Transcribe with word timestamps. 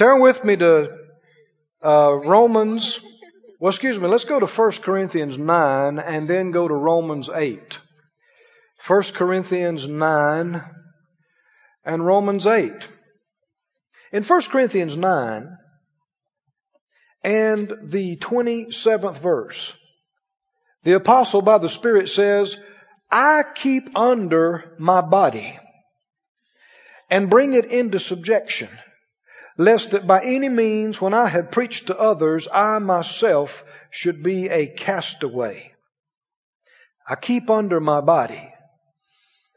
Turn 0.00 0.22
with 0.22 0.42
me 0.44 0.56
to 0.56 0.96
uh, 1.84 2.18
Romans. 2.24 3.00
Well, 3.58 3.68
excuse 3.68 3.98
me. 3.98 4.08
Let's 4.08 4.24
go 4.24 4.40
to 4.40 4.46
1 4.46 4.72
Corinthians 4.80 5.36
9 5.36 5.98
and 5.98 6.26
then 6.26 6.52
go 6.52 6.66
to 6.66 6.72
Romans 6.72 7.28
8. 7.28 7.78
1 8.86 9.02
Corinthians 9.12 9.86
9 9.86 10.64
and 11.84 12.06
Romans 12.06 12.46
8. 12.46 12.72
In 14.12 14.22
1 14.22 14.42
Corinthians 14.50 14.96
9 14.96 15.58
and 17.22 17.72
the 17.82 18.16
27th 18.16 19.18
verse, 19.18 19.76
the 20.82 20.92
apostle 20.92 21.42
by 21.42 21.58
the 21.58 21.68
Spirit 21.68 22.08
says, 22.08 22.56
I 23.10 23.42
keep 23.54 23.98
under 23.98 24.74
my 24.78 25.02
body 25.02 25.58
and 27.10 27.28
bring 27.28 27.52
it 27.52 27.66
into 27.66 27.98
subjection 27.98 28.70
lest 29.56 29.92
that 29.92 30.06
by 30.06 30.22
any 30.22 30.48
means, 30.48 31.00
when 31.00 31.14
I 31.14 31.28
had 31.28 31.52
preached 31.52 31.88
to 31.88 31.98
others, 31.98 32.48
I 32.52 32.78
myself 32.78 33.64
should 33.90 34.22
be 34.22 34.48
a 34.48 34.66
castaway. 34.66 35.72
I 37.08 37.16
keep 37.16 37.50
under 37.50 37.80
my 37.80 38.00
body. 38.00 38.52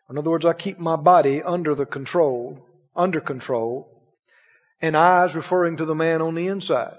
In 0.10 0.18
other 0.18 0.32
words, 0.32 0.46
I 0.46 0.54
keep 0.54 0.80
my 0.80 0.96
body 0.96 1.42
under 1.42 1.76
the 1.76 1.86
control, 1.86 2.66
under 2.96 3.22
control, 3.22 3.90
and 4.82 4.98
eyes 4.98 5.36
referring 5.36 5.78
to 5.78 5.86
the 5.86 5.96
man 5.96 6.22
on 6.22 6.36
the 6.36 6.48
inside. 6.48 6.98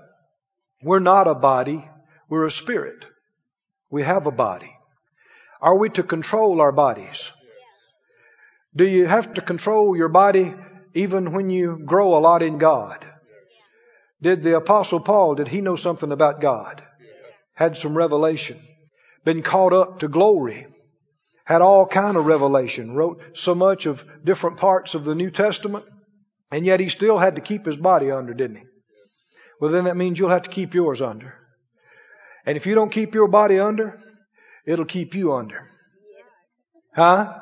We're 0.82 1.00
not 1.00 1.28
a 1.28 1.34
body, 1.34 1.88
we're 2.28 2.46
a 2.46 2.50
spirit. 2.50 3.04
We 3.90 4.02
have 4.02 4.26
a 4.26 4.30
body. 4.32 4.74
Are 5.60 5.76
we 5.76 5.90
to 5.90 6.02
control 6.02 6.60
our 6.60 6.72
bodies? 6.72 7.30
Do 8.74 8.86
you 8.86 9.06
have 9.06 9.34
to 9.34 9.40
control 9.40 9.96
your 9.96 10.08
body 10.08 10.54
even 10.94 11.32
when 11.32 11.50
you 11.50 11.82
grow 11.84 12.16
a 12.16 12.20
lot 12.20 12.42
in 12.42 12.58
God. 12.58 13.04
Did 14.22 14.42
the 14.42 14.56
apostle 14.56 15.00
Paul, 15.00 15.34
did 15.34 15.48
he 15.48 15.60
know 15.60 15.76
something 15.76 16.12
about 16.12 16.40
God? 16.40 16.82
Had 17.56 17.76
some 17.76 17.96
revelation. 17.96 18.60
Been 19.24 19.42
caught 19.42 19.72
up 19.72 19.98
to 19.98 20.08
glory. 20.08 20.66
Had 21.44 21.60
all 21.60 21.86
kind 21.86 22.16
of 22.16 22.26
revelation. 22.26 22.94
Wrote 22.94 23.22
so 23.36 23.54
much 23.54 23.86
of 23.86 24.04
different 24.24 24.56
parts 24.56 24.94
of 24.94 25.04
the 25.04 25.14
New 25.14 25.30
Testament. 25.30 25.84
And 26.50 26.64
yet 26.64 26.80
he 26.80 26.88
still 26.88 27.18
had 27.18 27.36
to 27.36 27.42
keep 27.42 27.66
his 27.66 27.76
body 27.76 28.10
under, 28.10 28.32
didn't 28.32 28.56
he? 28.56 28.64
Well, 29.60 29.70
then 29.70 29.84
that 29.84 29.96
means 29.96 30.18
you'll 30.18 30.30
have 30.30 30.42
to 30.42 30.50
keep 30.50 30.74
yours 30.74 31.02
under. 31.02 31.34
And 32.46 32.56
if 32.56 32.66
you 32.66 32.74
don't 32.74 32.92
keep 32.92 33.14
your 33.14 33.28
body 33.28 33.58
under, 33.58 33.98
it'll 34.66 34.84
keep 34.84 35.14
you 35.14 35.34
under. 35.34 35.68
Huh? 36.94 37.40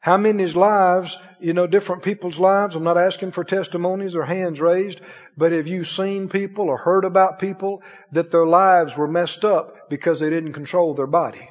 How 0.00 0.16
many's 0.16 0.56
lives, 0.56 1.18
you 1.40 1.52
know, 1.52 1.66
different 1.66 2.02
people's 2.02 2.38
lives? 2.38 2.74
I'm 2.74 2.84
not 2.84 2.96
asking 2.96 3.32
for 3.32 3.44
testimonies 3.44 4.16
or 4.16 4.24
hands 4.24 4.58
raised, 4.58 4.98
but 5.36 5.52
have 5.52 5.68
you 5.68 5.84
seen 5.84 6.30
people 6.30 6.70
or 6.70 6.78
heard 6.78 7.04
about 7.04 7.38
people 7.38 7.82
that 8.12 8.30
their 8.30 8.46
lives 8.46 8.96
were 8.96 9.06
messed 9.06 9.44
up 9.44 9.90
because 9.90 10.18
they 10.18 10.30
didn't 10.30 10.54
control 10.54 10.94
their 10.94 11.06
body? 11.06 11.50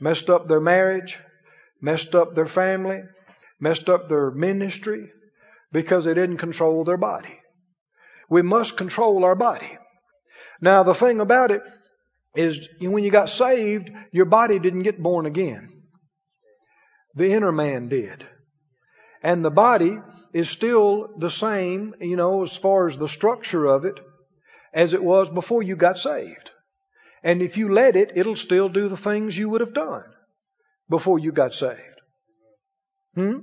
Messed 0.00 0.30
up 0.30 0.48
their 0.48 0.60
marriage, 0.60 1.18
messed 1.78 2.14
up 2.14 2.34
their 2.34 2.46
family, 2.46 3.02
messed 3.60 3.90
up 3.90 4.08
their 4.08 4.30
ministry 4.30 5.10
because 5.72 6.06
they 6.06 6.14
didn't 6.14 6.38
control 6.38 6.84
their 6.84 6.96
body. 6.96 7.38
We 8.30 8.40
must 8.40 8.78
control 8.78 9.24
our 9.24 9.34
body. 9.34 9.76
Now, 10.62 10.84
the 10.84 10.94
thing 10.94 11.20
about 11.20 11.50
it 11.50 11.60
is 12.34 12.66
when 12.80 13.04
you 13.04 13.10
got 13.10 13.28
saved, 13.28 13.90
your 14.10 14.24
body 14.24 14.58
didn't 14.58 14.84
get 14.84 15.02
born 15.02 15.26
again. 15.26 15.81
The 17.14 17.32
inner 17.32 17.52
man 17.52 17.88
did. 17.88 18.26
And 19.22 19.44
the 19.44 19.50
body 19.50 19.98
is 20.32 20.48
still 20.48 21.10
the 21.18 21.30
same, 21.30 21.94
you 22.00 22.16
know, 22.16 22.42
as 22.42 22.56
far 22.56 22.86
as 22.86 22.96
the 22.96 23.08
structure 23.08 23.66
of 23.66 23.84
it, 23.84 24.00
as 24.72 24.94
it 24.94 25.04
was 25.04 25.28
before 25.28 25.62
you 25.62 25.76
got 25.76 25.98
saved. 25.98 26.50
And 27.22 27.42
if 27.42 27.56
you 27.56 27.72
let 27.72 27.94
it, 27.96 28.12
it'll 28.16 28.36
still 28.36 28.68
do 28.68 28.88
the 28.88 28.96
things 28.96 29.36
you 29.36 29.50
would 29.50 29.60
have 29.60 29.74
done 29.74 30.04
before 30.88 31.18
you 31.18 31.32
got 31.32 31.54
saved. 31.54 32.00
Hmm? 33.14 33.38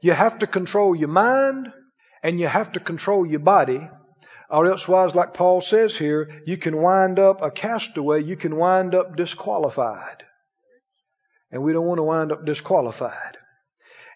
You 0.00 0.12
have 0.12 0.38
to 0.38 0.46
control 0.46 0.94
your 0.94 1.08
mind 1.08 1.72
and 2.22 2.40
you 2.40 2.46
have 2.46 2.72
to 2.72 2.80
control 2.80 3.26
your 3.26 3.40
body, 3.40 3.86
or 4.48 4.66
elsewise, 4.66 5.14
like 5.14 5.34
Paul 5.34 5.60
says 5.60 5.96
here, 5.96 6.30
you 6.46 6.56
can 6.56 6.76
wind 6.76 7.18
up 7.18 7.42
a 7.42 7.50
castaway, 7.50 8.22
you 8.22 8.36
can 8.36 8.56
wind 8.56 8.94
up 8.94 9.16
disqualified 9.16 10.24
and 11.54 11.62
we 11.62 11.72
don't 11.72 11.86
want 11.86 11.98
to 11.98 12.02
wind 12.02 12.32
up 12.32 12.44
disqualified. 12.44 13.38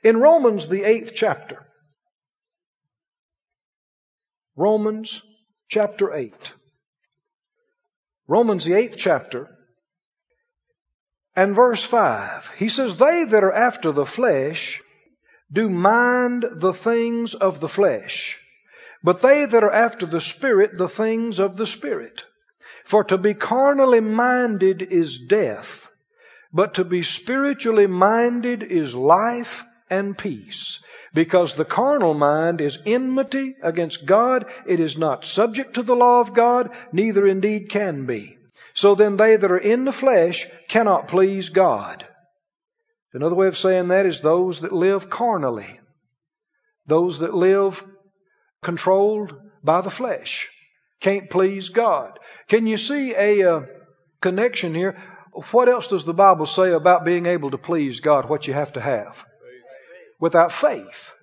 In 0.03 0.17
Romans, 0.19 0.69
the 0.69 0.83
eighth 0.83 1.13
chapter, 1.15 1.65
Romans 4.57 5.23
chapter 5.69 6.13
8. 6.13 6.35
Romans, 8.27 8.65
the 8.65 8.75
eighth 8.75 8.97
chapter, 8.99 9.49
and 11.37 11.55
verse 11.55 11.85
5. 11.85 12.55
He 12.59 12.69
says, 12.69 12.97
They 12.97 13.23
that 13.23 13.45
are 13.45 13.53
after 13.53 13.93
the 13.93 14.05
flesh 14.05 14.83
do 15.51 15.71
mind 15.71 16.45
the 16.51 16.75
things 16.75 17.35
of 17.35 17.61
the 17.61 17.69
flesh, 17.69 18.37
but 19.05 19.23
they 19.23 19.45
that 19.45 19.63
are 19.63 19.73
after 19.73 20.07
the 20.07 20.21
Spirit, 20.21 20.77
the 20.77 20.89
things 20.89 21.39
of 21.39 21.57
the 21.57 21.69
Spirit. 21.69 22.25
For 22.85 23.05
to 23.05 23.17
be 23.17 23.35
carnally 23.35 24.01
minded 24.01 24.83
is 24.83 25.27
death 25.27 25.88
but 26.53 26.75
to 26.75 26.85
be 26.85 27.03
spiritually 27.03 27.87
minded 27.87 28.63
is 28.63 28.95
life 28.95 29.65
and 29.91 30.17
peace. 30.17 30.83
Because 31.15 31.55
the 31.55 31.65
carnal 31.65 32.15
mind 32.15 32.61
is 32.61 32.79
enmity 32.85 33.57
against 33.63 34.07
God. 34.07 34.47
It 34.67 34.81
is 34.81 34.99
not 34.99 35.25
subject 35.25 35.75
to 35.75 35.83
the 35.83 35.97
law 35.97 36.21
of 36.21 36.35
God, 36.35 36.71
neither 36.93 37.27
indeed 37.27 37.71
can 37.71 38.07
be. 38.07 38.39
So 38.75 38.95
then 38.95 39.17
they 39.17 39.37
that 39.37 39.51
are 39.51 39.59
in 39.59 39.85
the 39.85 39.93
flesh 39.93 40.47
cannot 40.69 41.09
please 41.09 41.49
God. 41.49 42.07
Another 43.13 43.35
way 43.35 43.47
of 43.47 43.57
saying 43.57 43.89
that 43.89 44.07
is 44.07 44.21
those 44.21 44.61
that 44.61 44.73
live 44.73 45.09
carnally. 45.09 45.81
Those 46.87 47.21
that 47.21 47.35
live 47.35 47.83
controlled 48.63 49.35
by 49.65 49.81
the 49.81 49.91
flesh 49.91 50.49
can't 51.01 51.31
please 51.31 51.69
God. 51.71 52.19
Can 52.49 52.67
you 52.67 52.77
see 52.77 53.15
a 53.15 53.51
uh, 53.51 53.61
connection 54.21 54.75
here? 54.75 55.01
What 55.53 55.69
else 55.69 55.87
does 55.87 56.05
the 56.05 56.15
Bible 56.15 56.47
say 56.47 56.73
about 56.73 57.05
being 57.05 57.27
able 57.27 57.51
to 57.53 57.59
please 57.59 58.01
God, 58.01 58.29
what 58.29 58.47
you 58.47 58.55
have 58.55 58.73
to 58.73 58.81
have? 58.81 59.25
Without 60.21 60.51
faith, 60.51 61.15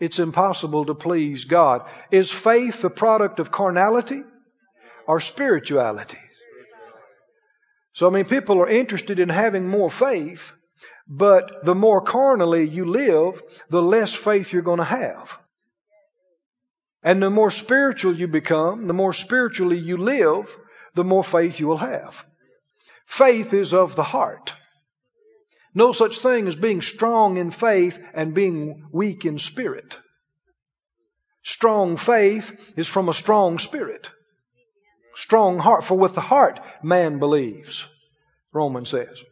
it's 0.00 0.18
impossible 0.18 0.86
to 0.86 0.94
please 0.94 1.44
God. 1.44 1.88
Is 2.10 2.30
faith 2.30 2.82
the 2.82 2.90
product 2.90 3.38
of 3.38 3.52
carnality 3.52 4.22
or 5.06 5.20
spirituality? 5.20 6.18
So, 7.92 8.08
I 8.08 8.10
mean, 8.10 8.24
people 8.24 8.60
are 8.60 8.68
interested 8.68 9.20
in 9.20 9.28
having 9.28 9.68
more 9.68 9.90
faith, 9.90 10.52
but 11.06 11.64
the 11.64 11.74
more 11.74 12.00
carnally 12.00 12.68
you 12.68 12.86
live, 12.86 13.40
the 13.68 13.82
less 13.82 14.14
faith 14.14 14.52
you're 14.52 14.62
going 14.62 14.78
to 14.78 14.84
have. 14.84 15.38
And 17.02 17.22
the 17.22 17.30
more 17.30 17.50
spiritual 17.50 18.16
you 18.16 18.28
become, 18.28 18.86
the 18.86 18.94
more 18.94 19.12
spiritually 19.12 19.78
you 19.78 19.98
live, 19.98 20.56
the 20.94 21.04
more 21.04 21.22
faith 21.22 21.60
you 21.60 21.68
will 21.68 21.78
have. 21.78 22.24
Faith 23.06 23.52
is 23.52 23.74
of 23.74 23.96
the 23.96 24.02
heart. 24.02 24.54
No 25.74 25.92
such 25.92 26.18
thing 26.18 26.48
as 26.48 26.56
being 26.56 26.82
strong 26.82 27.36
in 27.36 27.50
faith 27.50 27.98
and 28.14 28.34
being 28.34 28.88
weak 28.92 29.24
in 29.24 29.38
spirit. 29.38 29.98
Strong 31.42 31.96
faith 31.96 32.56
is 32.76 32.86
from 32.86 33.08
a 33.08 33.14
strong 33.14 33.58
spirit. 33.58 34.10
Strong 35.14 35.58
heart. 35.58 35.84
For 35.84 35.96
with 35.98 36.14
the 36.14 36.20
heart 36.20 36.60
man 36.82 37.18
believes, 37.18 37.86
Romans 38.52 38.90
says. 38.90 39.22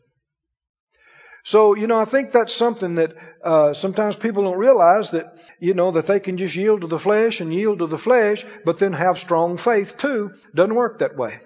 So, 1.42 1.74
you 1.74 1.86
know, 1.86 1.98
I 1.98 2.04
think 2.04 2.32
that's 2.32 2.54
something 2.54 2.96
that 2.96 3.16
uh, 3.42 3.72
sometimes 3.72 4.16
people 4.16 4.44
don't 4.44 4.58
realize 4.58 5.12
that, 5.12 5.34
you 5.58 5.72
know, 5.72 5.90
that 5.92 6.06
they 6.06 6.20
can 6.20 6.36
just 6.36 6.54
yield 6.54 6.82
to 6.82 6.86
the 6.86 6.98
flesh 6.98 7.40
and 7.40 7.54
yield 7.54 7.78
to 7.78 7.86
the 7.86 7.98
flesh, 7.98 8.44
but 8.64 8.78
then 8.78 8.92
have 8.92 9.18
strong 9.18 9.56
faith 9.56 9.96
too. 9.96 10.32
Doesn't 10.54 10.74
work 10.74 10.98
that 10.98 11.16
way. 11.16 11.40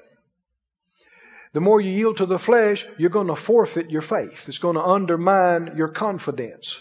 The 1.55 1.61
more 1.61 1.81
you 1.81 1.93
yield 1.93 2.17
to 2.17 2.27
the 2.27 2.39
flesh, 2.39 2.85
you're 2.99 3.11
going 3.11 3.29
to 3.29 3.37
forfeit 3.37 3.89
your 3.89 4.01
faith. 4.01 4.49
It's 4.49 4.59
going 4.59 4.75
to 4.75 4.85
undermine 4.85 5.75
your 5.77 5.87
confidence. 5.87 6.81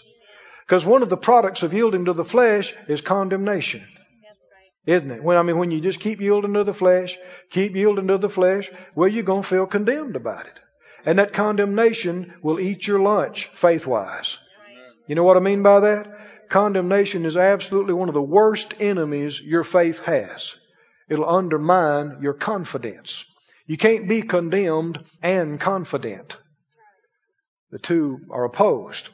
Because 0.66 0.84
one 0.84 1.02
of 1.04 1.08
the 1.08 1.16
products 1.16 1.62
of 1.62 1.72
yielding 1.72 2.06
to 2.06 2.12
the 2.12 2.24
flesh 2.24 2.74
is 2.88 3.00
condemnation. 3.00 3.86
Isn't 4.84 5.12
it? 5.12 5.22
When 5.22 5.36
I 5.36 5.42
mean, 5.42 5.58
when 5.58 5.70
you 5.70 5.80
just 5.80 6.00
keep 6.00 6.20
yielding 6.20 6.54
to 6.54 6.64
the 6.64 6.74
flesh, 6.74 7.16
keep 7.50 7.76
yielding 7.76 8.08
to 8.08 8.18
the 8.18 8.28
flesh, 8.28 8.68
well, 8.96 9.08
you're 9.08 9.22
going 9.22 9.42
to 9.42 9.48
feel 9.48 9.66
condemned 9.66 10.16
about 10.16 10.46
it. 10.46 10.60
And 11.06 11.20
that 11.20 11.32
condemnation 11.32 12.34
will 12.42 12.58
eat 12.58 12.86
your 12.86 12.98
lunch 12.98 13.46
faith 13.54 13.86
wise. 13.86 14.38
You 15.06 15.14
know 15.14 15.22
what 15.22 15.36
I 15.36 15.40
mean 15.40 15.62
by 15.62 15.80
that? 15.80 16.48
Condemnation 16.48 17.26
is 17.26 17.36
absolutely 17.36 17.94
one 17.94 18.08
of 18.08 18.14
the 18.14 18.20
worst 18.20 18.74
enemies 18.80 19.40
your 19.40 19.62
faith 19.62 20.00
has. 20.00 20.56
It'll 21.08 21.28
undermine 21.28 22.18
your 22.22 22.34
confidence. 22.34 23.24
You 23.66 23.76
can't 23.76 24.08
be 24.08 24.22
condemned 24.22 25.02
and 25.22 25.58
confident. 25.58 26.36
The 27.70 27.78
two 27.78 28.20
are 28.30 28.44
opposed. 28.44 29.08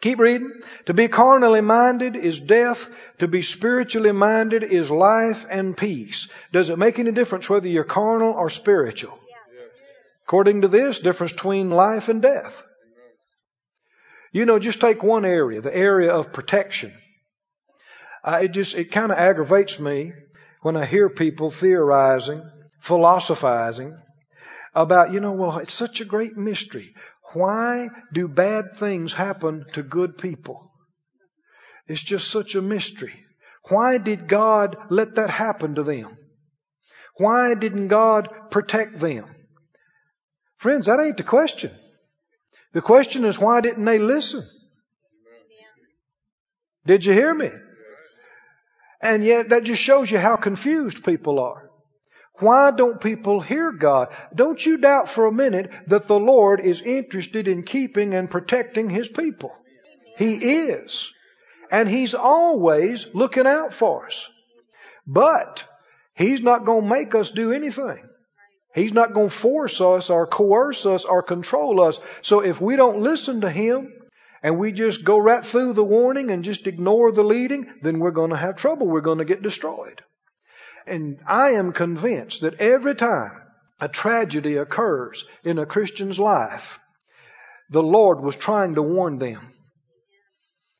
Keep 0.00 0.18
reading. 0.18 0.52
To 0.86 0.94
be 0.94 1.08
carnally 1.08 1.60
minded 1.60 2.16
is 2.16 2.40
death. 2.40 2.88
To 3.18 3.28
be 3.28 3.42
spiritually 3.42 4.12
minded 4.12 4.62
is 4.62 4.90
life 4.90 5.44
and 5.50 5.76
peace. 5.76 6.28
Does 6.52 6.70
it 6.70 6.78
make 6.78 6.98
any 6.98 7.12
difference 7.12 7.50
whether 7.50 7.68
you're 7.68 7.84
carnal 7.84 8.32
or 8.32 8.48
spiritual? 8.48 9.18
According 10.24 10.62
to 10.62 10.68
this, 10.68 11.00
difference 11.00 11.32
between 11.32 11.70
life 11.70 12.08
and 12.08 12.22
death. 12.22 12.62
You 14.32 14.46
know, 14.46 14.60
just 14.60 14.80
take 14.80 15.02
one 15.02 15.24
area, 15.24 15.60
the 15.60 15.76
area 15.76 16.12
of 16.12 16.32
protection. 16.32 16.94
It 18.26 18.52
just, 18.52 18.76
it 18.76 18.92
kind 18.92 19.10
of 19.10 19.18
aggravates 19.18 19.80
me 19.80 20.12
when 20.62 20.76
I 20.76 20.86
hear 20.86 21.10
people 21.10 21.50
theorizing, 21.50 22.48
philosophizing 22.80 23.96
about, 24.74 25.12
you 25.12 25.20
know, 25.20 25.32
well, 25.32 25.58
it's 25.58 25.74
such 25.74 26.00
a 26.00 26.04
great 26.04 26.36
mystery. 26.36 26.94
Why 27.32 27.88
do 28.12 28.28
bad 28.28 28.76
things 28.76 29.12
happen 29.12 29.64
to 29.74 29.82
good 29.82 30.18
people? 30.18 30.70
It's 31.86 32.02
just 32.02 32.30
such 32.30 32.54
a 32.54 32.62
mystery. 32.62 33.14
Why 33.68 33.98
did 33.98 34.28
God 34.28 34.76
let 34.90 35.16
that 35.16 35.30
happen 35.30 35.74
to 35.76 35.82
them? 35.82 36.16
Why 37.16 37.54
didn't 37.54 37.88
God 37.88 38.28
protect 38.50 38.98
them? 38.98 39.26
Friends, 40.56 40.86
that 40.86 41.00
ain't 41.00 41.16
the 41.16 41.22
question. 41.22 41.72
The 42.72 42.82
question 42.82 43.24
is, 43.24 43.38
why 43.38 43.60
didn't 43.60 43.84
they 43.84 43.98
listen? 43.98 44.48
Did 46.86 47.04
you 47.04 47.12
hear 47.12 47.34
me? 47.34 47.50
And 49.00 49.24
yet 49.24 49.50
that 49.50 49.64
just 49.64 49.82
shows 49.82 50.10
you 50.10 50.18
how 50.18 50.36
confused 50.36 51.04
people 51.04 51.40
are. 51.40 51.69
Why 52.38 52.70
don't 52.70 53.00
people 53.00 53.40
hear 53.40 53.70
God? 53.72 54.08
Don't 54.34 54.64
you 54.64 54.78
doubt 54.78 55.08
for 55.08 55.26
a 55.26 55.32
minute 55.32 55.70
that 55.88 56.06
the 56.06 56.18
Lord 56.18 56.60
is 56.60 56.80
interested 56.80 57.48
in 57.48 57.64
keeping 57.64 58.14
and 58.14 58.30
protecting 58.30 58.88
His 58.88 59.08
people. 59.08 59.52
He 60.16 60.34
is. 60.34 61.12
And 61.70 61.88
He's 61.88 62.14
always 62.14 63.14
looking 63.14 63.46
out 63.46 63.74
for 63.74 64.06
us. 64.06 64.28
But 65.06 65.66
He's 66.14 66.42
not 66.42 66.64
going 66.64 66.82
to 66.82 66.88
make 66.88 67.14
us 67.14 67.30
do 67.30 67.52
anything. 67.52 68.08
He's 68.74 68.92
not 68.92 69.14
going 69.14 69.28
to 69.28 69.34
force 69.34 69.80
us 69.80 70.10
or 70.10 70.26
coerce 70.26 70.86
us 70.86 71.04
or 71.04 71.22
control 71.22 71.80
us. 71.80 71.98
So 72.22 72.40
if 72.40 72.60
we 72.60 72.76
don't 72.76 73.00
listen 73.00 73.40
to 73.40 73.50
Him 73.50 73.92
and 74.42 74.58
we 74.58 74.72
just 74.72 75.04
go 75.04 75.18
right 75.18 75.44
through 75.44 75.72
the 75.72 75.84
warning 75.84 76.30
and 76.30 76.44
just 76.44 76.66
ignore 76.66 77.12
the 77.12 77.24
leading, 77.24 77.66
then 77.82 77.98
we're 77.98 78.12
going 78.12 78.30
to 78.30 78.36
have 78.36 78.56
trouble. 78.56 78.86
We're 78.86 79.00
going 79.00 79.18
to 79.18 79.24
get 79.24 79.42
destroyed. 79.42 80.02
And 80.90 81.20
I 81.24 81.50
am 81.50 81.72
convinced 81.72 82.40
that 82.40 82.60
every 82.60 82.96
time 82.96 83.40
a 83.80 83.86
tragedy 83.88 84.56
occurs 84.56 85.24
in 85.44 85.60
a 85.60 85.64
Christian's 85.64 86.18
life, 86.18 86.80
the 87.70 87.82
Lord 87.82 88.20
was 88.20 88.34
trying 88.34 88.74
to 88.74 88.82
warn 88.82 89.18
them. 89.18 89.40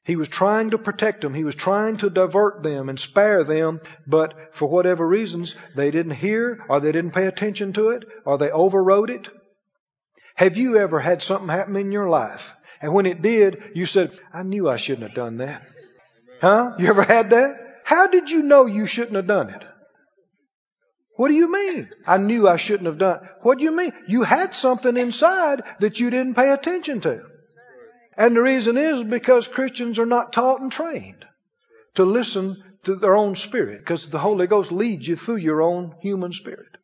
He 0.05 0.17
was 0.17 0.29
trying 0.29 0.71
to 0.71 0.79
protect 0.79 1.21
them. 1.21 1.33
He 1.33 1.45
was 1.45 1.55
trying 1.55 1.99
to 1.99 2.11
divert 2.11 2.65
them 2.65 2.89
and 2.89 2.99
spare 2.99 3.45
them, 3.45 3.81
but 4.05 4.35
for 4.53 4.69
whatever 4.69 5.07
reasons, 5.07 5.55
they 5.77 5.93
didn't 5.93 6.15
hear 6.15 6.59
or 6.69 6.81
they 6.81 6.91
didn't 6.91 7.15
pay 7.15 7.27
attention 7.27 7.73
to 7.75 7.91
it 7.91 8.03
or 8.25 8.37
they 8.37 8.51
overrode 8.51 9.11
it. 9.11 9.29
Have 10.35 10.57
you 10.57 10.77
ever 10.79 10.99
had 10.99 11.23
something 11.23 11.49
happen 11.49 11.77
in 11.77 11.93
your 11.93 12.09
life? 12.09 12.57
And 12.83 12.93
when 12.93 13.07
it 13.07 13.23
did, 13.23 13.63
you 13.77 13.87
said, 13.87 14.11
I 14.35 14.43
knew 14.43 14.69
I 14.69 14.77
shouldn't 14.77 15.07
have 15.07 15.15
done 15.15 15.37
that. 15.37 15.63
Huh? 16.41 16.73
You 16.81 16.89
ever 16.89 17.05
had 17.05 17.31
that? 17.31 17.83
How 17.85 18.09
did 18.09 18.29
you 18.29 18.43
know 18.43 18.67
you 18.67 18.89
shouldn't 18.89 19.17
have 19.17 19.29
done 19.29 19.51
it? 19.51 19.65
What 21.21 21.29
do 21.29 21.35
you 21.35 21.53
mean? 21.53 21.91
I 22.07 22.17
knew 22.17 22.49
I 22.49 22.57
shouldn't 22.57 22.87
have 22.87 22.97
done. 22.97 23.29
What 23.43 23.59
do 23.59 23.65
you 23.65 23.77
mean? 23.77 23.93
You 24.09 24.23
had 24.23 24.55
something 24.55 24.97
inside 24.97 25.61
that 25.81 26.01
you 26.01 26.09
didn't 26.09 26.35
pay 26.35 26.51
attention 26.51 27.03
to. 27.03 27.27
And 28.17 28.35
the 28.35 28.41
reason 28.41 28.79
is 28.79 29.05
because 29.05 29.47
Christians 29.47 29.99
are 29.99 30.07
not 30.07 30.33
taught 30.33 30.63
and 30.63 30.73
trained 30.73 31.27
to 31.97 32.07
listen 32.07 32.65
to 32.85 32.95
their 32.97 33.15
own 33.15 33.35
spirit 33.35 33.81
because 33.81 34.09
the 34.09 34.19
Holy 34.19 34.47
Ghost 34.47 34.73
leads 34.73 35.07
you 35.07 35.15
through 35.15 35.43
your 35.49 35.61
own 35.61 35.95
human 36.01 36.33
spirit. 36.33 36.79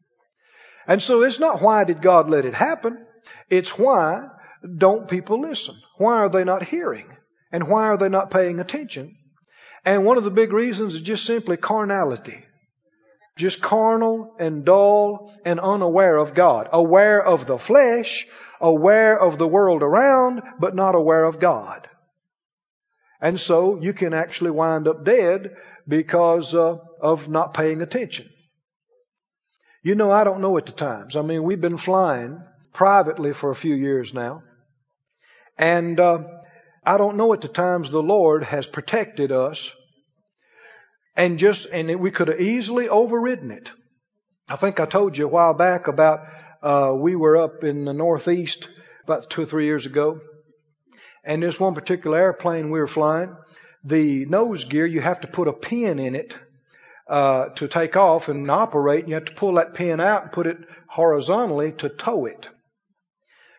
And 0.87 1.03
so 1.03 1.23
it's 1.23 1.41
not 1.41 1.63
why 1.63 1.85
did 1.85 2.03
God 2.03 2.29
let 2.29 2.45
it 2.45 2.53
happen? 2.53 3.07
It's 3.49 3.79
why 3.79 4.29
don't 4.63 5.09
people 5.09 5.41
listen? 5.41 5.77
Why 5.97 6.19
are 6.19 6.29
they 6.29 6.45
not 6.45 6.63
hearing? 6.63 7.07
And 7.53 7.69
why 7.69 7.85
are 7.85 7.97
they 7.97 8.11
not 8.11 8.31
paying 8.31 8.61
attention? 8.61 9.17
And 9.83 10.05
one 10.05 10.19
of 10.19 10.25
the 10.25 10.31
big 10.43 10.53
reasons 10.53 10.97
is 10.97 11.01
just 11.01 11.25
simply 11.25 11.57
carnality. 11.57 12.45
Just 13.37 13.61
carnal 13.61 14.35
and 14.39 14.65
dull 14.65 15.33
and 15.45 15.61
unaware 15.61 16.17
of 16.17 16.35
God. 16.35 16.69
Aware 16.73 17.25
of 17.25 17.47
the 17.47 17.59
flesh, 17.59 18.27
aware 18.61 19.19
of 19.19 19.37
the 19.37 19.47
world 19.47 19.83
around, 19.83 20.43
but 20.59 20.75
not 20.75 20.95
aware 20.95 21.25
of 21.25 21.39
God. 21.39 21.89
And 23.21 23.39
so 23.39 23.81
you 23.81 23.93
can 23.93 24.15
actually 24.15 24.51
wind 24.51 24.89
up 24.89 25.05
dead 25.05 25.55
because 25.87 26.55
uh, 26.55 26.79
of 27.01 27.29
not 27.29 27.55
paying 27.55 27.83
attention. 27.83 28.29
You 29.83 29.95
know, 29.95 30.11
I 30.11 30.25
don't 30.25 30.41
know 30.41 30.57
at 30.59 30.67
the 30.67 30.73
times. 30.73 31.15
I 31.15 31.23
mean, 31.23 31.43
we've 31.43 31.61
been 31.61 31.77
flying 31.77 32.43
privately 32.73 33.33
for 33.33 33.51
a 33.51 33.57
few 33.57 33.75
years 33.75 34.13
now. 34.13 34.43
And 35.57 36.01
uh, 36.01 36.25
I 36.85 36.97
don't 36.99 37.17
know 37.17 37.33
at 37.33 37.41
the 37.41 37.49
times 37.49 37.91
the 37.91 38.03
Lord 38.03 38.45
has 38.45 38.67
protected 38.67 39.31
us 39.31 39.71
and 41.17 41.39
just, 41.39 41.67
and 41.73 41.99
we 41.99 42.11
could 42.11 42.29
have 42.29 42.41
easily 42.41 42.89
overridden 42.89 43.51
it. 43.51 43.73
I 44.49 44.57
think 44.57 44.79
I 44.79 44.87
told 44.87 45.17
you 45.17 45.25
a 45.25 45.29
while 45.29 45.55
back 45.55 45.89
about 45.89 46.27
uh, 46.63 46.95
we 46.97 47.17
were 47.17 47.37
up 47.37 47.65
in 47.65 47.85
the 47.85 47.93
Northeast 47.93 48.69
about 49.05 49.31
two 49.31 49.43
or 49.43 49.47
three 49.47 49.65
years 49.65 49.87
ago, 49.87 50.21
and 51.25 51.43
this 51.43 51.59
one 51.59 51.75
particular 51.75 52.19
airplane 52.19 52.71
we 52.71 52.79
were 52.79 52.87
flying, 52.87 53.37
the 53.83 54.27
nose 54.27 54.65
gear, 54.65 54.87
you 54.87 55.01
have 55.01 55.21
to 55.21 55.29
put 55.29 55.49
a 55.49 55.53
pin 55.53 55.99
in 55.99 56.15
it 56.15 56.39
uh, 57.09 57.47
to 57.51 57.69
take 57.69 57.97
off 57.97 58.29
and 58.29 58.51
operate, 58.51 59.01
and 59.01 59.09
you 59.09 59.15
have 59.15 59.27
to 59.27 59.35
pull 59.35 59.55
that 59.55 59.75
pin 59.75 60.01
out 60.01 60.25
and 60.25 60.33
put 60.33 60.47
it 60.47 60.59
horizontally 60.89 61.73
to 61.73 61.89
tow 61.89 62.27
it. 62.27 62.49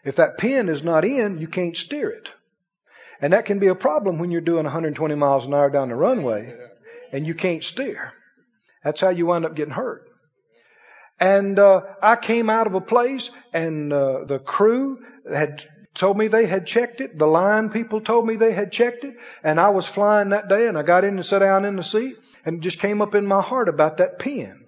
If 0.03 0.17
that 0.17 0.37
pin 0.37 0.69
is 0.69 0.83
not 0.83 1.05
in, 1.05 1.39
you 1.39 1.47
can't 1.47 1.75
steer 1.75 2.09
it. 2.09 2.33
And 3.19 3.33
that 3.33 3.45
can 3.45 3.59
be 3.59 3.67
a 3.67 3.75
problem 3.75 4.19
when 4.19 4.31
you're 4.31 4.41
doing 4.41 4.63
120 4.63 5.15
miles 5.15 5.45
an 5.45 5.53
hour 5.53 5.69
down 5.69 5.89
the 5.89 5.95
runway 5.95 6.55
and 7.11 7.25
you 7.25 7.33
can't 7.33 7.63
steer. 7.63 8.13
That's 8.83 9.01
how 9.01 9.09
you 9.09 9.25
wind 9.25 9.45
up 9.45 9.55
getting 9.55 9.73
hurt. 9.73 10.09
And 11.19 11.57
uh, 11.57 11.81
I 12.01 12.15
came 12.15 12.49
out 12.49 12.67
of 12.67 12.75
a 12.75 12.81
place, 12.81 13.31
and 13.53 13.91
uh, 13.91 14.25
the 14.25 14.39
crew 14.39 14.99
had 15.31 15.63
told 15.95 16.17
me 16.17 16.27
they 16.27 16.45
had 16.45 16.67
checked 16.67 17.01
it. 17.01 17.17
The 17.17 17.25
line 17.25 17.69
people 17.69 18.01
told 18.01 18.27
me 18.27 18.35
they 18.35 18.53
had 18.53 18.71
checked 18.71 19.03
it. 19.03 19.15
And 19.43 19.59
I 19.59 19.69
was 19.69 19.87
flying 19.87 20.29
that 20.29 20.47
day, 20.47 20.67
and 20.67 20.77
I 20.77 20.83
got 20.83 21.03
in 21.03 21.15
and 21.15 21.25
sat 21.25 21.39
down 21.39 21.65
in 21.65 21.75
the 21.75 21.83
seat, 21.83 22.17
and 22.45 22.57
it 22.57 22.61
just 22.61 22.79
came 22.79 23.01
up 23.01 23.15
in 23.15 23.25
my 23.25 23.41
heart 23.41 23.67
about 23.67 23.97
that 23.97 24.19
pin. 24.19 24.65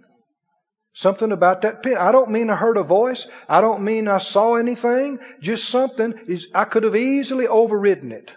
Something 0.93 1.31
about 1.31 1.61
that 1.61 1.83
pin. 1.83 1.97
I 1.97 2.11
don't 2.11 2.31
mean 2.31 2.49
I 2.49 2.55
heard 2.55 2.77
a 2.77 2.83
voice. 2.83 3.29
I 3.47 3.61
don't 3.61 3.83
mean 3.83 4.07
I 4.07 4.17
saw 4.17 4.55
anything. 4.55 5.19
Just 5.39 5.69
something 5.69 6.13
is, 6.27 6.47
I 6.53 6.65
could 6.65 6.83
have 6.83 6.95
easily 6.95 7.47
overridden 7.47 8.11
it. 8.11 8.33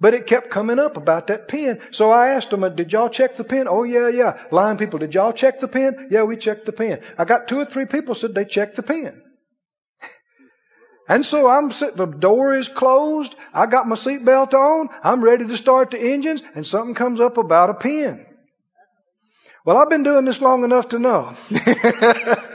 But 0.00 0.14
it 0.14 0.26
kept 0.26 0.50
coming 0.50 0.78
up 0.78 0.96
about 0.96 1.28
that 1.28 1.48
pen. 1.48 1.80
So 1.92 2.10
I 2.10 2.30
asked 2.30 2.50
them, 2.50 2.64
uh, 2.64 2.68
did 2.68 2.92
y'all 2.92 3.08
check 3.08 3.36
the 3.36 3.44
pen? 3.44 3.68
Oh 3.68 3.84
yeah, 3.84 4.08
yeah. 4.08 4.42
Line 4.50 4.76
people, 4.76 4.98
did 4.98 5.14
y'all 5.14 5.32
check 5.32 5.60
the 5.60 5.68
pen? 5.68 6.08
Yeah, 6.10 6.24
we 6.24 6.36
checked 6.36 6.66
the 6.66 6.72
pen. 6.72 7.00
I 7.16 7.24
got 7.24 7.48
two 7.48 7.60
or 7.60 7.64
three 7.64 7.86
people 7.86 8.14
said 8.14 8.34
they 8.34 8.44
checked 8.44 8.76
the 8.76 8.82
pen. 8.82 9.20
And 11.06 11.26
so 11.26 11.46
I'm 11.46 11.70
sitting, 11.70 11.96
the 11.96 12.06
door 12.06 12.54
is 12.54 12.70
closed. 12.70 13.34
I 13.52 13.66
got 13.66 13.86
my 13.86 13.94
seatbelt 13.94 14.54
on. 14.54 14.88
I'm 15.02 15.22
ready 15.22 15.46
to 15.46 15.56
start 15.56 15.90
the 15.90 16.00
engines 16.00 16.42
and 16.54 16.66
something 16.66 16.94
comes 16.94 17.20
up 17.20 17.36
about 17.36 17.68
a 17.68 17.74
pen. 17.74 18.24
Well, 19.66 19.76
I've 19.78 19.90
been 19.90 20.02
doing 20.02 20.24
this 20.24 20.42
long 20.42 20.64
enough 20.64 20.90
to 20.90 20.98
know. 20.98 21.32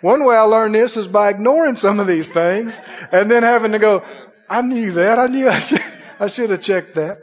One 0.00 0.24
way 0.24 0.36
I 0.36 0.42
learned 0.42 0.74
this 0.74 0.96
is 0.96 1.08
by 1.08 1.30
ignoring 1.30 1.76
some 1.76 1.98
of 1.98 2.06
these 2.06 2.28
things 2.28 2.80
and 3.10 3.28
then 3.30 3.42
having 3.42 3.72
to 3.72 3.80
go, 3.80 4.04
I 4.48 4.62
knew 4.62 4.92
that. 4.92 5.18
I 5.18 5.26
knew 5.26 5.48
I 5.48 5.58
should, 5.58 5.82
I 6.20 6.26
should 6.26 6.50
have 6.50 6.60
checked 6.60 6.94
that. 6.96 7.18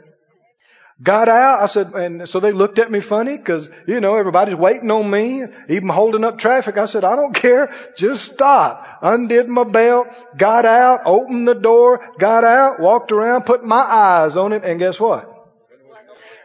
Got 1.02 1.28
out. 1.28 1.62
I 1.62 1.66
said, 1.66 1.92
and 1.92 2.28
so 2.28 2.40
they 2.40 2.52
looked 2.52 2.78
at 2.78 2.90
me 2.90 3.00
funny 3.00 3.36
because, 3.36 3.70
you 3.86 4.00
know, 4.00 4.16
everybody's 4.16 4.54
waiting 4.54 4.90
on 4.90 5.10
me, 5.10 5.44
even 5.68 5.88
holding 5.90 6.24
up 6.24 6.38
traffic. 6.38 6.78
I 6.78 6.86
said, 6.86 7.04
I 7.04 7.16
don't 7.16 7.34
care. 7.34 7.74
Just 7.98 8.32
stop. 8.32 9.00
Undid 9.02 9.48
my 9.48 9.64
belt, 9.64 10.08
got 10.38 10.64
out, 10.64 11.02
opened 11.04 11.46
the 11.46 11.54
door, 11.54 12.00
got 12.18 12.44
out, 12.44 12.80
walked 12.80 13.12
around, 13.12 13.44
put 13.44 13.62
my 13.62 13.76
eyes 13.76 14.38
on 14.38 14.54
it, 14.54 14.64
and 14.64 14.78
guess 14.78 14.98
what? 14.98 15.32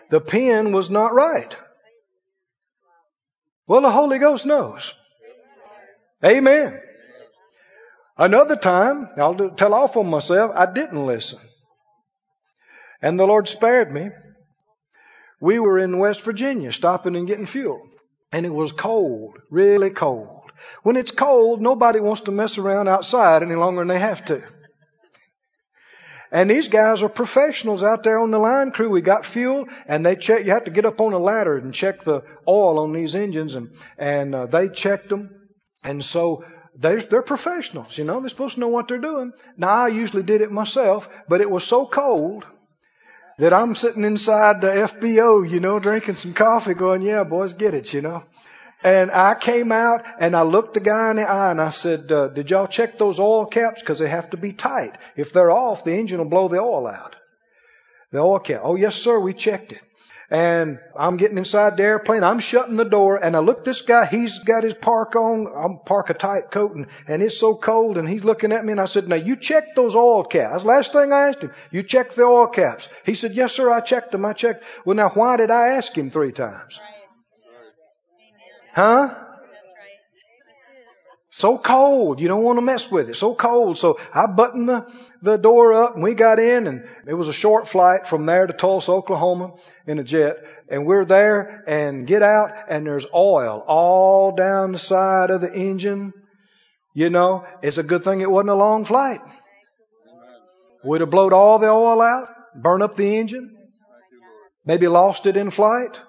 The 0.10 0.20
pen 0.20 0.74
was 0.74 0.90
not 0.90 1.14
right. 1.14 1.58
Well, 3.68 3.82
the 3.82 3.92
Holy 3.92 4.20
Ghost 4.20 4.46
knows. 4.46 4.94
Amen. 6.26 6.78
Another 8.18 8.56
time, 8.56 9.10
I'll 9.18 9.52
tell 9.52 9.74
off 9.74 9.98
on 9.98 10.10
myself, 10.10 10.52
I 10.54 10.72
didn't 10.72 11.06
listen. 11.06 11.40
And 13.02 13.20
the 13.20 13.26
Lord 13.26 13.48
spared 13.48 13.92
me. 13.92 14.10
We 15.40 15.60
were 15.60 15.80
in 15.80 15.98
West 15.98 16.22
Virginia 16.22 16.72
stopping 16.72 17.16
and 17.16 17.28
getting 17.28 17.48
fuel. 17.48 17.82
And 18.32 18.46
it 18.46 18.54
was 18.54 18.72
cold, 18.72 19.38
really 19.50 19.90
cold. 19.90 20.52
When 20.84 20.96
it's 20.96 21.12
cold, 21.12 21.62
nobody 21.62 22.00
wants 22.00 22.22
to 22.22 22.32
mess 22.32 22.58
around 22.58 22.88
outside 22.88 23.42
any 23.42 23.56
longer 23.56 23.82
than 23.82 23.88
they 23.88 24.00
have 24.00 24.24
to. 24.26 24.44
And 26.32 26.50
these 26.50 26.70
guys 26.70 27.04
are 27.04 27.10
professionals 27.10 27.84
out 27.84 28.04
there 28.04 28.20
on 28.20 28.32
the 28.32 28.38
line 28.38 28.72
crew. 28.72 28.90
We 28.90 29.02
got 29.02 29.26
fuel 29.26 29.68
and 29.86 30.06
they 30.06 30.16
check, 30.16 30.46
you 30.46 30.52
have 30.52 30.64
to 30.64 30.72
get 30.72 30.86
up 30.86 31.02
on 31.02 31.12
a 31.12 31.20
ladder 31.20 31.58
and 31.58 31.74
check 31.74 32.04
the 32.04 32.22
oil 32.48 32.80
on 32.80 32.94
these 32.94 33.16
engines 33.16 33.56
and, 33.56 33.76
and 33.98 34.34
uh, 34.34 34.46
they 34.46 34.70
checked 34.70 35.10
them. 35.10 35.30
And 35.84 36.04
so 36.04 36.46
they're, 36.76 37.02
they're 37.02 37.22
professionals, 37.22 37.98
you 37.98 38.04
know, 38.04 38.20
they're 38.20 38.30
supposed 38.30 38.56
to 38.56 38.60
know 38.60 38.70
what 38.70 38.88
they're 38.88 38.98
doing. 38.98 39.34
Now 39.58 39.70
I 39.70 39.88
usually 39.90 40.24
did 40.24 40.42
it 40.42 40.52
myself, 40.52 41.10
but 41.28 41.42
it 41.42 41.50
was 41.50 41.64
so 41.64 41.86
cold 41.86 42.46
that 43.38 43.54
I'm 43.54 43.76
sitting 43.76 44.04
inside 44.04 44.62
the 44.62 44.68
FBO, 44.68 45.50
you 45.50 45.60
know, 45.60 45.80
drinking 45.80 46.16
some 46.16 46.34
coffee 46.34 46.74
going, 46.74 47.02
yeah, 47.02 47.24
boys, 47.24 47.54
get 47.54 47.74
it, 47.74 47.94
you 47.94 48.02
know. 48.02 48.24
And 48.84 49.12
I 49.12 49.36
came 49.36 49.72
out 49.72 50.06
and 50.20 50.36
I 50.36 50.42
looked 50.42 50.74
the 50.74 50.80
guy 50.80 51.12
in 51.12 51.18
the 51.18 51.30
eye 51.30 51.52
and 51.52 51.62
I 51.62 51.70
said, 51.70 52.12
uh, 52.12 52.30
did 52.30 52.50
y'all 52.50 52.68
check 52.68 52.98
those 52.98 53.20
oil 53.20 53.46
caps? 53.46 53.84
Cause 53.84 54.00
they 54.00 54.10
have 54.10 54.32
to 54.32 54.38
be 54.38 54.54
tight. 54.54 54.98
If 55.16 55.34
they're 55.34 55.52
off, 55.52 55.84
the 55.84 55.94
engine 55.94 56.18
will 56.18 56.26
blow 56.26 56.48
the 56.48 56.60
oil 56.60 56.88
out. 56.88 57.16
The 58.12 58.20
oil 58.20 58.40
cap. 58.40 58.62
Oh, 58.64 58.76
yes, 58.76 58.96
sir. 58.96 59.20
We 59.20 59.34
checked 59.34 59.72
it. 59.72 59.82
And 60.32 60.80
I'm 60.98 61.18
getting 61.18 61.38
inside 61.38 61.76
the 61.76 61.84
airplane. 61.84 62.24
I'm 62.24 62.40
shutting 62.40 62.78
the 62.78 62.86
door 62.86 63.18
and 63.22 63.36
I 63.36 63.40
look 63.40 63.66
this 63.66 63.82
guy. 63.82 64.06
He's 64.06 64.40
got 64.40 64.64
his 64.64 64.74
park 64.74 65.18
on. 65.18 65.46
I'm 65.54 65.80
park 65.86 66.10
a 66.10 66.14
tight 66.14 66.50
coat 66.52 66.74
and, 66.74 66.88
and 67.06 67.22
it's 67.22 67.38
so 67.38 67.54
cold 67.54 67.98
and 67.98 68.08
he's 68.08 68.24
looking 68.24 68.54
at 68.54 68.64
me 68.64 68.72
and 68.72 68.80
I 68.80 68.86
said, 68.86 69.10
now 69.10 69.18
you 69.18 69.36
checked 69.36 69.76
those 69.76 69.94
oil 69.94 70.24
caps. 70.24 70.64
Last 70.64 70.94
thing 70.94 71.12
I 71.12 71.28
asked 71.28 71.42
him. 71.42 71.52
You 71.70 71.84
checked 71.84 72.16
the 72.16 72.24
oil 72.24 72.48
caps. 72.48 72.88
He 73.06 73.14
said, 73.14 73.34
yes, 73.34 73.52
sir. 73.52 73.70
I 73.70 73.82
checked 73.82 74.14
them. 74.14 74.24
I 74.24 74.32
checked. 74.32 74.64
Well, 74.86 74.96
now 74.96 75.10
why 75.10 75.36
did 75.36 75.52
I 75.52 75.70
ask 75.76 75.94
him 75.94 76.10
three 76.10 76.32
times? 76.32 76.80
Huh? 78.74 79.14
So 81.34 81.58
cold. 81.58 82.20
You 82.20 82.28
don't 82.28 82.44
want 82.44 82.58
to 82.58 82.62
mess 82.62 82.92
with 82.92 83.10
it. 83.10 83.16
So 83.16 83.34
cold. 83.34 83.78
So 83.78 83.98
I 84.14 84.28
buttoned 84.28 84.68
the, 84.68 84.86
the 85.22 85.38
door 85.38 85.72
up 85.72 85.96
and 85.96 86.04
we 86.04 86.14
got 86.14 86.40
in 86.40 86.68
and 86.68 86.86
it 87.08 87.14
was 87.14 87.30
a 87.30 87.34
short 87.34 87.70
flight 87.70 88.06
from 88.06 88.26
there 88.26 88.46
to 88.46 88.54
Tulsa, 88.54 88.92
Oklahoma 88.92 89.54
in 89.88 89.98
a 89.98 90.04
jet. 90.04 90.36
And 90.68 90.86
we're 90.86 91.06
there 91.06 91.64
and 91.68 92.06
get 92.06 92.22
out 92.22 92.52
and 92.68 92.86
there's 92.86 93.06
oil 93.16 93.64
all 93.66 94.36
down 94.36 94.74
the 94.74 94.78
side 94.78 95.30
of 95.30 95.40
the 95.40 95.54
engine. 95.54 96.12
You 96.94 97.10
know, 97.10 97.46
it's 97.62 97.78
a 97.78 97.84
good 97.84 98.04
thing 98.04 98.20
it 98.20 98.30
wasn't 98.30 98.50
a 98.50 98.56
long 98.56 98.84
flight. 98.84 99.22
Would 100.84 101.00
have 101.00 101.12
blowed 101.12 101.32
all 101.32 101.60
the 101.60 101.70
oil 101.70 102.02
out, 102.02 102.28
burn 102.56 102.82
up 102.82 102.96
the 102.96 103.18
engine, 103.18 103.56
maybe 104.66 104.90
lost 104.90 105.26
it 105.28 105.38
in 105.38 105.50
flight. 105.50 106.02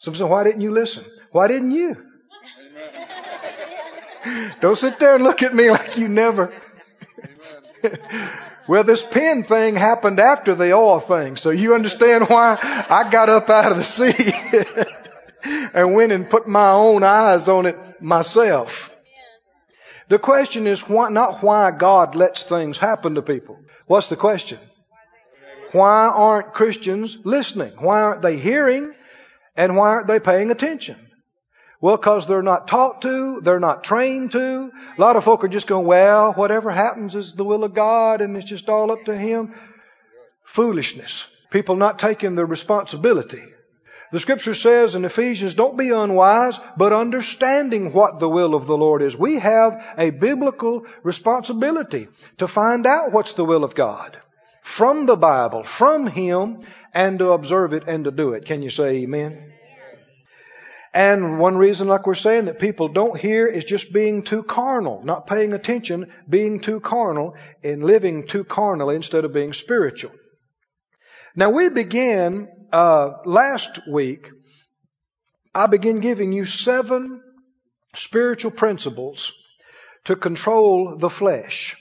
Some 0.00 0.16
say, 0.16 0.24
why 0.24 0.42
didn't 0.42 0.62
you 0.62 0.72
listen? 0.72 1.04
Why 1.30 1.46
didn't 1.46 1.70
you? 1.70 2.11
Don't 4.60 4.76
sit 4.76 4.98
there 4.98 5.14
and 5.14 5.24
look 5.24 5.42
at 5.42 5.54
me 5.54 5.70
like 5.70 5.98
you 5.98 6.08
never. 6.08 6.52
well, 8.68 8.84
this 8.84 9.04
pen 9.04 9.42
thing 9.42 9.76
happened 9.76 10.20
after 10.20 10.54
the 10.54 10.72
oil 10.72 11.00
thing, 11.00 11.36
so 11.36 11.50
you 11.50 11.74
understand 11.74 12.28
why 12.28 12.58
I 12.88 13.08
got 13.10 13.28
up 13.28 13.50
out 13.50 13.72
of 13.72 13.78
the 13.78 13.84
sea 13.84 14.32
and 15.74 15.94
went 15.94 16.12
and 16.12 16.28
put 16.28 16.46
my 16.46 16.70
own 16.70 17.02
eyes 17.02 17.48
on 17.48 17.66
it 17.66 18.02
myself. 18.02 18.96
The 20.08 20.18
question 20.18 20.66
is 20.66 20.88
why, 20.88 21.08
not 21.08 21.42
why 21.42 21.70
God 21.70 22.14
lets 22.14 22.42
things 22.42 22.78
happen 22.78 23.14
to 23.14 23.22
people. 23.22 23.58
What's 23.86 24.08
the 24.08 24.16
question? 24.16 24.58
Why 25.72 26.06
aren't 26.06 26.52
Christians 26.52 27.18
listening? 27.24 27.72
Why 27.78 28.02
aren't 28.02 28.22
they 28.22 28.36
hearing? 28.36 28.92
And 29.56 29.76
why 29.76 29.88
aren't 29.88 30.06
they 30.06 30.20
paying 30.20 30.50
attention? 30.50 30.96
Well, 31.82 31.96
because 31.96 32.28
they're 32.28 32.44
not 32.44 32.68
taught 32.68 33.02
to, 33.02 33.40
they're 33.40 33.58
not 33.58 33.82
trained 33.82 34.30
to. 34.32 34.70
A 34.96 35.00
lot 35.00 35.16
of 35.16 35.24
folk 35.24 35.42
are 35.42 35.48
just 35.48 35.66
going, 35.66 35.84
well, 35.84 36.32
whatever 36.32 36.70
happens 36.70 37.16
is 37.16 37.32
the 37.32 37.44
will 37.44 37.64
of 37.64 37.74
God 37.74 38.20
and 38.20 38.36
it's 38.36 38.48
just 38.48 38.68
all 38.68 38.92
up 38.92 39.04
to 39.06 39.18
Him. 39.18 39.52
Foolishness. 40.44 41.26
People 41.50 41.74
not 41.74 41.98
taking 41.98 42.36
their 42.36 42.46
responsibility. 42.46 43.42
The 44.12 44.20
scripture 44.20 44.54
says 44.54 44.94
in 44.94 45.04
Ephesians, 45.04 45.54
don't 45.54 45.76
be 45.76 45.90
unwise, 45.90 46.60
but 46.76 46.92
understanding 46.92 47.92
what 47.92 48.20
the 48.20 48.28
will 48.28 48.54
of 48.54 48.68
the 48.68 48.76
Lord 48.76 49.02
is. 49.02 49.18
We 49.18 49.40
have 49.40 49.84
a 49.98 50.10
biblical 50.10 50.86
responsibility 51.02 52.06
to 52.38 52.46
find 52.46 52.86
out 52.86 53.10
what's 53.10 53.32
the 53.32 53.44
will 53.44 53.64
of 53.64 53.74
God 53.74 54.16
from 54.62 55.06
the 55.06 55.16
Bible, 55.16 55.64
from 55.64 56.06
Him, 56.06 56.60
and 56.94 57.18
to 57.18 57.32
observe 57.32 57.72
it 57.72 57.84
and 57.88 58.04
to 58.04 58.12
do 58.12 58.34
it. 58.34 58.44
Can 58.44 58.62
you 58.62 58.70
say 58.70 58.98
amen? 58.98 59.52
And 60.94 61.38
one 61.38 61.56
reason, 61.56 61.88
like 61.88 62.06
we're 62.06 62.14
saying, 62.14 62.46
that 62.46 62.58
people 62.58 62.88
don't 62.88 63.18
hear 63.18 63.46
is 63.46 63.64
just 63.64 63.92
being 63.94 64.22
too 64.22 64.42
carnal, 64.42 65.02
not 65.02 65.26
paying 65.26 65.54
attention, 65.54 66.12
being 66.28 66.60
too 66.60 66.80
carnal, 66.80 67.34
and 67.64 67.82
living 67.82 68.26
too 68.26 68.44
carnally 68.44 68.96
instead 68.96 69.24
of 69.24 69.32
being 69.32 69.54
spiritual. 69.54 70.12
Now 71.34 71.50
we 71.50 71.70
began 71.70 72.48
uh, 72.72 73.12
last 73.24 73.80
week. 73.88 74.30
I 75.54 75.66
began 75.66 76.00
giving 76.00 76.32
you 76.32 76.44
seven 76.44 77.22
spiritual 77.94 78.50
principles 78.50 79.32
to 80.04 80.16
control 80.16 80.96
the 80.96 81.10
flesh. 81.10 81.76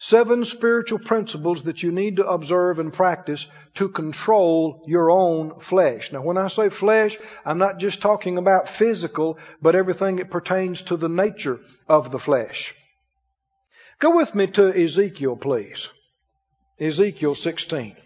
Seven 0.00 0.44
spiritual 0.44 1.00
principles 1.00 1.64
that 1.64 1.82
you 1.82 1.90
need 1.90 2.16
to 2.16 2.26
observe 2.26 2.78
and 2.78 2.92
practice 2.92 3.48
to 3.74 3.88
control 3.88 4.84
your 4.86 5.10
own 5.10 5.58
flesh. 5.58 6.12
Now, 6.12 6.22
when 6.22 6.38
I 6.38 6.46
say 6.46 6.68
flesh, 6.68 7.18
I'm 7.44 7.58
not 7.58 7.78
just 7.78 8.00
talking 8.00 8.38
about 8.38 8.68
physical, 8.68 9.38
but 9.60 9.74
everything 9.74 10.16
that 10.16 10.30
pertains 10.30 10.82
to 10.82 10.96
the 10.96 11.08
nature 11.08 11.58
of 11.88 12.12
the 12.12 12.18
flesh. 12.18 12.76
Go 13.98 14.14
with 14.14 14.36
me 14.36 14.46
to 14.46 14.72
Ezekiel, 14.72 15.36
please. 15.36 15.88
Ezekiel 16.78 17.34
16. 17.34 17.96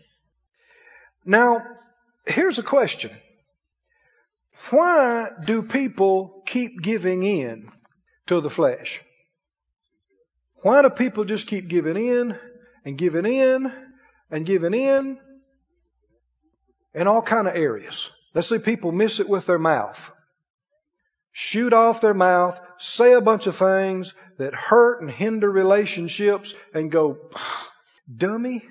Now, 1.26 1.62
here's 2.26 2.58
a 2.58 2.62
question. 2.62 3.10
Why 4.70 5.28
do 5.44 5.62
people 5.62 6.42
keep 6.46 6.80
giving 6.80 7.22
in 7.22 7.70
to 8.28 8.40
the 8.40 8.48
flesh? 8.48 9.02
Why 10.62 10.82
do 10.82 10.90
people 10.90 11.24
just 11.24 11.48
keep 11.48 11.68
giving 11.68 11.96
in 11.96 12.38
and 12.84 12.96
giving 12.96 13.26
in 13.26 13.72
and 14.30 14.46
giving 14.46 14.74
in 14.74 15.18
in 16.94 17.06
all 17.06 17.22
kind 17.22 17.48
of 17.48 17.56
areas? 17.56 18.10
Let's 18.32 18.48
see 18.48 18.58
people 18.58 18.92
miss 18.92 19.20
it 19.20 19.28
with 19.28 19.46
their 19.46 19.58
mouth. 19.58 20.10
Shoot 21.32 21.72
off 21.72 22.00
their 22.00 22.14
mouth, 22.14 22.60
say 22.78 23.12
a 23.12 23.20
bunch 23.20 23.46
of 23.46 23.56
things 23.56 24.14
that 24.38 24.54
hurt 24.54 25.00
and 25.00 25.10
hinder 25.10 25.50
relationships 25.50 26.54
and 26.74 26.90
go, 26.90 27.30
dummy, 28.14 28.62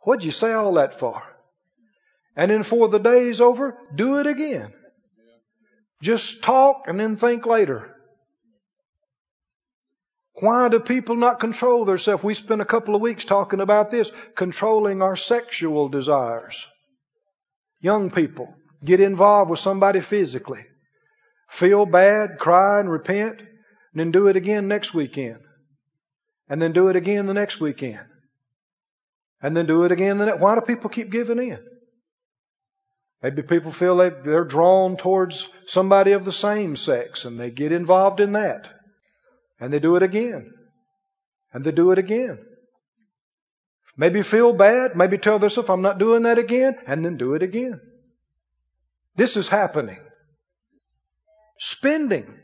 what'd 0.00 0.24
you 0.24 0.32
say 0.32 0.52
all 0.52 0.74
that 0.74 0.98
for? 0.98 1.22
And 2.36 2.50
then 2.50 2.62
for 2.62 2.88
the 2.88 2.98
day's 2.98 3.40
over, 3.40 3.78
do 3.94 4.18
it 4.18 4.26
again. 4.26 4.72
Just 6.02 6.42
talk 6.42 6.88
and 6.88 6.98
then 6.98 7.16
think 7.16 7.46
later. 7.46 7.93
Why 10.40 10.68
do 10.68 10.80
people 10.80 11.14
not 11.14 11.38
control 11.38 11.84
themselves? 11.84 12.24
We 12.24 12.34
spent 12.34 12.60
a 12.60 12.66
couple 12.66 12.96
of 12.96 13.00
weeks 13.00 13.24
talking 13.24 13.60
about 13.60 13.90
this, 13.90 14.10
controlling 14.34 15.00
our 15.00 15.14
sexual 15.14 15.88
desires. 15.88 16.66
Young 17.80 18.10
people 18.10 18.54
get 18.84 19.00
involved 19.00 19.50
with 19.50 19.60
somebody 19.60 20.00
physically, 20.00 20.66
feel 21.48 21.86
bad, 21.86 22.38
cry 22.38 22.80
and 22.80 22.90
repent, 22.90 23.40
and 23.40 23.48
then 23.94 24.10
do 24.10 24.26
it 24.26 24.34
again 24.34 24.66
next 24.66 24.92
weekend. 24.92 25.40
And 26.48 26.60
then 26.60 26.72
do 26.72 26.88
it 26.88 26.96
again 26.96 27.26
the 27.26 27.34
next 27.34 27.60
weekend. 27.60 28.04
And 29.40 29.56
then 29.56 29.66
do 29.66 29.84
it 29.84 29.92
again 29.92 30.18
the 30.18 30.26
next. 30.26 30.40
Why 30.40 30.56
do 30.56 30.60
people 30.62 30.90
keep 30.90 31.10
giving 31.10 31.38
in? 31.38 31.64
Maybe 33.22 33.42
people 33.42 33.70
feel 33.70 33.96
they, 33.96 34.10
they're 34.10 34.44
drawn 34.44 34.96
towards 34.96 35.48
somebody 35.66 36.12
of 36.12 36.24
the 36.24 36.32
same 36.32 36.76
sex 36.76 37.24
and 37.24 37.38
they 37.38 37.50
get 37.50 37.72
involved 37.72 38.20
in 38.20 38.32
that. 38.32 38.68
And 39.64 39.72
they 39.72 39.78
do 39.78 39.96
it 39.96 40.02
again. 40.02 40.52
And 41.50 41.64
they 41.64 41.72
do 41.72 41.90
it 41.92 41.98
again. 41.98 42.38
Maybe 43.96 44.20
feel 44.20 44.52
bad, 44.52 44.94
maybe 44.94 45.16
tell 45.16 45.38
themselves, 45.38 45.70
I'm 45.70 45.80
not 45.80 45.96
doing 45.96 46.24
that 46.24 46.38
again, 46.38 46.76
and 46.86 47.02
then 47.02 47.16
do 47.16 47.32
it 47.32 47.42
again. 47.42 47.80
This 49.16 49.38
is 49.38 49.48
happening. 49.48 50.00
Spending. 51.58 52.38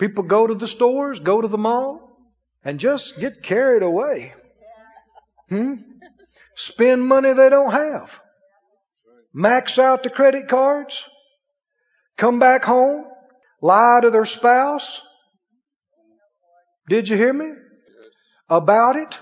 People 0.00 0.24
go 0.24 0.48
to 0.48 0.54
the 0.56 0.66
stores, 0.66 1.20
go 1.20 1.40
to 1.40 1.46
the 1.46 1.56
mall, 1.56 2.18
and 2.64 2.80
just 2.80 3.20
get 3.20 3.44
carried 3.44 3.84
away. 3.84 4.34
Hmm? 5.48 5.74
Spend 6.56 7.06
money 7.06 7.34
they 7.34 7.50
don't 7.50 7.70
have. 7.70 8.20
Max 9.32 9.78
out 9.78 10.02
the 10.02 10.10
credit 10.10 10.48
cards. 10.48 11.04
Come 12.16 12.40
back 12.40 12.64
home. 12.64 13.04
Lie 13.60 14.00
to 14.02 14.10
their 14.10 14.24
spouse. 14.24 15.02
Did 16.90 17.08
you 17.08 17.16
hear 17.16 17.32
me? 17.32 17.52
About 18.48 18.96
it. 18.96 19.16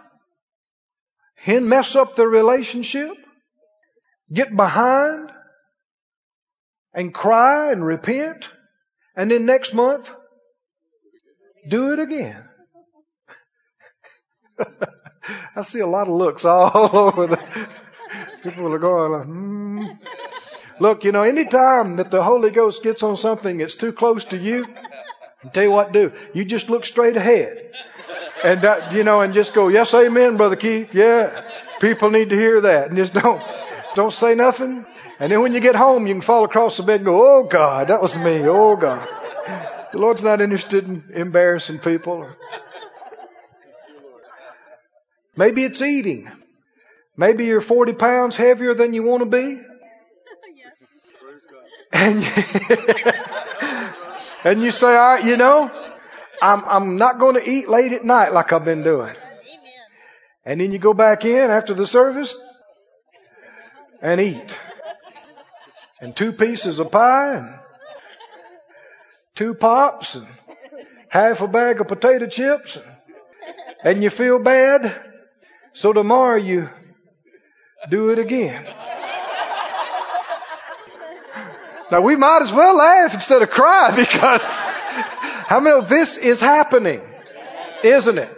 And 1.45 1.69
Mess 1.69 1.95
up 1.95 2.17
the 2.17 2.27
relationship. 2.27 3.13
Get 4.33 4.57
behind. 4.57 5.31
And 6.95 7.13
cry 7.13 7.71
and 7.71 7.85
repent. 7.85 8.51
And 9.15 9.31
then 9.31 9.45
next 9.45 9.75
month, 9.75 10.11
do 11.69 11.93
it 11.93 11.99
again. 11.99 12.49
I 15.55 15.61
see 15.61 15.81
a 15.81 15.87
lot 15.87 16.09
of 16.09 16.15
looks 16.15 16.47
all 16.47 16.71
over 16.97 17.27
the 17.27 17.69
people 18.43 18.73
are 18.73 18.79
going 18.79 19.25
hmm. 19.25 19.87
Look, 20.81 21.05
you 21.05 21.13
know, 21.13 21.23
anytime 21.23 21.97
that 21.97 22.11
the 22.11 22.23
Holy 22.23 22.51
Ghost 22.51 22.83
gets 22.83 23.03
on 23.03 23.17
something 23.17 23.59
that's 23.59 23.75
too 23.75 23.93
close 23.93 24.25
to 24.27 24.39
you, 24.39 24.65
I'll 25.45 25.51
tell 25.51 25.63
you 25.63 25.71
what 25.71 25.93
do. 25.93 26.13
You 26.35 26.45
just 26.45 26.69
look 26.69 26.85
straight 26.85 27.17
ahead. 27.17 27.71
And 28.45 28.63
that, 28.63 28.93
you 28.93 29.05
know, 29.05 29.21
and 29.21 29.35
just 29.35 29.55
go, 29.55 29.69
yes, 29.69 29.95
amen, 29.95 30.37
Brother 30.37 30.57
Keith. 30.57 30.95
Yeah. 30.95 31.49
People 31.81 32.11
need 32.11 32.31
to 32.31 32.37
hear 32.37 32.61
that. 32.63 32.89
And 32.89 32.97
just 32.97 33.15
don't, 33.15 33.43
don't 33.95 34.13
say 34.13 34.35
nothing. 34.35 34.85
And 35.21 35.31
then 35.33 35.41
when 35.41 35.53
you 35.53 35.61
get 35.61 35.77
home, 35.77 36.07
you 36.07 36.15
can 36.15 36.21
fall 36.21 36.45
across 36.45 36.77
the 36.77 36.83
bed 36.83 36.97
and 36.97 37.05
go, 37.05 37.41
oh 37.41 37.45
God, 37.45 37.89
that 37.89 38.03
was 38.03 38.19
me. 38.19 38.41
Oh 38.45 38.77
God. 38.77 39.07
The 39.93 39.99
Lord's 39.99 40.25
not 40.25 40.41
interested 40.41 40.87
in 40.87 41.05
embarrassing 41.15 41.79
people. 41.79 42.29
Maybe 45.37 45.63
it's 45.63 45.81
eating. 45.81 46.31
Maybe 47.17 47.47
you're 47.47 47.61
40 47.61 47.95
pounds 47.95 48.37
heavier 48.37 48.75
than 48.75 48.93
you 48.93 49.03
want 49.03 49.23
to 49.23 49.27
be. 49.27 49.63
And 51.91 52.23
and 54.45 54.63
you 54.63 54.71
say, 54.71 54.89
all 54.89 55.15
right, 55.15 55.25
you 55.25 55.37
know, 55.37 55.71
I'm, 56.41 56.65
I'm 56.65 56.97
not 56.97 57.19
going 57.19 57.35
to 57.35 57.49
eat 57.49 57.69
late 57.69 57.93
at 57.93 58.05
night 58.05 58.33
like 58.33 58.53
I've 58.53 58.65
been 58.65 58.83
doing. 58.83 59.15
And 60.45 60.61
then 60.61 60.73
you 60.73 60.79
go 60.79 60.95
back 60.95 61.25
in 61.25 61.51
after 61.51 61.75
the 61.75 61.87
service 61.87 62.39
and 64.01 64.21
eat. 64.21 64.59
And 66.01 66.15
two 66.15 66.33
pieces 66.33 66.79
of 66.79 66.93
pie 66.93 67.35
and 67.35 67.55
two 69.35 69.55
pops 69.55 70.15
and 70.15 70.27
half 71.09 71.41
a 71.41 71.49
bag 71.49 71.81
of 71.81 71.89
potato 71.89 72.27
chips 72.27 72.77
and, 72.77 72.87
and 73.83 74.03
you 74.03 74.11
feel 74.11 74.39
bad. 74.39 74.95
So 75.73 75.93
tomorrow 75.93 76.37
you 76.37 76.71
do 77.91 78.11
it 78.11 78.19
again. 78.19 78.65
Now 81.91 82.03
we 82.03 82.17
might 82.17 82.41
as 82.43 82.53
well 82.53 82.77
laugh 82.77 83.15
instead 83.15 83.43
of 83.43 83.51
cry 83.51 83.93
because 83.97 84.65
how 85.47 85.61
many 85.61 85.77
of 85.79 85.89
this 85.89 86.19
is 86.19 86.41
happening? 86.41 87.01
Isn't 87.83 88.19
it? 88.19 88.35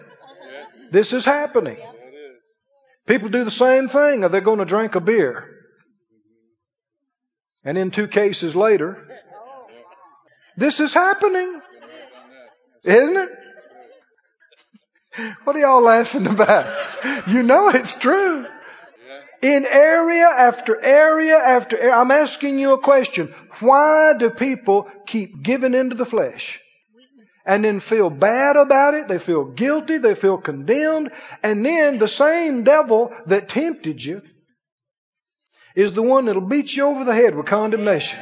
This 0.90 1.12
is 1.12 1.24
happening. 1.24 1.78
People 3.06 3.28
do 3.28 3.44
the 3.44 3.50
same 3.50 3.88
thing. 3.88 4.24
Are 4.24 4.28
they 4.28 4.40
going 4.40 4.58
to 4.58 4.64
drink 4.64 4.94
a 4.94 5.00
beer? 5.00 5.48
And 7.64 7.76
in 7.76 7.90
two 7.90 8.08
cases 8.08 8.54
later, 8.56 9.06
this 10.56 10.80
is 10.80 10.94
happening. 10.94 11.60
Isn't 12.84 13.16
it? 13.16 13.30
What 15.44 15.56
are 15.56 15.58
y'all 15.58 15.82
laughing 15.82 16.26
about? 16.26 16.66
You 17.26 17.42
know 17.42 17.68
it's 17.68 17.98
true. 17.98 18.46
In 19.42 19.64
area 19.64 20.26
after 20.26 20.78
area 20.80 21.36
after 21.36 21.78
area, 21.78 21.94
I'm 21.94 22.10
asking 22.10 22.58
you 22.58 22.74
a 22.74 22.78
question. 22.78 23.34
Why 23.60 24.12
do 24.18 24.30
people 24.30 24.88
keep 25.06 25.42
giving 25.42 25.74
into 25.74 25.96
the 25.96 26.04
flesh? 26.04 26.60
And 27.46 27.64
then 27.64 27.80
feel 27.80 28.10
bad 28.10 28.56
about 28.56 28.94
it, 28.94 29.08
they 29.08 29.18
feel 29.18 29.44
guilty, 29.44 29.96
they 29.96 30.14
feel 30.14 30.36
condemned, 30.36 31.10
and 31.42 31.64
then 31.64 31.98
the 31.98 32.06
same 32.06 32.64
devil 32.64 33.14
that 33.26 33.48
tempted 33.48 34.04
you 34.04 34.22
is 35.74 35.94
the 35.94 36.02
one 36.02 36.26
that'll 36.26 36.42
beat 36.42 36.76
you 36.76 36.84
over 36.84 37.04
the 37.04 37.14
head 37.14 37.34
with 37.34 37.46
condemnation. 37.46 38.18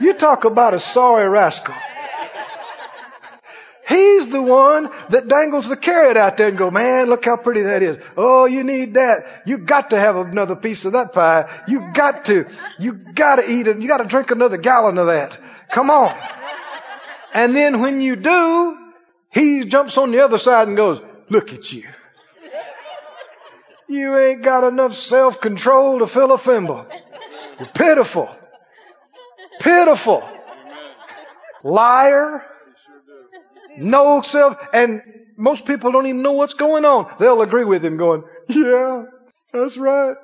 You 0.00 0.12
talk 0.12 0.44
about 0.44 0.74
a 0.74 0.80
sorry 0.80 1.28
rascal. 1.28 1.74
He's 3.88 4.30
the 4.30 4.42
one 4.42 4.90
that 5.10 5.28
dangles 5.28 5.68
the 5.68 5.76
carrot 5.76 6.16
out 6.16 6.36
there 6.36 6.48
and 6.48 6.58
go, 6.58 6.72
man, 6.72 7.06
look 7.06 7.24
how 7.24 7.36
pretty 7.36 7.62
that 7.62 7.84
is. 7.84 7.98
Oh, 8.16 8.44
you 8.46 8.64
need 8.64 8.94
that. 8.94 9.42
You 9.46 9.58
got 9.58 9.90
to 9.90 9.98
have 9.98 10.16
another 10.16 10.56
piece 10.56 10.84
of 10.84 10.94
that 10.94 11.12
pie. 11.12 11.48
You 11.68 11.92
got 11.92 12.24
to. 12.24 12.46
You 12.80 12.94
got 12.94 13.36
to 13.36 13.48
eat 13.48 13.68
it. 13.68 13.78
You 13.78 13.86
got 13.86 13.98
to 13.98 14.06
drink 14.06 14.32
another 14.32 14.56
gallon 14.56 14.98
of 14.98 15.06
that. 15.06 15.38
Come 15.70 15.90
on. 15.90 16.12
And 17.32 17.54
then 17.54 17.80
when 17.80 18.00
you 18.00 18.16
do, 18.16 18.76
he 19.30 19.64
jumps 19.66 19.96
on 19.98 20.10
the 20.10 20.24
other 20.24 20.38
side 20.38 20.66
and 20.66 20.76
goes, 20.76 21.00
look 21.28 21.52
at 21.52 21.72
you. 21.72 21.84
You 23.88 24.16
ain't 24.16 24.42
got 24.42 24.64
enough 24.64 24.94
self-control 24.94 26.00
to 26.00 26.08
fill 26.08 26.32
a 26.32 26.38
thimble. 26.38 26.86
You're 27.60 27.68
pitiful. 27.68 28.34
Pitiful. 29.60 30.28
Liar 31.62 32.44
no 33.78 34.22
self, 34.22 34.56
and 34.72 35.02
most 35.36 35.66
people 35.66 35.92
don't 35.92 36.06
even 36.06 36.22
know 36.22 36.32
what's 36.32 36.54
going 36.54 36.84
on. 36.84 37.14
They'll 37.18 37.42
agree 37.42 37.64
with 37.64 37.84
him 37.84 37.96
going, 37.96 38.24
yeah, 38.48 39.04
that's 39.52 39.76
right. 39.76 40.16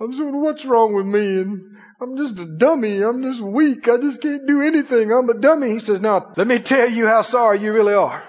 I'm 0.00 0.12
saying, 0.12 0.40
what's 0.40 0.64
wrong 0.64 0.94
with 0.94 1.06
me? 1.06 1.40
And 1.40 1.76
I'm 2.00 2.16
just 2.16 2.38
a 2.38 2.44
dummy. 2.44 3.00
I'm 3.02 3.22
just 3.22 3.40
weak. 3.40 3.88
I 3.88 3.96
just 3.98 4.20
can't 4.20 4.46
do 4.46 4.60
anything. 4.60 5.10
I'm 5.12 5.28
a 5.30 5.34
dummy. 5.34 5.70
He 5.70 5.78
says, 5.78 6.00
now, 6.00 6.32
let 6.36 6.46
me 6.46 6.58
tell 6.58 6.88
you 6.88 7.06
how 7.06 7.22
sorry 7.22 7.60
you 7.60 7.72
really 7.72 7.94
are. 7.94 8.22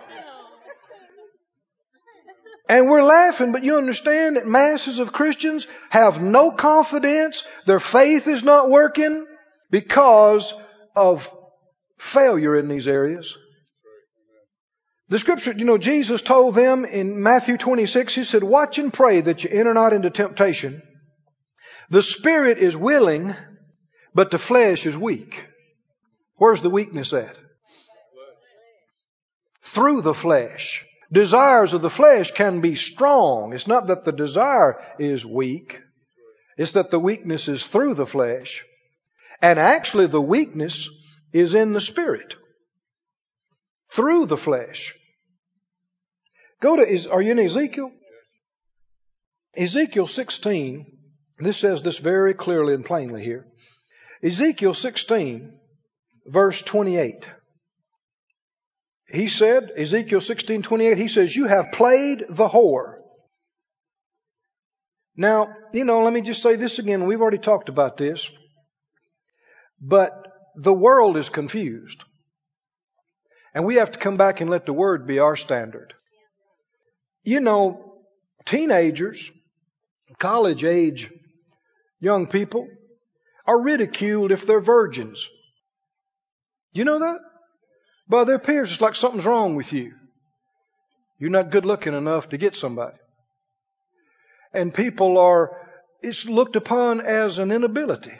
And 2.67 2.89
we're 2.89 3.03
laughing, 3.03 3.51
but 3.51 3.63
you 3.63 3.77
understand 3.77 4.37
that 4.37 4.47
masses 4.47 4.97
of 4.97 5.13
Christians 5.13 5.67
have 5.89 6.21
no 6.21 6.51
confidence. 6.51 7.47
Their 7.67 7.79
faith 7.79 8.27
is 8.27 8.43
not 8.43 8.69
working 8.69 9.27
because 9.69 10.53
of 10.95 11.31
failure 11.97 12.55
in 12.55 12.67
these 12.67 12.87
areas. 12.87 13.37
The 15.07 15.19
scripture, 15.19 15.53
you 15.53 15.65
know, 15.65 15.77
Jesus 15.77 16.21
told 16.23 16.55
them 16.55 16.83
in 16.83 17.21
Matthew 17.21 17.57
26, 17.57 18.15
He 18.15 18.23
said, 18.23 18.43
Watch 18.43 18.79
and 18.79 18.91
pray 18.91 19.21
that 19.21 19.43
you 19.43 19.51
enter 19.51 19.73
not 19.73 19.93
into 19.93 20.09
temptation. 20.09 20.81
The 21.89 22.01
spirit 22.01 22.57
is 22.57 22.75
willing, 22.75 23.35
but 24.15 24.31
the 24.31 24.39
flesh 24.39 24.87
is 24.87 24.97
weak. 24.97 25.45
Where's 26.37 26.61
the 26.61 26.71
weakness 26.71 27.13
at? 27.13 27.37
Through 29.61 30.01
the 30.01 30.13
flesh. 30.13 30.85
Desires 31.11 31.73
of 31.73 31.83
the 31.83 31.89
flesh 31.91 32.31
can 32.31 32.61
be 32.61 32.75
strong. 32.75 33.53
It's 33.53 33.67
not 33.67 33.87
that 33.87 34.05
the 34.05 34.11
desire 34.11 34.83
is 34.97 35.23
weak. 35.23 35.81
It's 36.57 36.71
that 36.71 36.89
the 36.89 36.99
weakness 36.99 37.47
is 37.47 37.63
through 37.63 37.93
the 37.93 38.07
flesh. 38.07 38.65
And 39.39 39.59
actually 39.59 40.07
the 40.07 40.21
weakness 40.21 40.89
is 41.31 41.53
in 41.53 41.73
the 41.73 41.81
spirit 41.81 42.35
through 43.95 44.25
the 44.25 44.37
flesh. 44.37 44.93
Go 46.61 46.75
to, 46.75 47.09
are 47.09 47.21
you 47.21 47.31
in 47.31 47.39
Ezekiel? 47.39 47.91
Ezekiel 49.55 50.07
16, 50.07 50.85
this 51.39 51.57
says 51.57 51.81
this 51.81 51.97
very 51.97 52.33
clearly 52.33 52.73
and 52.73 52.85
plainly 52.85 53.23
here. 53.23 53.47
Ezekiel 54.21 54.73
16, 54.73 55.57
verse 56.25 56.61
28. 56.61 57.29
He 59.07 59.27
said, 59.27 59.71
Ezekiel 59.77 60.21
16, 60.21 60.63
28, 60.63 60.97
he 60.97 61.07
says, 61.07 61.35
You 61.35 61.47
have 61.47 61.71
played 61.71 62.25
the 62.27 62.49
whore. 62.49 62.95
Now, 65.15 65.55
you 65.73 65.85
know, 65.85 66.03
let 66.03 66.11
me 66.11 66.21
just 66.21 66.41
say 66.41 66.55
this 66.55 66.79
again. 66.79 67.05
We've 67.05 67.21
already 67.21 67.37
talked 67.37 67.69
about 67.69 67.95
this. 67.95 68.29
But 69.79 70.11
the 70.55 70.73
world 70.73 71.15
is 71.15 71.29
confused. 71.29 72.03
And 73.55 73.65
we 73.65 73.75
have 73.75 73.91
to 73.93 73.99
come 73.99 74.17
back 74.17 74.41
and 74.41 74.49
let 74.49 74.65
the 74.65 74.73
Word 74.73 75.07
be 75.07 75.19
our 75.19 75.37
standard. 75.37 75.93
You 77.23 77.39
know, 77.39 77.93
teenagers, 78.43 79.31
college 80.19 80.63
age 80.65 81.09
young 81.99 82.27
people 82.27 82.67
are 83.47 83.61
ridiculed 83.61 84.31
if 84.31 84.45
they're 84.45 84.59
virgins. 84.59 85.27
Do 86.73 86.79
you 86.79 86.85
know 86.85 86.99
that? 86.99 87.19
By 88.09 88.25
their 88.25 88.39
peers, 88.39 88.71
it's 88.71 88.81
like 88.81 88.95
something's 88.95 89.25
wrong 89.25 89.55
with 89.55 89.71
you. 89.71 89.93
You're 91.17 91.29
not 91.29 91.49
good 91.49 91.65
looking 91.65 91.93
enough 91.93 92.29
to 92.29 92.37
get 92.37 92.57
somebody. 92.57 92.97
And 94.53 94.73
people 94.73 95.17
are, 95.17 95.57
it's 96.01 96.27
looked 96.27 96.57
upon 96.57 96.99
as 96.99 97.37
an 97.37 97.51
inability. 97.51 98.13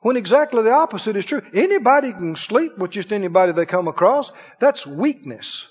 When 0.00 0.16
exactly 0.16 0.62
the 0.62 0.72
opposite 0.72 1.16
is 1.16 1.26
true. 1.26 1.42
Anybody 1.52 2.12
can 2.12 2.34
sleep 2.36 2.78
with 2.78 2.90
just 2.90 3.12
anybody 3.12 3.52
they 3.52 3.66
come 3.66 3.86
across. 3.86 4.32
That's 4.58 4.86
weakness. 4.86 5.66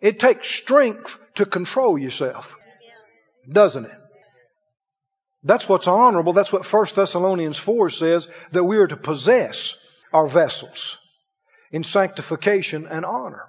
It 0.00 0.20
takes 0.20 0.48
strength 0.48 1.18
to 1.34 1.46
control 1.46 1.98
yourself. 1.98 2.56
Doesn't 3.50 3.86
it? 3.86 3.98
That's 5.44 5.68
what's 5.68 5.88
honorable. 5.88 6.32
That's 6.32 6.52
what 6.52 6.70
1 6.70 6.86
Thessalonians 6.94 7.58
4 7.58 7.90
says 7.90 8.28
that 8.52 8.62
we 8.62 8.76
are 8.76 8.86
to 8.86 8.96
possess 8.96 9.76
our 10.12 10.28
vessels 10.28 10.98
in 11.72 11.82
sanctification 11.82 12.86
and 12.86 13.04
honor. 13.04 13.46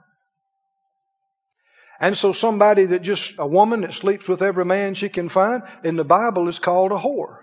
And 2.00 2.18
so 2.18 2.34
somebody 2.34 2.86
that 2.86 3.04
just, 3.04 3.36
a 3.38 3.46
woman 3.46 3.82
that 3.82 3.94
sleeps 3.94 4.28
with 4.28 4.42
every 4.42 4.66
man 4.66 4.96
she 4.96 5.10
can 5.10 5.30
find, 5.30 5.64
in 5.84 5.96
the 5.96 6.04
Bible 6.04 6.48
is 6.48 6.58
called 6.58 6.92
a 6.92 6.98
whore. 6.98 7.43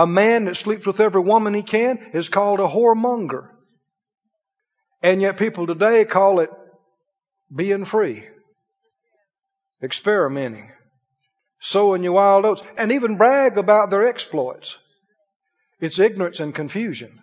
A 0.00 0.06
man 0.06 0.46
that 0.46 0.56
sleeps 0.56 0.86
with 0.86 0.98
every 0.98 1.20
woman 1.20 1.52
he 1.52 1.62
can 1.62 1.98
is 2.14 2.30
called 2.30 2.58
a 2.58 2.66
whoremonger. 2.66 3.50
And 5.02 5.20
yet 5.20 5.36
people 5.36 5.66
today 5.66 6.06
call 6.06 6.40
it 6.40 6.48
being 7.54 7.84
free. 7.84 8.26
experimenting, 9.82 10.72
sowing 11.58 12.02
your 12.02 12.14
wild 12.14 12.46
oats, 12.46 12.62
and 12.78 12.92
even 12.92 13.18
brag 13.18 13.58
about 13.58 13.90
their 13.90 14.08
exploits. 14.08 14.78
It's 15.80 15.98
ignorance 15.98 16.40
and 16.40 16.54
confusion 16.54 17.20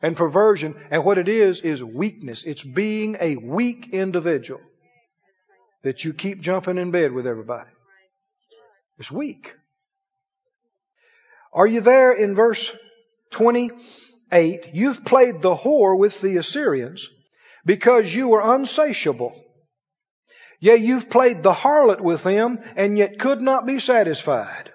and 0.00 0.16
perversion. 0.16 0.80
And 0.92 1.04
what 1.04 1.18
it 1.18 1.26
is, 1.26 1.60
is 1.60 1.82
weakness. 1.82 2.44
It's 2.44 2.62
being 2.62 3.16
a 3.18 3.34
weak 3.34 3.88
individual 3.92 4.60
that 5.82 6.04
you 6.04 6.12
keep 6.12 6.40
jumping 6.40 6.78
in 6.78 6.92
bed 6.92 7.10
with 7.10 7.26
everybody. 7.26 7.70
It's 8.96 9.10
weak. 9.10 9.56
Are 11.56 11.66
you 11.66 11.80
there 11.80 12.12
in 12.12 12.34
verse 12.34 12.76
28? 13.30 14.74
You've 14.74 15.04
played 15.06 15.40
the 15.40 15.56
whore 15.56 15.98
with 15.98 16.20
the 16.20 16.36
Assyrians 16.36 17.08
because 17.64 18.14
you 18.14 18.28
were 18.28 18.54
unsatiable. 18.54 19.32
Yea, 20.60 20.76
you've 20.76 21.08
played 21.08 21.42
the 21.42 21.54
harlot 21.54 22.02
with 22.02 22.22
them 22.22 22.58
and 22.76 22.98
yet 22.98 23.18
could 23.18 23.40
not 23.40 23.64
be 23.64 23.80
satisfied. 23.80 24.70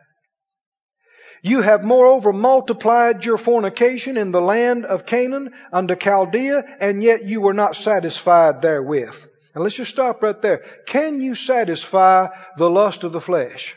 You 1.44 1.62
have 1.62 1.84
moreover 1.84 2.34
multiplied 2.34 3.26
your 3.26 3.38
fornication 3.38 4.18
in 4.18 4.32
the 4.32 4.42
land 4.42 4.86
of 4.86 5.06
Canaan 5.06 5.54
unto 5.72 5.96
Chaldea, 5.96 6.64
and 6.80 7.04
yet 7.04 7.26
you 7.26 7.42
were 7.42 7.54
not 7.54 7.76
satisfied 7.76 8.62
therewith. 8.62 9.26
And 9.54 9.64
let's 9.64 9.76
just 9.76 9.92
stop 9.92 10.22
right 10.22 10.40
there. 10.42 10.64
Can 10.86 11.22
you 11.22 11.36
satisfy 11.36 12.28
the 12.58 12.70
lust 12.70 13.04
of 13.04 13.12
the 13.12 13.22
flesh? 13.22 13.76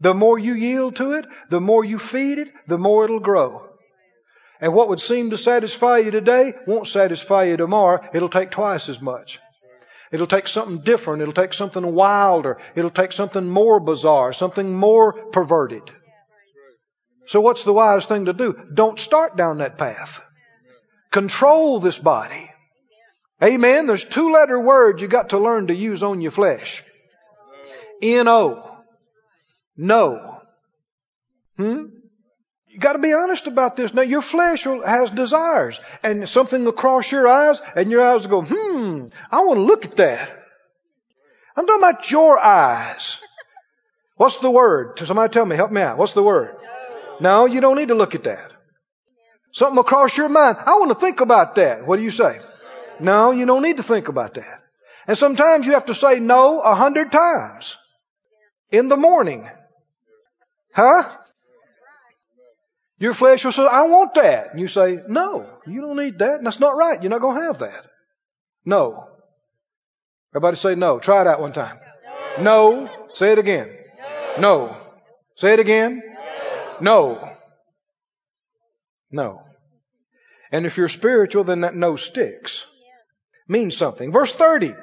The 0.00 0.14
more 0.14 0.38
you 0.38 0.54
yield 0.54 0.96
to 0.96 1.12
it, 1.12 1.26
the 1.48 1.60
more 1.60 1.84
you 1.84 1.98
feed 1.98 2.38
it, 2.38 2.52
the 2.66 2.78
more 2.78 3.04
it'll 3.04 3.20
grow. 3.20 3.62
And 4.60 4.74
what 4.74 4.88
would 4.88 5.00
seem 5.00 5.30
to 5.30 5.36
satisfy 5.36 5.98
you 5.98 6.10
today 6.10 6.54
won't 6.66 6.86
satisfy 6.86 7.44
you 7.44 7.56
tomorrow. 7.56 8.06
It'll 8.12 8.28
take 8.28 8.50
twice 8.50 8.88
as 8.88 9.00
much. 9.00 9.38
It'll 10.12 10.26
take 10.26 10.48
something 10.48 10.78
different. 10.78 11.22
It'll 11.22 11.34
take 11.34 11.52
something 11.52 11.94
wilder. 11.94 12.58
It'll 12.74 12.90
take 12.90 13.12
something 13.12 13.48
more 13.48 13.80
bizarre, 13.80 14.32
something 14.32 14.74
more 14.74 15.12
perverted. 15.12 15.82
So 17.26 17.40
what's 17.40 17.64
the 17.64 17.72
wise 17.72 18.06
thing 18.06 18.26
to 18.26 18.32
do? 18.32 18.56
Don't 18.72 18.98
start 18.98 19.36
down 19.36 19.58
that 19.58 19.78
path. 19.78 20.22
Control 21.10 21.80
this 21.80 21.98
body. 21.98 22.50
Amen. 23.42 23.86
There's 23.86 24.04
two 24.04 24.32
letter 24.32 24.58
words 24.58 25.02
you 25.02 25.08
got 25.08 25.30
to 25.30 25.38
learn 25.38 25.66
to 25.66 25.74
use 25.74 26.02
on 26.02 26.20
your 26.20 26.30
flesh. 26.30 26.84
N-O. 28.00 28.75
No. 29.76 30.42
Hmm? 31.56 31.86
You 32.68 32.78
got 32.80 32.92
to 32.92 32.98
be 32.98 33.14
honest 33.14 33.46
about 33.46 33.76
this. 33.76 33.94
Now, 33.94 34.02
your 34.02 34.20
flesh 34.20 34.64
has 34.64 35.10
desires, 35.10 35.80
and 36.02 36.28
something 36.28 36.64
will 36.64 36.72
cross 36.72 37.10
your 37.10 37.26
eyes, 37.26 37.60
and 37.74 37.90
your 37.90 38.02
eyes 38.02 38.28
will 38.28 38.42
go, 38.42 38.54
hmm, 38.54 39.06
I 39.30 39.40
want 39.40 39.58
to 39.58 39.64
look 39.64 39.84
at 39.86 39.96
that. 39.96 40.44
I'm 41.56 41.66
talking 41.66 41.82
about 41.82 42.10
your 42.10 42.38
eyes. 42.38 43.18
What's 44.16 44.36
the 44.36 44.50
word? 44.50 44.98
Somebody 44.98 45.32
tell 45.32 45.46
me, 45.46 45.56
help 45.56 45.70
me 45.70 45.80
out. 45.80 45.96
What's 45.96 46.12
the 46.12 46.22
word? 46.22 46.56
No, 47.20 47.46
you 47.46 47.60
don't 47.60 47.76
need 47.76 47.88
to 47.88 47.94
look 47.94 48.14
at 48.14 48.24
that. 48.24 48.52
Something 49.52 49.76
will 49.76 49.84
cross 49.84 50.16
your 50.18 50.28
mind. 50.28 50.58
I 50.66 50.76
want 50.76 50.90
to 50.90 50.94
think 51.00 51.20
about 51.20 51.54
that. 51.54 51.86
What 51.86 51.96
do 51.96 52.02
you 52.02 52.10
say? 52.10 52.40
No, 53.00 53.30
you 53.30 53.46
don't 53.46 53.62
need 53.62 53.78
to 53.78 53.82
think 53.82 54.08
about 54.08 54.34
that. 54.34 54.62
And 55.06 55.16
sometimes 55.16 55.66
you 55.66 55.72
have 55.72 55.86
to 55.86 55.94
say 55.94 56.20
no 56.20 56.60
a 56.60 56.74
hundred 56.74 57.10
times 57.10 57.76
in 58.70 58.88
the 58.88 58.96
morning. 58.96 59.48
Huh? 60.76 61.08
Your 62.98 63.14
flesh 63.14 63.46
will 63.46 63.52
say, 63.52 63.66
I 63.66 63.84
want 63.84 64.14
that. 64.14 64.50
And 64.50 64.60
you 64.60 64.68
say, 64.68 65.00
no, 65.08 65.48
you 65.66 65.80
don't 65.80 65.96
need 65.96 66.18
that. 66.18 66.36
And 66.36 66.46
that's 66.46 66.60
not 66.60 66.76
right. 66.76 67.02
You're 67.02 67.08
not 67.08 67.22
going 67.22 67.38
to 67.38 67.44
have 67.44 67.60
that. 67.60 67.86
No. 68.66 69.08
Everybody 70.32 70.58
say 70.58 70.74
no. 70.74 70.98
Try 70.98 71.22
it 71.22 71.26
out 71.26 71.40
one 71.40 71.54
time. 71.54 71.78
No. 72.38 72.84
no. 72.84 73.08
Say 73.14 73.32
it 73.32 73.38
again. 73.38 73.74
No. 74.38 74.66
no. 74.66 74.76
Say 75.36 75.54
it 75.54 75.60
again. 75.60 76.02
No. 76.82 77.32
No. 79.10 79.42
And 80.52 80.66
if 80.66 80.76
you're 80.76 80.88
spiritual, 80.88 81.44
then 81.44 81.62
that 81.62 81.74
no 81.74 81.96
sticks. 81.96 82.66
Means 83.48 83.78
something. 83.78 84.12
Verse 84.12 84.32
30. 84.32 84.74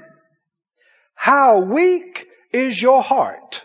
How 1.13 1.59
weak 1.59 2.25
is 2.51 2.81
your 2.81 3.03
heart, 3.03 3.63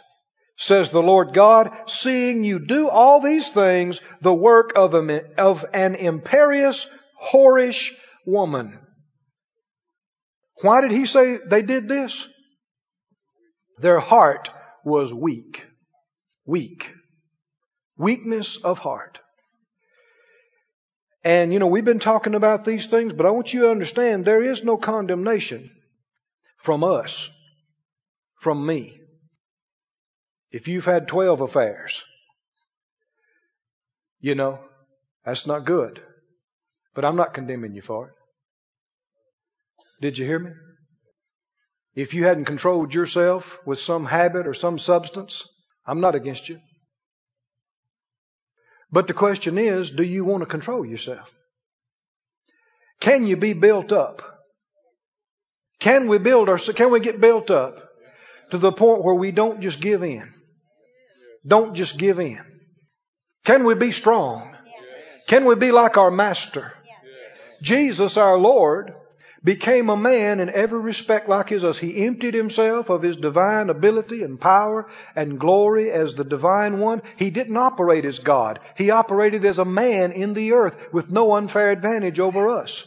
says 0.59 0.91
the 0.91 1.03
Lord 1.03 1.33
God, 1.33 1.71
seeing 1.87 2.43
you 2.43 2.59
do 2.59 2.89
all 2.89 3.21
these 3.21 3.49
things, 3.49 4.01
the 4.21 4.35
work 4.35 4.73
of, 4.75 4.93
a, 4.93 5.41
of 5.41 5.65
an 5.73 5.95
imperious, 5.95 6.87
whorish 7.33 7.93
woman. 8.27 8.79
Why 10.61 10.81
did 10.81 10.91
he 10.91 11.07
say 11.07 11.39
they 11.39 11.63
did 11.63 11.89
this? 11.89 12.27
Their 13.79 14.01
heart 14.01 14.51
was 14.85 15.15
weak. 15.15 15.65
Weak. 16.45 16.93
Weakness 17.97 18.57
of 18.57 18.81
heart. 18.81 19.21
And, 21.23 21.53
you 21.53 21.61
know, 21.61 21.69
we've 21.69 21.85
been 21.85 22.01
talking 22.01 22.35
about 22.35 22.65
these 22.65 22.87
things, 22.87 23.13
but 23.13 23.27
I 23.27 23.31
want 23.31 23.53
you 23.53 23.63
to 23.63 23.71
understand 23.71 24.25
there 24.25 24.43
is 24.43 24.65
no 24.65 24.77
condemnation 24.77 25.71
from 26.57 26.83
us, 26.83 27.31
from 28.41 28.67
me. 28.67 28.98
If 30.51 30.69
you've 30.69 30.85
had 30.85 31.09
12 31.09 31.41
affairs, 31.43 32.03
you 34.21 34.35
know, 34.35 34.61
that's 35.25 35.47
not 35.47 35.65
good. 35.65 36.03
But 36.95 37.05
I'm 37.05 37.17
not 37.17 37.35
condemning 37.35 37.75
you 37.75 37.83
for 37.83 38.09
it. 38.09 38.15
Did 40.01 40.19
you 40.19 40.25
hear 40.25 40.39
me? 40.39 40.51
If 41.95 42.15
you 42.15 42.25
hadn't 42.25 42.47
controlled 42.47 42.95
yourself 42.95 43.59
with 43.67 43.79
some 43.79 44.05
habit 44.05 44.47
or 44.47 44.55
some 44.55 44.79
substance, 44.79 45.49
I'm 45.87 46.01
not 46.01 46.15
against 46.15 46.49
you. 46.49 46.61
But 48.91 49.07
the 49.07 49.15
question 49.15 49.59
is, 49.59 49.91
do 49.91 50.03
you 50.03 50.25
want 50.25 50.43
to 50.43 50.47
control 50.47 50.85
yourself? 50.85 51.35
Can 53.01 53.27
you 53.27 53.37
be 53.37 53.53
built 53.53 53.93
up? 53.93 54.23
Can 55.79 56.09
we 56.09 56.19
build 56.19 56.49
our, 56.49 56.59
can 56.59 56.91
we 56.91 57.01
get 57.01 57.21
built 57.21 57.51
up 57.51 57.89
to 58.51 58.59
the 58.59 58.73
point 58.73 59.05
where 59.05 59.15
we 59.15 59.31
don't 59.31 59.61
just 59.61 59.81
give 59.81 60.03
in? 60.03 60.33
Don't 61.49 61.75
just 61.75 61.99
give 61.99 62.21
in. 62.21 62.45
Can 63.45 63.65
we 63.65 63.75
be 63.75 63.93
strong? 63.93 64.55
Can 65.27 65.47
we 65.47 65.55
be 65.55 65.73
like 65.73 65.97
our 65.97 66.11
master? 66.11 66.73
Jesus, 67.63 68.17
our 68.17 68.39
Lord, 68.39 68.95
became 69.43 69.89
a 69.89 69.97
man 69.97 70.41
in 70.41 70.51
every 70.51 70.81
respect 70.81 71.29
like 71.29 71.49
his 71.49 71.65
us. 71.65 71.79
He 71.79 72.05
emptied 72.05 72.35
himself 72.35 72.91
of 72.91 73.03
his 73.03 73.17
divine 73.17 73.71
ability 73.71 74.23
and 74.23 74.41
power 74.41 74.89
and 75.17 75.41
glory 75.41 75.91
as 75.91 76.15
the 76.15 76.25
divine 76.25 76.79
one. 76.79 77.03
He 77.17 77.31
didn't 77.31 77.57
operate 77.57 78.05
as 78.05 78.19
God. 78.19 78.61
He 78.77 78.91
operated 78.91 79.45
as 79.45 79.59
a 79.59 79.65
man 79.65 80.13
in 80.13 80.35
the 80.35 80.53
earth 80.53 80.77
with 80.93 81.11
no 81.11 81.35
unfair 81.35 81.71
advantage 81.71 82.21
over 82.21 82.51
us. 82.51 82.87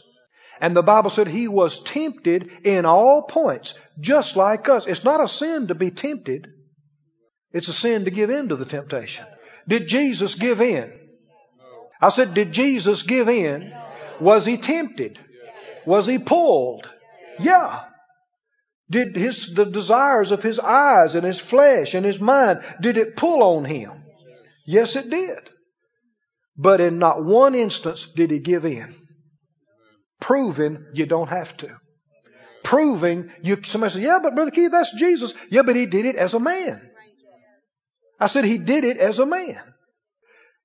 And 0.60 0.76
the 0.76 0.82
Bible 0.82 1.10
said 1.10 1.26
he 1.26 1.48
was 1.48 1.82
tempted 1.82 2.50
in 2.64 2.84
all 2.84 3.22
points, 3.22 3.76
just 3.98 4.36
like 4.36 4.68
us. 4.68 4.86
It's 4.86 5.04
not 5.04 5.22
a 5.22 5.26
sin 5.26 5.68
to 5.68 5.74
be 5.74 5.90
tempted. 5.90 6.48
It's 7.52 7.68
a 7.68 7.72
sin 7.72 8.04
to 8.06 8.10
give 8.10 8.30
in 8.30 8.48
to 8.48 8.56
the 8.56 8.64
temptation. 8.64 9.26
Did 9.68 9.88
Jesus 9.88 10.34
give 10.34 10.60
in? 10.60 10.92
I 12.00 12.08
said, 12.08 12.34
did 12.34 12.52
Jesus 12.52 13.02
give 13.02 13.28
in? 13.28 13.72
Was 14.20 14.44
he 14.44 14.56
tempted? 14.56 15.20
Was 15.86 16.06
he 16.06 16.18
pulled? 16.18 16.88
Yeah. 17.38 17.84
Did 18.90 19.16
his, 19.16 19.54
the 19.54 19.64
desires 19.64 20.32
of 20.32 20.42
his 20.42 20.58
eyes 20.58 21.14
and 21.14 21.24
his 21.24 21.40
flesh 21.40 21.94
and 21.94 22.04
his 22.04 22.20
mind, 22.20 22.60
did 22.80 22.96
it 22.96 23.16
pull 23.16 23.42
on 23.42 23.64
him? 23.64 24.04
Yes, 24.66 24.96
it 24.96 25.10
did. 25.10 25.38
But 26.56 26.80
in 26.80 26.98
not 26.98 27.24
one 27.24 27.54
instance 27.54 28.08
did 28.14 28.30
he 28.30 28.38
give 28.38 28.66
in. 28.66 28.94
Proving 30.20 30.86
you 30.92 31.06
don't 31.06 31.28
have 31.28 31.56
to. 31.58 31.76
Proving 32.62 33.32
you, 33.42 33.58
somebody 33.64 33.92
says, 33.92 34.02
yeah, 34.02 34.20
but 34.22 34.34
Brother 34.34 34.50
Keith, 34.50 34.70
that's 34.70 34.94
Jesus. 34.94 35.34
Yeah, 35.50 35.62
but 35.62 35.76
he 35.76 35.86
did 35.86 36.06
it 36.06 36.16
as 36.16 36.34
a 36.34 36.40
man. 36.40 36.90
I 38.22 38.28
said 38.28 38.44
he 38.44 38.58
did 38.58 38.84
it 38.84 38.98
as 38.98 39.18
a 39.18 39.26
man. 39.26 39.60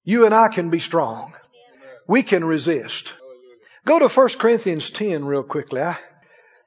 You 0.04 0.28
and 0.28 0.36
I 0.36 0.48
can 0.48 0.70
be 0.70 0.78
strong. 0.78 1.34
We 2.08 2.22
can 2.22 2.46
resist. 2.46 3.16
Go 3.84 3.98
to 3.98 4.08
1 4.08 4.30
Corinthians 4.38 4.92
10 4.92 5.26
real 5.26 5.42
quickly. 5.42 5.82
I 5.82 5.98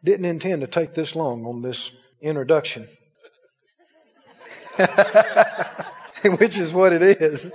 didn't 0.03 0.26
intend 0.26 0.62
to 0.62 0.66
take 0.66 0.92
this 0.92 1.14
long 1.14 1.46
on 1.46 1.62
this 1.62 1.94
introduction, 2.20 2.88
which 6.24 6.59
is 6.59 6.72
what 6.72 6.92
it 6.92 7.03
is. 7.03 7.53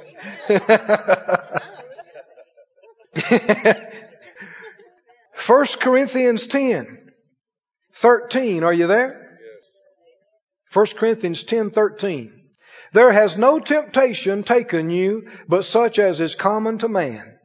First 5.34 5.82
Corinthians 5.82 6.48
10, 6.48 7.12
13. 7.96 8.64
Are 8.64 8.72
you 8.72 8.88
there? 8.88 9.38
First 10.70 10.96
Corinthians 10.96 11.44
10, 11.44 11.72
13. 11.72 12.45
There 12.96 13.12
has 13.12 13.38
no 13.38 13.60
temptation 13.60 14.44
taken 14.44 14.90
you 14.90 15.28
but 15.50 15.66
such 15.66 16.00
as 16.00 16.22
is 16.22 16.34
common 16.34 16.78
to 16.78 16.88
man. 16.88 17.38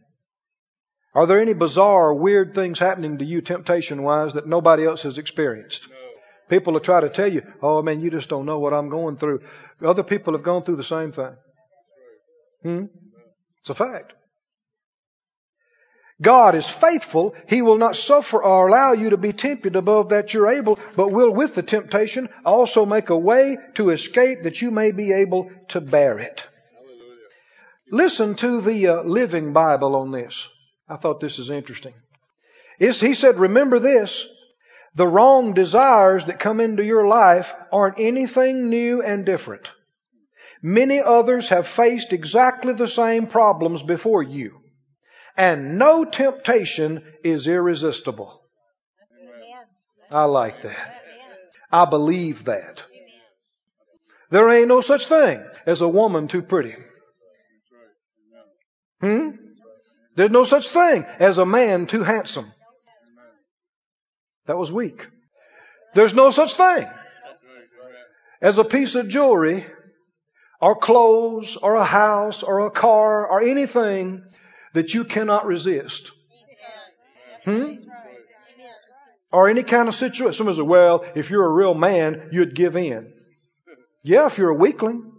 Are 1.12 1.26
there 1.26 1.40
any 1.40 1.54
bizarre 1.54 2.14
weird 2.14 2.54
things 2.54 2.78
happening 2.78 3.18
to 3.18 3.24
you 3.24 3.40
temptation 3.40 4.04
wise 4.04 4.34
that 4.34 4.46
nobody 4.46 4.84
else 4.84 5.02
has 5.02 5.18
experienced? 5.18 5.88
People 6.48 6.74
will 6.74 6.80
try 6.80 7.00
to 7.00 7.08
tell 7.08 7.26
you, 7.26 7.42
oh 7.60 7.82
man, 7.82 8.00
you 8.00 8.12
just 8.12 8.28
don't 8.28 8.46
know 8.46 8.60
what 8.60 8.72
I'm 8.72 8.90
going 8.90 9.16
through. 9.16 9.40
Other 9.84 10.04
people 10.04 10.34
have 10.34 10.44
gone 10.44 10.62
through 10.62 10.76
the 10.76 10.84
same 10.84 11.10
thing. 11.10 11.34
Hmm? 12.62 12.84
It's 13.58 13.70
a 13.70 13.74
fact. 13.74 14.12
God 16.22 16.54
is 16.54 16.68
faithful. 16.68 17.34
He 17.48 17.62
will 17.62 17.78
not 17.78 17.96
suffer 17.96 18.42
or 18.42 18.68
allow 18.68 18.92
you 18.92 19.10
to 19.10 19.16
be 19.16 19.32
tempted 19.32 19.74
above 19.74 20.10
that 20.10 20.34
you're 20.34 20.50
able, 20.50 20.78
but 20.94 21.10
will 21.10 21.30
with 21.30 21.54
the 21.54 21.62
temptation 21.62 22.28
also 22.44 22.84
make 22.84 23.08
a 23.08 23.16
way 23.16 23.56
to 23.74 23.90
escape 23.90 24.42
that 24.42 24.60
you 24.60 24.70
may 24.70 24.92
be 24.92 25.12
able 25.12 25.50
to 25.68 25.80
bear 25.80 26.18
it. 26.18 26.46
Listen 27.90 28.34
to 28.36 28.60
the 28.60 28.88
uh, 28.88 29.02
Living 29.02 29.52
Bible 29.52 29.96
on 29.96 30.10
this. 30.10 30.46
I 30.88 30.96
thought 30.96 31.20
this 31.20 31.38
is 31.38 31.50
interesting. 31.50 31.94
It's, 32.78 33.00
he 33.00 33.14
said, 33.14 33.38
remember 33.38 33.78
this. 33.78 34.28
The 34.94 35.06
wrong 35.06 35.54
desires 35.54 36.26
that 36.26 36.38
come 36.38 36.60
into 36.60 36.84
your 36.84 37.06
life 37.06 37.54
aren't 37.72 37.98
anything 37.98 38.68
new 38.68 39.02
and 39.02 39.24
different. 39.24 39.70
Many 40.62 41.00
others 41.00 41.48
have 41.48 41.66
faced 41.66 42.12
exactly 42.12 42.74
the 42.74 42.88
same 42.88 43.26
problems 43.26 43.82
before 43.82 44.22
you 44.22 44.59
and 45.40 45.78
no 45.78 46.04
temptation 46.04 47.02
is 47.24 47.46
irresistible. 47.46 48.42
I 50.10 50.24
like 50.24 50.60
that. 50.60 51.02
I 51.72 51.86
believe 51.86 52.44
that. 52.44 52.84
There 54.28 54.50
ain't 54.50 54.68
no 54.68 54.82
such 54.82 55.06
thing 55.06 55.42
as 55.64 55.80
a 55.80 55.88
woman 55.88 56.28
too 56.28 56.42
pretty. 56.42 56.74
Hmm? 59.00 59.30
There's 60.14 60.30
no 60.30 60.44
such 60.44 60.68
thing 60.68 61.06
as 61.18 61.38
a 61.38 61.46
man 61.46 61.86
too 61.86 62.02
handsome. 62.02 62.52
That 64.44 64.58
was 64.58 64.70
weak. 64.70 65.08
There's 65.94 66.14
no 66.14 66.32
such 66.32 66.52
thing 66.52 66.86
as 68.42 68.58
a 68.58 68.64
piece 68.64 68.94
of 68.94 69.08
jewelry 69.08 69.64
or 70.60 70.76
clothes 70.76 71.56
or 71.56 71.76
a 71.76 71.84
house 71.84 72.42
or 72.42 72.66
a 72.66 72.70
car 72.70 73.26
or 73.26 73.40
anything 73.40 74.22
that 74.72 74.94
you 74.94 75.04
cannot 75.04 75.46
resist. 75.46 76.12
Hmm? 77.44 77.74
Or 79.32 79.48
any 79.48 79.62
kind 79.62 79.88
of 79.88 79.94
situation. 79.94 80.34
Someone 80.34 80.54
says, 80.54 80.62
well, 80.62 81.04
if 81.14 81.30
you're 81.30 81.46
a 81.46 81.52
real 81.52 81.74
man, 81.74 82.28
you'd 82.32 82.54
give 82.54 82.76
in. 82.76 83.12
Yeah, 84.02 84.26
if 84.26 84.38
you're 84.38 84.50
a 84.50 84.54
weakling. 84.54 85.12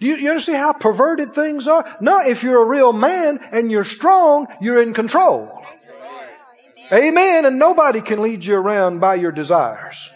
Do 0.00 0.08
you, 0.08 0.16
you 0.16 0.30
understand 0.30 0.58
how 0.58 0.72
perverted 0.72 1.32
things 1.32 1.68
are? 1.68 1.96
No, 2.00 2.20
if 2.26 2.42
you're 2.42 2.60
a 2.60 2.66
real 2.66 2.92
man 2.92 3.38
and 3.52 3.70
you're 3.70 3.84
strong, 3.84 4.48
you're 4.60 4.82
in 4.82 4.94
control. 4.94 5.62
Amen. 6.92 7.46
And 7.46 7.58
nobody 7.58 8.00
can 8.00 8.20
lead 8.20 8.44
you 8.44 8.56
around 8.56 8.98
by 8.98 9.14
your 9.14 9.32
desires. 9.32 10.10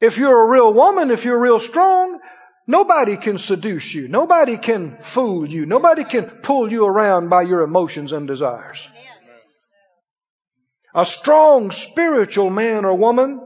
If 0.00 0.18
you're 0.18 0.46
a 0.46 0.50
real 0.50 0.72
woman, 0.72 1.10
if 1.10 1.24
you're 1.24 1.40
real 1.40 1.58
strong, 1.58 2.20
Nobody 2.66 3.16
can 3.16 3.38
seduce 3.38 3.94
you. 3.94 4.08
Nobody 4.08 4.56
can 4.56 4.98
fool 5.00 5.48
you. 5.48 5.66
Nobody 5.66 6.04
can 6.04 6.24
pull 6.24 6.70
you 6.70 6.84
around 6.86 7.28
by 7.28 7.42
your 7.42 7.62
emotions 7.62 8.12
and 8.12 8.26
desires. 8.26 8.88
A 10.94 11.06
strong 11.06 11.70
spiritual 11.70 12.50
man 12.50 12.84
or 12.84 12.94
woman, 12.94 13.40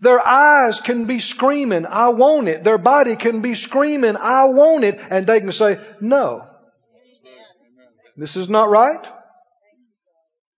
their 0.00 0.26
eyes 0.26 0.80
can 0.80 1.04
be 1.04 1.18
screaming, 1.18 1.84
I 1.84 2.08
want 2.08 2.48
it. 2.48 2.64
Their 2.64 2.78
body 2.78 3.16
can 3.16 3.40
be 3.40 3.54
screaming, 3.54 4.16
I 4.16 4.44
want 4.44 4.84
it. 4.84 5.00
And 5.10 5.26
they 5.26 5.40
can 5.40 5.52
say, 5.52 5.78
no. 6.00 6.46
This 8.16 8.36
is 8.36 8.48
not 8.48 8.70
right. 8.70 9.04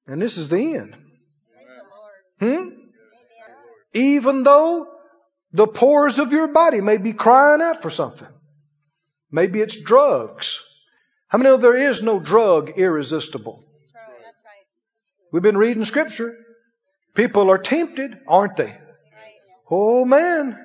And 0.06 0.22
this 0.22 0.38
is 0.38 0.48
the 0.48 0.76
end. 0.76 0.96
Hmm? 2.38 2.68
Even 3.92 4.42
though 4.44 4.86
the 5.52 5.66
pores 5.66 6.18
of 6.18 6.32
your 6.32 6.48
body 6.48 6.80
may 6.80 6.98
be 6.98 7.12
crying 7.12 7.62
out 7.62 7.82
for 7.82 7.90
something. 7.90 8.28
Maybe 9.30 9.60
it's 9.60 9.80
drugs. 9.80 10.62
How 11.28 11.38
many 11.38 11.50
know 11.50 11.56
there 11.56 11.76
is 11.76 12.02
no 12.02 12.18
drug 12.18 12.78
irresistible? 12.78 13.64
We've 15.30 15.42
been 15.42 15.58
reading 15.58 15.84
scripture. 15.84 16.34
People 17.14 17.50
are 17.50 17.58
tempted, 17.58 18.18
aren't 18.26 18.56
they? 18.56 18.76
Oh 19.70 20.04
man, 20.04 20.58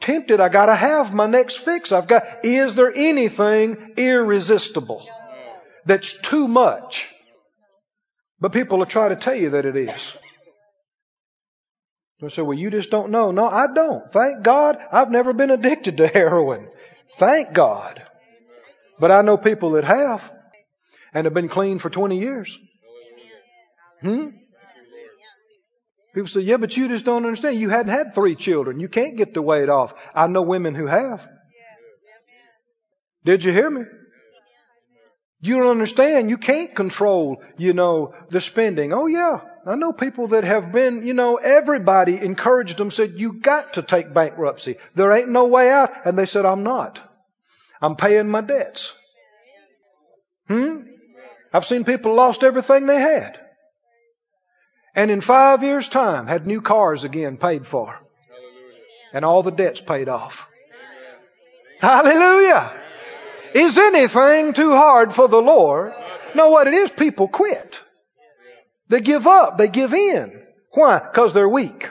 tempted. 0.00 0.40
I 0.40 0.48
gotta 0.48 0.74
have 0.74 1.14
my 1.14 1.26
next 1.26 1.58
fix. 1.58 1.92
I've 1.92 2.08
got, 2.08 2.44
is 2.44 2.74
there 2.74 2.92
anything 2.94 3.92
irresistible 3.96 5.06
that's 5.84 6.20
too 6.20 6.48
much? 6.48 7.08
But 8.40 8.52
people 8.52 8.78
will 8.78 8.86
try 8.86 9.08
to 9.08 9.16
tell 9.16 9.34
you 9.34 9.50
that 9.50 9.66
it 9.66 9.76
is. 9.76 10.16
I 12.22 12.28
say, 12.28 12.42
well, 12.42 12.58
you 12.58 12.70
just 12.70 12.90
don't 12.90 13.10
know. 13.10 13.30
No, 13.30 13.46
I 13.46 13.68
don't. 13.72 14.10
Thank 14.10 14.42
God 14.42 14.76
I've 14.90 15.10
never 15.10 15.32
been 15.32 15.50
addicted 15.50 15.98
to 15.98 16.06
heroin. 16.08 16.68
Thank 17.16 17.52
God. 17.52 18.02
But 18.98 19.12
I 19.12 19.22
know 19.22 19.36
people 19.36 19.72
that 19.72 19.84
have 19.84 20.32
and 21.14 21.24
have 21.26 21.34
been 21.34 21.48
clean 21.48 21.78
for 21.78 21.90
20 21.90 22.18
years. 22.18 22.58
Hmm? 24.00 24.30
People 26.14 26.28
say, 26.28 26.40
yeah, 26.40 26.56
but 26.56 26.76
you 26.76 26.88
just 26.88 27.04
don't 27.04 27.24
understand. 27.24 27.60
You 27.60 27.70
hadn't 27.70 27.92
had 27.92 28.14
three 28.14 28.34
children. 28.34 28.80
You 28.80 28.88
can't 28.88 29.16
get 29.16 29.34
the 29.34 29.42
weight 29.42 29.68
off. 29.68 29.94
I 30.14 30.26
know 30.26 30.42
women 30.42 30.74
who 30.74 30.86
have. 30.86 31.28
Did 33.24 33.44
you 33.44 33.52
hear 33.52 33.70
me? 33.70 33.82
You 35.40 35.58
don't 35.58 35.70
understand. 35.70 36.30
You 36.30 36.36
can't 36.36 36.74
control, 36.74 37.42
you 37.56 37.72
know, 37.72 38.14
the 38.30 38.40
spending. 38.40 38.92
Oh 38.92 39.06
yeah. 39.06 39.40
I 39.64 39.76
know 39.76 39.92
people 39.92 40.28
that 40.28 40.44
have 40.44 40.72
been, 40.72 41.06
you 41.06 41.14
know, 41.14 41.36
everybody 41.36 42.16
encouraged 42.16 42.78
them, 42.78 42.90
said, 42.90 43.18
you 43.18 43.34
got 43.34 43.74
to 43.74 43.82
take 43.82 44.14
bankruptcy. 44.14 44.76
There 44.94 45.12
ain't 45.12 45.28
no 45.28 45.46
way 45.46 45.70
out. 45.70 46.06
And 46.06 46.18
they 46.18 46.26
said, 46.26 46.46
I'm 46.46 46.62
not. 46.62 47.02
I'm 47.80 47.94
paying 47.94 48.28
my 48.28 48.40
debts. 48.40 48.96
Hmm? 50.48 50.82
I've 51.52 51.66
seen 51.66 51.84
people 51.84 52.14
lost 52.14 52.42
everything 52.42 52.86
they 52.86 53.00
had. 53.00 53.38
And 54.94 55.10
in 55.10 55.20
five 55.20 55.62
years' 55.62 55.88
time 55.88 56.26
had 56.26 56.46
new 56.46 56.60
cars 56.60 57.04
again 57.04 57.36
paid 57.36 57.66
for. 57.66 58.00
And 59.12 59.24
all 59.24 59.42
the 59.42 59.52
debts 59.52 59.80
paid 59.80 60.08
off. 60.08 60.48
Hallelujah. 61.80 62.72
Is 63.54 63.78
anything 63.78 64.52
too 64.52 64.74
hard 64.74 65.12
for 65.12 65.28
the 65.28 65.40
Lord? 65.40 65.94
No, 66.34 66.48
what 66.50 66.66
it 66.66 66.74
is, 66.74 66.90
people 66.90 67.28
quit. 67.28 67.82
They 68.88 69.00
give 69.00 69.26
up. 69.26 69.58
They 69.58 69.68
give 69.68 69.94
in. 69.94 70.42
Why? 70.72 70.98
Because 70.98 71.32
they're 71.32 71.48
weak. 71.48 71.90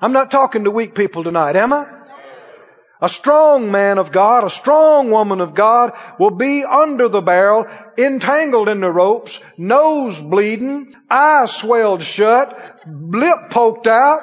I'm 0.00 0.12
not 0.12 0.30
talking 0.30 0.64
to 0.64 0.70
weak 0.70 0.94
people 0.94 1.24
tonight, 1.24 1.56
am 1.56 1.72
I? 1.72 1.86
A 3.00 3.08
strong 3.08 3.70
man 3.70 3.98
of 3.98 4.10
God, 4.10 4.42
a 4.42 4.50
strong 4.50 5.10
woman 5.10 5.40
of 5.40 5.54
God 5.54 5.92
will 6.18 6.32
be 6.32 6.64
under 6.64 7.08
the 7.08 7.22
barrel, 7.22 7.68
entangled 7.96 8.68
in 8.68 8.80
the 8.80 8.90
ropes, 8.90 9.40
nose 9.56 10.20
bleeding, 10.20 10.96
eyes 11.08 11.54
swelled 11.54 12.02
shut, 12.02 12.58
lip 12.88 13.50
poked 13.50 13.86
out, 13.86 14.22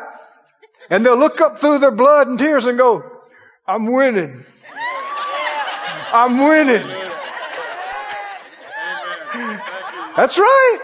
and 0.90 1.06
they'll 1.06 1.18
look 1.18 1.40
up 1.40 1.60
through 1.60 1.80
their 1.80 1.92
blood 1.92 2.28
and 2.28 2.38
tears 2.38 2.66
and 2.66 2.78
go, 2.78 3.04
I'm 3.66 3.92
winning. 3.92 4.44
I'm 6.16 6.38
winning. 6.38 6.88
That's 10.16 10.40
right. 10.40 10.78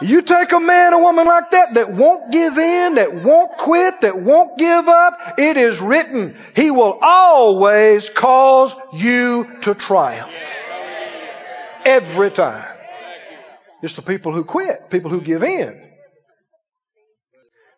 You 0.00 0.22
take 0.22 0.50
a 0.50 0.58
man 0.58 0.92
or 0.92 1.02
woman 1.02 1.24
like 1.24 1.52
that 1.52 1.74
that 1.74 1.92
won't 1.92 2.32
give 2.32 2.58
in, 2.58 2.96
that 2.96 3.14
won't 3.14 3.52
quit, 3.52 4.00
that 4.00 4.18
won't 4.18 4.58
give 4.58 4.88
up, 4.88 5.34
it 5.38 5.56
is 5.56 5.80
written, 5.80 6.36
He 6.56 6.72
will 6.72 6.98
always 7.00 8.10
cause 8.10 8.74
you 8.92 9.48
to 9.62 9.74
triumph. 9.74 10.68
Every 11.84 12.32
time. 12.32 12.76
It's 13.82 13.92
the 13.92 14.02
people 14.02 14.32
who 14.32 14.42
quit, 14.42 14.90
people 14.90 15.12
who 15.12 15.20
give 15.20 15.44
in. 15.44 15.80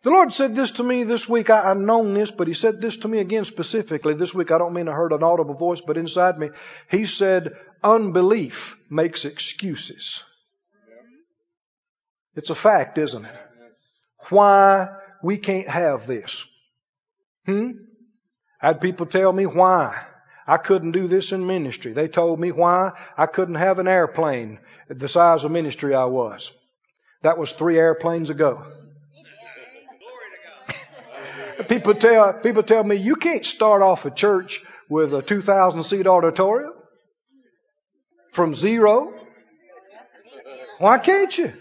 The 0.07 0.13
Lord 0.13 0.33
said 0.33 0.55
this 0.55 0.71
to 0.73 0.85
me 0.85 1.03
this 1.03 1.29
week. 1.29 1.51
I, 1.51 1.67
have 1.67 1.79
known 1.79 2.15
this, 2.15 2.31
but 2.31 2.47
He 2.47 2.55
said 2.55 2.81
this 2.81 2.99
to 2.99 3.09
me 3.09 3.19
again 3.19 3.45
specifically 3.45 4.15
this 4.15 4.33
week. 4.33 4.53
I 4.53 4.59
don't 4.59 4.73
mean 4.73 4.87
I 4.87 4.93
heard 4.93 5.13
an 5.13 5.25
audible 5.25 5.55
voice, 5.55 5.81
but 5.81 5.97
inside 5.97 6.39
me, 6.39 6.51
He 6.89 7.07
said, 7.07 7.57
unbelief 7.83 8.79
makes 8.89 9.25
excuses. 9.25 10.23
It's 12.37 12.51
a 12.51 12.55
fact, 12.55 12.99
isn't 12.99 13.25
it? 13.25 13.35
Why 14.29 14.91
we 15.25 15.39
can't 15.39 15.69
have 15.69 16.07
this. 16.07 16.47
Hmm? 17.45 17.71
I 18.63 18.69
had 18.69 18.81
people 18.81 19.07
tell 19.07 19.33
me 19.33 19.45
why 19.45 20.07
I 20.47 20.59
couldn't 20.59 20.93
do 20.93 21.09
this 21.09 21.33
in 21.33 21.49
ministry. 21.49 21.95
They 21.95 22.07
told 22.07 22.39
me 22.39 22.53
why 22.53 22.93
I 23.19 23.27
couldn't 23.27 23.57
have 23.57 23.81
an 23.81 23.89
airplane 23.89 24.61
the 24.89 25.09
size 25.09 25.43
of 25.43 25.51
ministry 25.51 25.97
I 25.97 26.05
was. 26.05 26.55
That 27.23 27.39
was 27.39 27.51
three 27.51 27.77
airplanes 27.77 28.31
ago. 28.31 28.76
People 31.69 31.95
tell 31.95 32.33
people 32.35 32.63
tell 32.63 32.85
me 32.85 32.97
you 32.97 33.17
can't 33.17 33.45
start 33.45 33.83
off 33.83 34.05
a 34.07 34.11
church 34.11 34.63
with 34.89 35.15
a 35.15 35.23
2,000 35.23 35.83
seat 35.83 36.07
auditorium 36.07 36.73
from 38.33 38.55
zero. 38.55 39.13
Why 40.79 40.99
can't 40.99 41.37
you? 41.37 41.53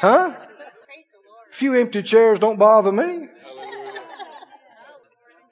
Huh? 0.00 0.34
few 1.56 1.72
empty 1.72 2.02
chairs 2.02 2.38
don't 2.38 2.58
bother 2.58 2.92
me. 2.92 3.28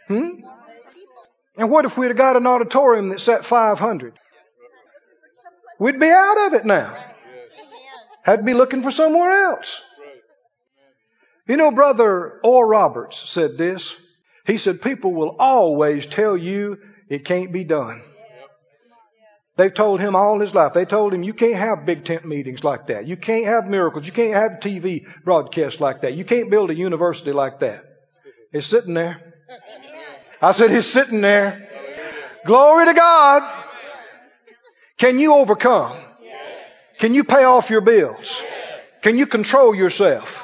Hmm? 0.06 0.28
And 1.56 1.70
what 1.70 1.86
if 1.86 1.96
we'd 1.96 2.08
have 2.08 2.16
got 2.16 2.36
an 2.36 2.46
auditorium 2.46 3.08
that 3.08 3.20
sat 3.20 3.44
500? 3.44 4.12
We'd 5.78 5.98
be 5.98 6.10
out 6.10 6.46
of 6.46 6.54
it 6.54 6.66
now. 6.66 6.94
Had 8.22 8.40
to 8.40 8.42
be 8.42 8.54
looking 8.54 8.82
for 8.82 8.90
somewhere 8.90 9.30
else. 9.30 9.82
You 11.46 11.56
know, 11.56 11.70
Brother 11.70 12.40
Oral 12.42 12.68
Roberts 12.68 13.28
said 13.28 13.58
this. 13.58 13.96
He 14.46 14.56
said, 14.56 14.80
People 14.80 15.12
will 15.12 15.36
always 15.38 16.06
tell 16.06 16.36
you 16.36 16.78
it 17.08 17.24
can't 17.24 17.52
be 17.52 17.64
done. 17.64 18.02
They've 19.56 19.72
told 19.72 20.00
him 20.00 20.16
all 20.16 20.40
his 20.40 20.54
life. 20.54 20.72
They 20.72 20.84
told 20.84 21.14
him 21.14 21.22
you 21.22 21.32
can't 21.32 21.54
have 21.54 21.86
big 21.86 22.04
tent 22.04 22.24
meetings 22.24 22.64
like 22.64 22.88
that. 22.88 23.06
You 23.06 23.16
can't 23.16 23.46
have 23.46 23.66
miracles. 23.66 24.06
You 24.06 24.12
can't 24.12 24.34
have 24.34 24.58
TV 24.60 25.02
broadcasts 25.24 25.80
like 25.80 26.00
that. 26.00 26.14
You 26.14 26.24
can't 26.24 26.50
build 26.50 26.70
a 26.70 26.74
university 26.74 27.30
like 27.32 27.60
that. 27.60 27.84
It's 28.52 28.66
sitting 28.66 28.94
there. 28.94 29.20
I 30.42 30.52
said, 30.52 30.70
He's 30.70 30.86
sitting 30.86 31.20
there. 31.20 31.68
Glory 32.46 32.86
to 32.86 32.94
God. 32.94 33.42
Can 34.98 35.18
you 35.18 35.34
overcome? 35.34 35.96
Can 36.98 37.14
you 37.14 37.24
pay 37.24 37.44
off 37.44 37.70
your 37.70 37.80
bills? 37.80 38.42
Can 39.02 39.16
you 39.16 39.26
control 39.26 39.74
yourself? 39.74 40.43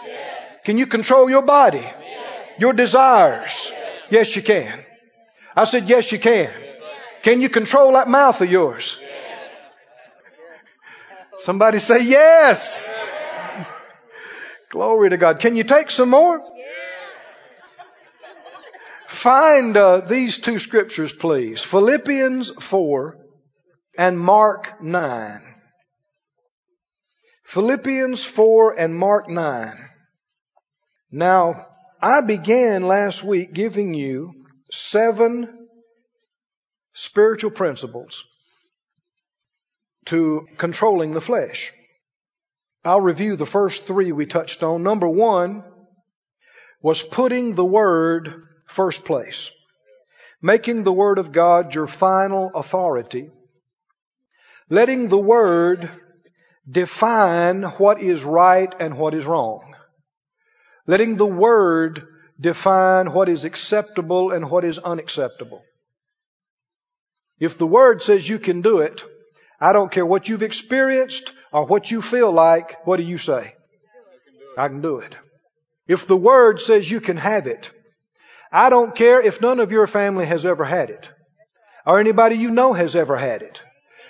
Can 0.65 0.79
you 0.79 0.87
control 0.87 1.31
your 1.31 1.43
body? 1.43 1.85
Your 2.59 2.73
desires? 2.73 3.73
Yes, 4.11 4.35
you 4.37 4.43
can. 4.43 4.85
I 5.57 5.65
said, 5.65 5.89
Yes, 5.89 6.13
you 6.13 6.19
can. 6.19 6.51
Can 7.23 7.43
you 7.43 7.49
control 7.49 7.93
that 7.93 8.09
mouth 8.09 8.41
of 8.41 8.51
yours? 8.51 8.99
Somebody 11.39 11.79
say 11.79 12.05
yes. 12.05 12.93
Glory 14.69 15.11
to 15.11 15.17
God. 15.17 15.41
Can 15.41 15.57
you 15.57 15.65
take 15.65 15.91
some 15.91 16.11
more? 16.11 16.41
Find 19.07 19.77
uh, 19.77 20.01
these 20.01 20.39
two 20.39 20.59
scriptures, 20.59 21.13
please 21.13 21.63
Philippians 21.63 22.51
4 22.51 23.19
and 23.99 24.19
Mark 24.19 24.83
9. 24.83 25.41
Philippians 27.45 28.25
4 28.25 28.79
and 28.79 28.95
Mark 28.95 29.29
9. 29.29 29.90
Now, 31.13 31.67
I 32.01 32.21
began 32.21 32.87
last 32.87 33.25
week 33.25 33.53
giving 33.53 33.95
you 33.95 34.47
seven 34.71 35.69
spiritual 36.95 37.51
principles 37.51 38.25
to 40.07 40.47
controlling 40.57 41.13
the 41.13 41.21
flesh. 41.21 41.73
I'll 42.85 43.01
review 43.01 43.37
the 43.37 43.47
first 43.47 43.87
three 43.87 44.13
we 44.13 44.27
touched 44.27 44.63
on. 44.63 44.83
Number 44.83 45.09
one 45.09 45.65
was 46.81 47.03
putting 47.03 47.55
the 47.55 47.65
Word 47.65 48.47
first 48.67 49.05
place, 49.05 49.51
making 50.41 50.83
the 50.83 50.93
Word 50.93 51.19
of 51.19 51.33
God 51.33 51.75
your 51.75 51.87
final 51.87 52.51
authority, 52.55 53.31
letting 54.71 55.09
the 55.09 55.19
Word 55.19 55.91
define 56.71 57.65
what 57.65 58.01
is 58.01 58.25
right 58.25 58.73
and 58.79 58.97
what 58.97 59.15
is 59.15 59.27
wrong, 59.27 59.70
letting 60.91 61.15
the 61.15 61.33
Word 61.47 62.09
define 62.41 63.13
what 63.13 63.29
is 63.29 63.45
acceptable 63.45 64.33
and 64.33 64.51
what 64.51 64.65
is 64.65 64.77
unacceptable. 64.79 65.63
If 67.39 67.59
the 67.59 67.67
Word 67.67 68.03
says 68.03 68.29
you 68.29 68.41
can 68.41 68.61
do 68.61 68.81
it, 68.81 69.05
I 69.61 69.73
don't 69.73 69.93
care 69.93 70.05
what 70.05 70.29
you've 70.29 70.43
experienced 70.43 71.33
or 71.53 71.65
what 71.65 71.93
you 71.93 72.03
feel 72.03 72.33
like, 72.33 72.85
what 72.89 72.97
do 72.97 73.05
you 73.05 73.19
say? 73.19 73.55
I 74.59 74.67
can 74.67 74.81
do 74.81 74.99
it. 74.99 75.17
If 75.87 76.09
the 76.09 76.17
Word 76.17 76.61
says 76.61 76.91
you 76.91 77.01
can 77.01 77.19
have 77.19 77.47
it, 77.47 77.71
I 78.51 78.69
don't 78.69 78.97
care 78.97 79.21
if 79.21 79.41
none 79.41 79.61
of 79.61 79.71
your 79.71 79.87
family 79.87 80.27
has 80.27 80.45
ever 80.45 80.65
had 80.65 80.91
it 80.91 81.09
or 81.87 82.01
anybody 82.01 82.35
you 82.35 82.51
know 82.51 82.73
has 82.73 82.97
ever 82.97 83.17
had 83.17 83.43
it. 83.43 83.63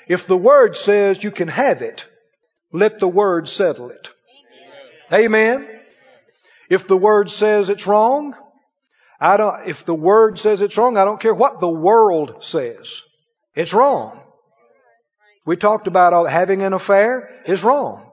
If 0.08 0.26
the 0.26 0.38
Word 0.38 0.78
says 0.78 1.22
you 1.22 1.30
can 1.30 1.48
have 1.48 1.82
it, 1.82 2.08
let 2.72 3.00
the 3.00 3.08
Word 3.22 3.50
settle 3.50 3.90
it. 3.90 4.08
Amen. 5.12 5.79
If 6.70 6.86
the 6.86 6.96
Word 6.96 7.30
says 7.30 7.68
it's 7.68 7.88
wrong, 7.88 8.34
I 9.20 9.36
don't, 9.36 9.68
if 9.68 9.84
the 9.84 9.94
Word 9.94 10.38
says 10.38 10.62
it's 10.62 10.78
wrong, 10.78 10.96
I 10.96 11.04
don't 11.04 11.20
care 11.20 11.34
what 11.34 11.60
the 11.60 11.68
world 11.68 12.42
says. 12.42 13.02
It's 13.54 13.74
wrong. 13.74 14.22
We 15.44 15.56
talked 15.56 15.88
about 15.88 16.30
having 16.30 16.62
an 16.62 16.72
affair 16.72 17.42
is 17.44 17.64
wrong. 17.64 18.12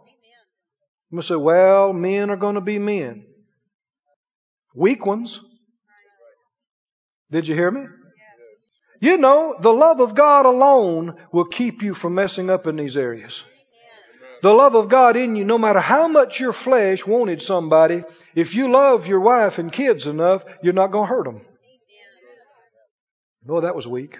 You 1.11 1.17
must 1.17 1.27
say, 1.27 1.35
well, 1.35 1.93
men 1.93 2.31
are 2.31 2.35
going 2.35 2.55
to 2.55 2.61
be 2.61 2.79
men. 2.79 3.25
Weak 4.73 5.05
ones. 5.05 5.39
Did 7.29 7.47
you 7.47 7.55
hear 7.55 7.69
me? 7.69 7.85
You 8.99 9.17
know, 9.17 9.55
the 9.59 9.73
love 9.73 9.99
of 9.99 10.15
God 10.15 10.47
alone 10.47 11.15
will 11.31 11.45
keep 11.45 11.83
you 11.83 11.93
from 11.93 12.15
messing 12.15 12.49
up 12.49 12.65
in 12.65 12.75
these 12.75 12.97
areas. 12.97 13.43
The 14.41 14.54
love 14.54 14.76
of 14.76 14.89
God 14.89 15.15
in 15.15 15.36
you, 15.36 15.43
no 15.45 15.58
matter 15.58 15.80
how 15.80 16.08
much 16.08 16.39
your 16.39 16.54
flesh 16.54 17.06
wanted 17.06 17.41
somebody, 17.41 18.04
if 18.36 18.56
you 18.56 18.71
love 18.71 19.08
your 19.08 19.19
wife 19.19 19.58
and 19.58 19.71
kids 19.71 20.06
enough, 20.08 20.43
you're 20.62 20.73
not 20.73 20.91
going 20.91 21.08
to 21.08 21.13
hurt 21.13 21.26
them. 21.26 21.41
Boy, 23.43 23.62
that 23.62 23.76
was 23.76 23.88
weak. 23.88 24.19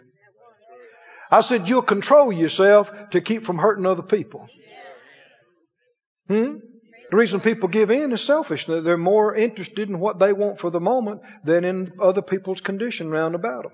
I 1.30 1.42
said, 1.42 1.68
you'll 1.68 1.82
control 1.82 2.32
yourself 2.32 3.10
to 3.12 3.22
keep 3.22 3.44
from 3.44 3.58
hurting 3.58 3.86
other 3.86 4.04
people. 4.04 4.48
Hmm? 6.28 6.58
The 7.10 7.18
reason 7.18 7.40
people 7.40 7.70
give 7.70 7.92
in 7.92 8.12
is 8.12 8.22
selfishness. 8.22 8.84
They're 8.84 8.98
more 8.98 9.34
interested 9.34 9.88
in 9.90 10.00
what 10.00 10.20
they 10.20 10.34
want 10.34 10.60
for 10.60 10.70
the 10.70 10.82
moment 10.82 11.22
than 11.44 11.64
in 11.64 11.94
other 12.02 12.22
people's 12.22 12.62
condition 12.62 13.10
round 13.10 13.36
about 13.36 13.64
them. 13.64 13.72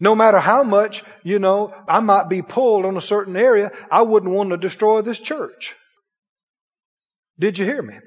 No 0.00 0.14
matter 0.14 0.38
how 0.38 0.62
much, 0.62 1.02
you 1.24 1.38
know, 1.38 1.74
I 1.88 2.00
might 2.00 2.28
be 2.28 2.42
pulled 2.42 2.84
on 2.84 2.96
a 2.96 3.00
certain 3.00 3.36
area, 3.36 3.72
I 3.90 4.02
wouldn't 4.02 4.32
want 4.32 4.50
to 4.50 4.56
destroy 4.56 5.02
this 5.02 5.18
church. 5.18 5.74
Did 7.38 7.58
you 7.58 7.64
hear 7.64 7.82
me? 7.82 7.98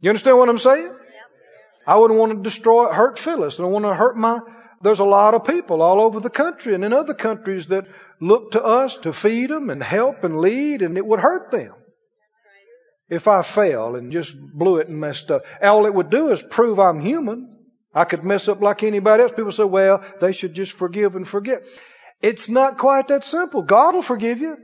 You 0.00 0.10
understand 0.10 0.38
what 0.38 0.48
I'm 0.48 0.58
saying? 0.58 0.94
I 1.86 1.96
wouldn't 1.96 2.18
want 2.18 2.32
to 2.32 2.42
destroy, 2.42 2.90
hurt 2.92 3.18
Phyllis. 3.18 3.58
I 3.58 3.62
don't 3.62 3.72
want 3.72 3.84
to 3.84 3.94
hurt 3.94 4.16
my 4.16 4.40
there's 4.82 5.00
a 5.00 5.04
lot 5.04 5.34
of 5.34 5.44
people 5.44 5.82
all 5.82 6.00
over 6.00 6.20
the 6.20 6.30
country 6.30 6.74
and 6.74 6.84
in 6.84 6.92
other 6.92 7.14
countries 7.14 7.66
that 7.68 7.88
look 8.20 8.52
to 8.52 8.62
us 8.62 8.96
to 8.98 9.12
feed 9.12 9.50
them 9.50 9.70
and 9.70 9.82
help 9.82 10.24
and 10.24 10.40
lead, 10.40 10.82
and 10.82 10.96
it 10.96 11.06
would 11.06 11.20
hurt 11.20 11.50
them. 11.50 11.74
If 13.08 13.28
I 13.28 13.42
fell 13.42 13.94
and 13.96 14.12
just 14.12 14.36
blew 14.38 14.78
it 14.78 14.88
and 14.88 14.98
messed 14.98 15.30
up, 15.30 15.44
all 15.62 15.86
it 15.86 15.94
would 15.94 16.10
do 16.10 16.30
is 16.30 16.42
prove 16.42 16.78
I'm 16.78 17.00
human. 17.00 17.55
I 17.96 18.04
could 18.04 18.26
mess 18.26 18.46
up 18.46 18.60
like 18.60 18.82
anybody 18.82 19.22
else. 19.22 19.32
People 19.32 19.52
say, 19.52 19.64
well, 19.64 20.04
they 20.20 20.32
should 20.32 20.52
just 20.52 20.72
forgive 20.72 21.16
and 21.16 21.26
forget. 21.26 21.64
It's 22.20 22.50
not 22.50 22.76
quite 22.76 23.08
that 23.08 23.24
simple. 23.24 23.62
God 23.62 23.94
will 23.94 24.02
forgive 24.02 24.38
you. 24.38 24.58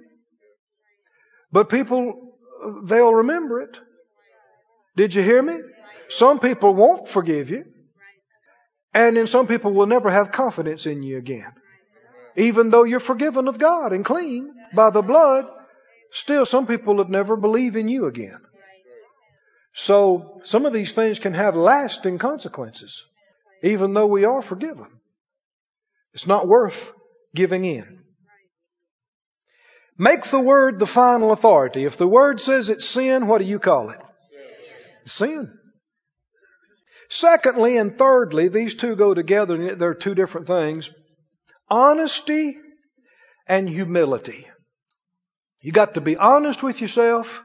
But 1.51 1.71
people, 1.71 2.37
they'll 2.85 3.15
remember 3.15 3.63
it. 3.63 3.81
Did 4.97 5.15
you 5.15 5.23
hear 5.23 5.41
me? 5.41 5.61
Some 6.11 6.41
people 6.41 6.75
won't 6.75 7.09
forgive 7.09 7.49
you. 7.51 7.65
And 8.93 9.17
then 9.17 9.27
some 9.27 9.47
people 9.47 9.73
will 9.73 9.87
never 9.87 10.11
have 10.11 10.31
confidence 10.31 10.85
in 10.85 11.03
you 11.03 11.17
again. 11.17 11.53
Even 12.37 12.69
though 12.69 12.85
you're 12.85 13.01
forgiven 13.01 13.49
of 13.49 13.59
God 13.59 13.95
and 13.95 14.05
clean 14.05 14.53
by 14.75 14.91
the 14.91 15.01
blood, 15.01 15.47
still 16.11 16.45
some 16.45 16.67
people 16.67 16.97
would 16.97 17.09
never 17.09 17.37
believe 17.37 17.77
in 17.77 17.89
you 17.89 18.05
again. 18.05 18.41
So 19.73 20.43
some 20.45 20.67
of 20.67 20.75
these 20.75 20.93
things 20.93 21.19
can 21.19 21.33
have 21.33 21.57
lasting 21.57 22.19
consequences, 22.19 23.07
even 23.63 23.95
though 23.95 24.07
we 24.07 24.25
are 24.25 24.43
forgiven. 24.43 24.89
It's 26.15 26.27
not 26.27 26.47
worth 26.47 26.93
giving 27.35 27.65
in. 27.65 28.01
Make 29.99 30.25
the 30.25 30.41
word 30.41 30.79
the 30.79 30.87
final 30.87 31.33
authority. 31.33 31.85
If 31.85 31.97
the 31.97 32.09
word 32.09 32.41
says 32.41 32.69
it's 32.69 32.87
sin, 32.87 33.27
what 33.27 33.39
do 33.39 33.45
you 33.45 33.59
call 33.59 33.91
it? 33.91 34.01
Sin. 35.05 35.59
Secondly 37.09 37.77
and 37.77 37.97
thirdly, 37.97 38.49
these 38.49 38.75
two 38.75 38.97
go 38.97 39.13
together, 39.13 39.55
and 39.55 39.81
they're 39.81 39.95
two 39.95 40.15
different 40.15 40.47
things. 40.47 40.91
Honesty 41.69 42.59
and 43.47 43.69
humility. 43.69 44.49
You 45.61 45.73
got 45.73 45.95
to 45.95 46.01
be 46.01 46.17
honest 46.17 46.63
with 46.63 46.81
yourself, 46.81 47.45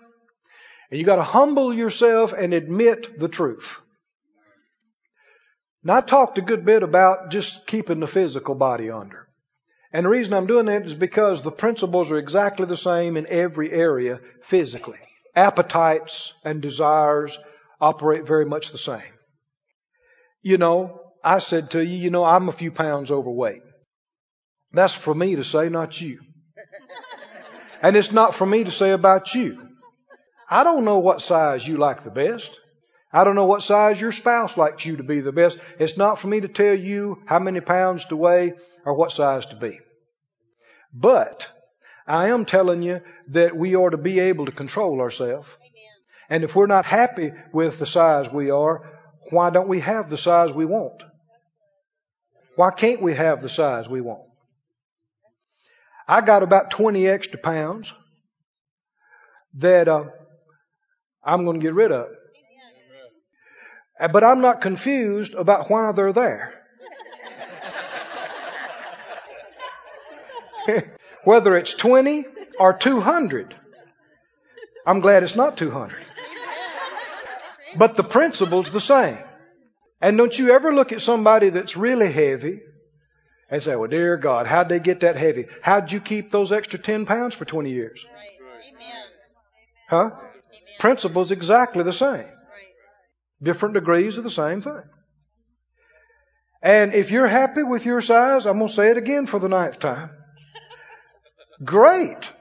and 0.90 1.00
you 1.00 1.06
got 1.06 1.18
to 1.18 1.24
humble 1.24 1.74
yourself 1.74 2.34
and 2.34 2.54
admit 2.54 3.20
the 3.20 3.28
truth. 3.28 3.82
Now, 5.88 5.96
I 5.96 6.02
talked 6.02 6.38
a 6.38 6.42
good 6.42 6.66
bit 6.66 6.84
about 6.84 7.32
just 7.32 7.66
keeping 7.66 8.00
the 8.00 8.08
physical 8.08 8.54
body 8.54 8.92
under. 8.92 9.28
And 9.92 10.06
the 10.06 10.10
reason 10.10 10.34
I'm 10.34 10.46
doing 10.46 10.68
that 10.68 10.86
is 10.86 10.94
because 10.94 11.42
the 11.42 11.52
principles 11.52 12.12
are 12.12 12.20
exactly 12.20 12.68
the 12.68 12.78
same 12.78 13.18
in 13.18 13.26
every 13.28 13.72
area 13.72 14.20
physically. 14.44 15.00
Appetites 15.36 16.34
and 16.44 16.62
desires 16.62 17.40
operate 17.82 18.28
very 18.28 18.46
much 18.46 18.72
the 18.72 18.78
same 18.78 19.18
you 20.48 20.58
know, 20.58 21.02
I 21.22 21.40
said 21.40 21.72
to 21.72 21.86
you, 21.86 21.98
you 21.98 22.10
know, 22.10 22.24
I'm 22.24 22.48
a 22.48 22.54
few 22.54 22.72
pounds 22.72 23.12
overweight. 23.12 23.64
That's 24.72 24.94
for 24.94 25.14
me 25.14 25.36
to 25.36 25.44
say, 25.44 25.68
not 25.68 26.00
you. 26.00 26.22
And 27.82 27.98
it's 27.98 28.14
not 28.14 28.34
for 28.34 28.46
me 28.46 28.64
to 28.64 28.72
say 28.72 28.92
about 28.92 29.36
you. 29.36 29.68
I 30.50 30.64
don't 30.64 30.86
know 30.86 31.00
what 31.00 31.22
size 31.22 31.68
you 31.68 31.76
like 31.76 32.04
the 32.04 32.12
best. 32.12 32.58
I 33.12 33.24
don't 33.24 33.36
know 33.36 33.46
what 33.46 33.64
size 33.64 34.02
your 34.02 34.12
spouse 34.12 34.58
likes 34.58 34.86
you 34.86 34.98
to 34.98 35.04
be 35.04 35.22
the 35.22 35.32
best. 35.32 35.60
It's 35.80 35.98
not 35.98 36.20
for 36.20 36.28
me 36.28 36.42
to 36.42 36.48
tell 36.48 36.76
you 36.76 37.22
how 37.26 37.40
many 37.40 37.62
pounds 37.62 38.06
to 38.06 38.18
weigh 38.18 38.54
or 38.86 38.94
what 38.94 39.12
size 39.12 39.46
to 39.48 39.56
be. 39.56 39.80
But 40.94 41.50
I 42.06 42.30
am 42.30 42.46
telling 42.46 42.82
you 42.82 43.02
that 43.30 43.56
we 43.56 43.76
are 43.76 43.90
to 43.90 43.98
be 43.98 44.20
able 44.20 44.46
to 44.46 44.52
control 44.52 45.02
ourselves. 45.02 45.58
And 46.30 46.44
if 46.44 46.56
we're 46.56 46.68
not 46.68 46.86
happy 46.86 47.32
with 47.54 47.80
the 47.80 47.86
size 47.86 48.30
we 48.30 48.50
are, 48.50 48.90
why 49.30 49.50
don't 49.50 49.70
we 49.70 49.80
have 49.80 50.10
the 50.10 50.18
size 50.18 50.52
we 50.52 50.66
want? 50.66 51.04
Why 52.56 52.72
can't 52.72 53.02
we 53.02 53.14
have 53.14 53.42
the 53.42 53.50
size 53.50 53.88
we 53.88 54.02
want? 54.02 54.24
I 56.08 56.22
got 56.22 56.44
about 56.44 56.72
20 56.72 57.08
extra 57.08 57.40
pounds 57.40 57.94
that 59.56 59.88
uh, 59.88 60.06
I'm 61.24 61.46
going 61.46 61.60
to 61.60 61.64
get 61.64 61.74
rid 61.74 61.92
of. 61.92 62.08
Uh, 64.00 64.08
but 64.08 64.24
I'm 64.24 64.42
not 64.42 64.62
confused 64.62 65.34
about 65.34 65.70
why 65.70 65.92
they're 65.92 66.14
there. 66.14 66.54
Whether 71.24 71.58
it's 71.58 71.74
20 71.74 72.26
or 72.60 72.74
200. 72.74 73.56
I'm 74.86 75.00
glad 75.02 75.24
it's 75.24 75.36
not 75.36 75.58
200. 75.58 75.98
But 77.76 77.96
the 77.96 78.04
principle's 78.04 78.70
the 78.70 78.80
same. 78.80 79.18
And 80.00 80.18
don't 80.18 80.38
you 80.38 80.52
ever 80.52 80.74
look 80.74 80.92
at 80.92 81.02
somebody 81.02 81.50
that's 81.50 81.76
really 81.76 82.12
heavy 82.12 82.62
and 83.50 83.64
say, 83.64 83.76
well, 83.76 83.90
dear 83.90 84.18
God, 84.18 84.46
how'd 84.48 84.70
they 84.70 84.80
get 84.80 85.02
that 85.02 85.16
heavy? 85.16 85.48
How'd 85.62 85.92
you 85.92 86.00
keep 86.00 86.32
those 86.32 86.52
extra 86.52 86.80
10 86.80 87.06
pounds 87.06 87.36
for 87.36 87.46
20 87.46 87.72
years? 87.72 88.06
Huh? 89.90 90.12
Principle's 90.80 91.32
exactly 91.32 91.84
the 91.84 91.94
same. 91.94 92.26
Different 93.42 93.76
degrees 93.76 94.18
of 94.18 94.24
the 94.24 94.30
same 94.30 94.62
thing. 94.62 94.84
And 96.62 96.94
if 96.94 97.12
you're 97.12 97.28
happy 97.28 97.64
with 97.64 97.86
your 97.86 98.02
size, 98.02 98.46
I'm 98.46 98.58
going 98.58 98.68
to 98.68 98.74
say 98.74 98.90
it 98.90 98.98
again 98.98 99.28
for 99.28 99.40
the 99.40 99.50
ninth 99.50 99.80
time. 99.80 100.10
Great. 101.64 102.34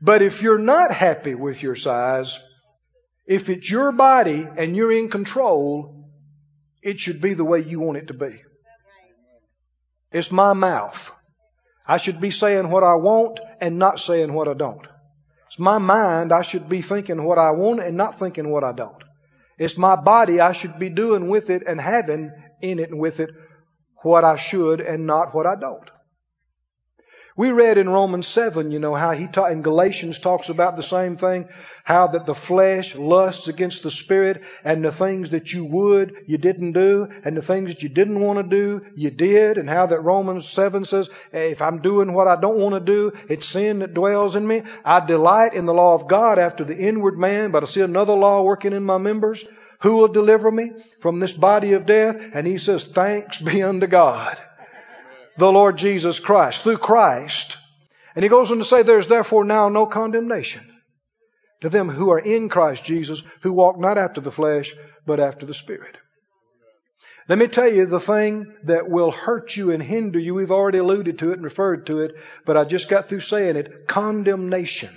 But 0.00 0.20
if 0.22 0.42
you're 0.42 0.58
not 0.58 0.90
happy 0.92 1.34
with 1.34 1.62
your 1.62 1.76
size, 1.76 2.38
if 3.24 3.48
it's 3.48 3.70
your 3.70 3.92
body 3.92 4.46
and 4.56 4.76
you're 4.76 4.92
in 4.92 5.08
control, 5.08 6.10
it 6.82 7.00
should 7.00 7.20
be 7.20 7.34
the 7.34 7.44
way 7.44 7.60
you 7.60 7.78
want 7.78 7.98
it 7.98 8.08
to 8.08 8.14
be. 8.14 8.42
It's 10.10 10.32
my 10.32 10.52
mouth. 10.52 11.10
I 11.86 11.96
should 11.96 12.20
be 12.20 12.30
saying 12.30 12.68
what 12.68 12.82
I 12.84 12.94
want 12.94 13.40
and 13.60 13.78
not 13.78 14.00
saying 14.00 14.32
what 14.32 14.48
I 14.48 14.54
don't. 14.54 14.86
It's 15.46 15.58
my 15.58 15.78
mind. 15.78 16.32
I 16.32 16.42
should 16.42 16.68
be 16.68 16.82
thinking 16.82 17.22
what 17.24 17.38
I 17.38 17.52
want 17.52 17.80
and 17.80 17.96
not 17.96 18.18
thinking 18.18 18.48
what 18.50 18.64
I 18.64 18.72
don't. 18.72 19.01
It's 19.62 19.78
my 19.78 19.94
body. 19.94 20.40
I 20.40 20.52
should 20.52 20.80
be 20.80 20.88
doing 20.88 21.28
with 21.28 21.48
it 21.48 21.62
and 21.64 21.80
having 21.80 22.32
in 22.60 22.80
it 22.80 22.90
and 22.90 22.98
with 22.98 23.20
it 23.20 23.30
what 24.02 24.24
I 24.24 24.34
should 24.34 24.80
and 24.80 25.06
not 25.06 25.34
what 25.36 25.46
I 25.46 25.54
don't. 25.54 25.88
We 27.34 27.50
read 27.50 27.78
in 27.78 27.88
Romans 27.88 28.28
7, 28.28 28.70
you 28.70 28.78
know, 28.78 28.94
how 28.94 29.12
he 29.12 29.26
taught 29.26 29.52
in 29.52 29.62
Galatians 29.62 30.18
talks 30.18 30.50
about 30.50 30.76
the 30.76 30.82
same 30.82 31.16
thing, 31.16 31.48
how 31.82 32.08
that 32.08 32.26
the 32.26 32.34
flesh 32.34 32.94
lusts 32.94 33.48
against 33.48 33.82
the 33.82 33.90
spirit 33.90 34.42
and 34.64 34.84
the 34.84 34.92
things 34.92 35.30
that 35.30 35.50
you 35.50 35.64
would, 35.64 36.24
you 36.26 36.36
didn't 36.36 36.72
do, 36.72 37.08
and 37.24 37.34
the 37.34 37.40
things 37.40 37.70
that 37.70 37.82
you 37.82 37.88
didn't 37.88 38.20
want 38.20 38.38
to 38.38 38.42
do, 38.42 38.84
you 38.96 39.10
did, 39.10 39.56
and 39.56 39.70
how 39.70 39.86
that 39.86 40.00
Romans 40.00 40.46
7 40.46 40.84
says, 40.84 41.08
if 41.32 41.62
I'm 41.62 41.80
doing 41.80 42.12
what 42.12 42.28
I 42.28 42.38
don't 42.38 42.60
want 42.60 42.74
to 42.74 42.80
do, 42.80 43.12
it's 43.30 43.46
sin 43.46 43.78
that 43.78 43.94
dwells 43.94 44.36
in 44.36 44.46
me. 44.46 44.64
I 44.84 45.00
delight 45.00 45.54
in 45.54 45.64
the 45.64 45.72
law 45.72 45.94
of 45.94 46.08
God 46.08 46.38
after 46.38 46.64
the 46.64 46.76
inward 46.76 47.18
man, 47.18 47.50
but 47.50 47.62
I 47.62 47.66
see 47.66 47.80
another 47.80 48.14
law 48.14 48.42
working 48.42 48.74
in 48.74 48.84
my 48.84 48.98
members. 48.98 49.42
Who 49.80 49.96
will 49.96 50.08
deliver 50.08 50.50
me 50.50 50.72
from 51.00 51.18
this 51.18 51.32
body 51.32 51.72
of 51.72 51.86
death? 51.86 52.16
And 52.34 52.46
he 52.46 52.58
says, 52.58 52.84
thanks 52.84 53.40
be 53.40 53.62
unto 53.62 53.86
God 53.86 54.38
the 55.36 55.52
Lord 55.52 55.78
Jesus 55.78 56.20
Christ, 56.20 56.62
through 56.62 56.78
Christ. 56.78 57.56
And 58.14 58.22
he 58.22 58.28
goes 58.28 58.50
on 58.50 58.58
to 58.58 58.64
say, 58.64 58.82
There's 58.82 59.06
therefore 59.06 59.44
now 59.44 59.68
no 59.68 59.86
condemnation 59.86 60.62
to 61.62 61.68
them 61.68 61.88
who 61.88 62.10
are 62.10 62.18
in 62.18 62.48
Christ 62.48 62.84
Jesus, 62.84 63.22
who 63.40 63.52
walk 63.52 63.78
not 63.78 63.96
after 63.96 64.20
the 64.20 64.32
flesh, 64.32 64.74
but 65.06 65.20
after 65.20 65.46
the 65.46 65.54
Spirit. 65.54 65.96
Let 67.28 67.38
me 67.38 67.46
tell 67.46 67.72
you 67.72 67.86
the 67.86 68.00
thing 68.00 68.52
that 68.64 68.90
will 68.90 69.12
hurt 69.12 69.56
you 69.56 69.70
and 69.70 69.82
hinder 69.82 70.18
you. 70.18 70.34
We've 70.34 70.50
already 70.50 70.78
alluded 70.78 71.20
to 71.20 71.30
it 71.30 71.34
and 71.34 71.44
referred 71.44 71.86
to 71.86 72.00
it, 72.00 72.16
but 72.44 72.56
I 72.56 72.64
just 72.64 72.88
got 72.88 73.08
through 73.08 73.20
saying 73.20 73.56
it. 73.56 73.86
Condemnation 73.86 74.92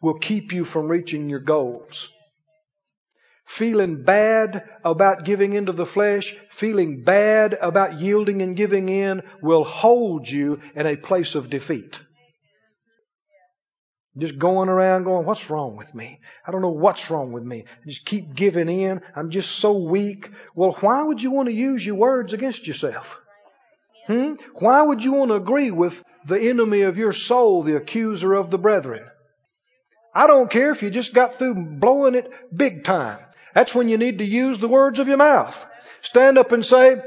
will 0.00 0.18
keep 0.18 0.52
you 0.52 0.64
from 0.64 0.88
reaching 0.88 1.28
your 1.28 1.40
goals 1.40 2.13
feeling 3.44 4.02
bad 4.02 4.68
about 4.84 5.24
giving 5.24 5.52
into 5.52 5.72
the 5.72 5.86
flesh, 5.86 6.36
feeling 6.50 7.02
bad 7.02 7.56
about 7.60 8.00
yielding 8.00 8.42
and 8.42 8.56
giving 8.56 8.88
in, 8.88 9.22
will 9.42 9.64
hold 9.64 10.28
you 10.28 10.60
in 10.74 10.86
a 10.86 10.96
place 10.96 11.34
of 11.34 11.50
defeat. 11.50 12.02
Just 14.16 14.38
going 14.38 14.68
around 14.68 15.04
going, 15.04 15.26
what's 15.26 15.50
wrong 15.50 15.76
with 15.76 15.92
me? 15.92 16.20
I 16.46 16.52
don't 16.52 16.62
know 16.62 16.68
what's 16.68 17.10
wrong 17.10 17.32
with 17.32 17.42
me. 17.42 17.64
I 17.66 17.88
just 17.88 18.06
keep 18.06 18.34
giving 18.34 18.68
in. 18.68 19.02
I'm 19.16 19.30
just 19.30 19.50
so 19.50 19.76
weak. 19.76 20.30
Well, 20.54 20.72
why 20.80 21.02
would 21.02 21.20
you 21.20 21.32
want 21.32 21.48
to 21.48 21.54
use 21.54 21.84
your 21.84 21.96
words 21.96 22.32
against 22.32 22.66
yourself? 22.66 23.20
Hmm? 24.06 24.34
Why 24.54 24.82
would 24.82 25.02
you 25.02 25.14
want 25.14 25.30
to 25.30 25.36
agree 25.36 25.72
with 25.72 26.02
the 26.26 26.40
enemy 26.40 26.82
of 26.82 26.96
your 26.96 27.12
soul, 27.12 27.64
the 27.64 27.76
accuser 27.76 28.34
of 28.34 28.50
the 28.50 28.58
brethren? 28.58 29.04
I 30.14 30.28
don't 30.28 30.50
care 30.50 30.70
if 30.70 30.84
you 30.84 30.90
just 30.90 31.12
got 31.12 31.34
through 31.34 31.54
blowing 31.54 32.14
it 32.14 32.30
big 32.56 32.84
time. 32.84 33.18
That's 33.54 33.74
when 33.74 33.88
you 33.88 33.96
need 33.96 34.18
to 34.18 34.24
use 34.24 34.58
the 34.58 34.68
words 34.68 34.98
of 34.98 35.08
your 35.08 35.16
mouth. 35.16 35.64
Stand 36.02 36.38
up 36.38 36.52
and 36.52 36.64
say, 36.64 37.00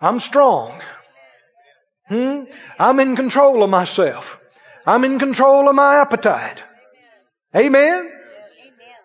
I'm 0.00 0.18
strong. 0.18 0.80
Hmm? 2.08 2.44
I'm 2.78 2.98
in 3.00 3.16
control 3.16 3.62
of 3.62 3.70
myself. 3.70 4.40
I'm 4.86 5.04
in 5.04 5.18
control 5.18 5.68
of 5.68 5.74
my 5.74 6.00
appetite. 6.00 6.64
Amen? 7.54 8.10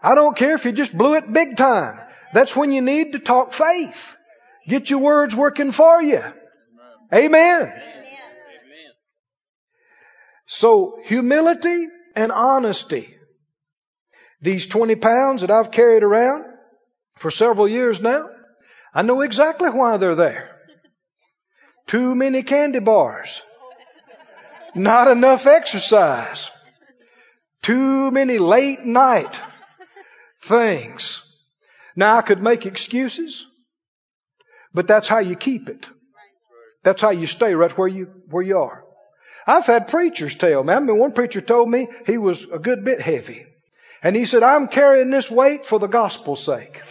I 0.02 0.16
don't 0.16 0.36
care 0.36 0.56
if 0.56 0.66
you 0.66 0.72
just 0.72 0.98
blew 0.98 1.16
it 1.16 1.32
big 1.32 1.58
time. 1.58 2.00
That's 2.34 2.56
when 2.56 2.72
you 2.72 2.82
need 2.82 3.14
to 3.14 3.20
talk 3.20 3.54
faith. 3.54 4.16
Get 4.68 4.90
your 4.90 5.00
words 5.00 5.36
working 5.36 5.72
for 5.72 6.02
you. 6.02 6.24
Amen. 7.14 7.74
So 10.46 11.00
humility 11.04 11.88
and 12.16 12.32
honesty. 12.32 13.16
These 14.42 14.68
20 14.68 14.96
pounds 14.96 15.42
that 15.42 15.52
I've 15.52 15.72
carried 15.72 16.04
around, 16.04 16.46
for 17.16 17.32
several 17.32 17.68
years 17.68 18.02
now. 18.02 18.30
I 18.94 19.02
know 19.02 19.22
exactly 19.22 19.70
why 19.70 19.98
they're 19.98 20.16
there. 20.16 20.60
Too 21.88 22.16
many 22.16 22.44
candy 22.44 22.80
bars. 22.80 23.42
Not 24.76 25.08
enough 25.08 25.46
exercise. 25.46 26.52
Too 27.62 28.12
many 28.12 28.40
late 28.40 28.86
night 28.86 29.42
things. 30.42 31.22
Now 31.96 32.18
I 32.18 32.22
could 32.22 32.42
make 32.42 32.66
excuses, 32.66 33.46
but 34.74 34.88
that's 34.88 35.08
how 35.08 35.20
you 35.20 35.36
keep 35.36 35.70
it. 35.70 35.90
That's 36.84 37.02
how 37.02 37.12
you 37.12 37.28
stay 37.28 37.56
right 37.56 37.76
where 37.78 37.88
you, 37.88 38.06
where 38.30 38.44
you 38.44 38.60
are. 38.60 38.84
I've 39.46 39.66
had 39.66 39.88
preachers 39.88 40.36
tell 40.36 40.64
me. 40.64 40.74
I 40.74 40.80
mean, 40.80 40.98
one 40.98 41.12
preacher 41.12 41.42
told 41.42 41.70
me 41.70 41.88
he 42.06 42.18
was 42.18 42.50
a 42.50 42.60
good 42.60 42.84
bit 42.84 43.02
heavy. 43.02 43.46
And 44.04 44.16
he 44.18 44.26
said, 44.26 44.44
I'm 44.44 44.68
carrying 44.68 45.10
this 45.10 45.32
weight 45.32 45.66
for 45.66 45.80
the 45.80 45.88
gospel's 45.88 46.44
sake. 46.44 46.82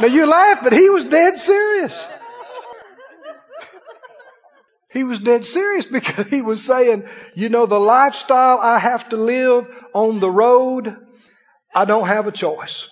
Now 0.00 0.06
you 0.06 0.26
laugh, 0.26 0.60
but 0.62 0.72
he 0.72 0.88
was 0.88 1.04
dead 1.04 1.36
serious. 1.36 2.06
He 4.90 5.04
was 5.04 5.18
dead 5.18 5.44
serious 5.44 5.84
because 5.86 6.28
he 6.28 6.40
was 6.40 6.64
saying, 6.64 7.06
you 7.34 7.50
know, 7.50 7.66
the 7.66 7.78
lifestyle 7.78 8.58
I 8.58 8.78
have 8.78 9.10
to 9.10 9.16
live 9.16 9.68
on 9.92 10.20
the 10.20 10.30
road, 10.30 10.96
I 11.74 11.84
don't 11.84 12.06
have 12.06 12.26
a 12.26 12.32
choice. 12.32 12.88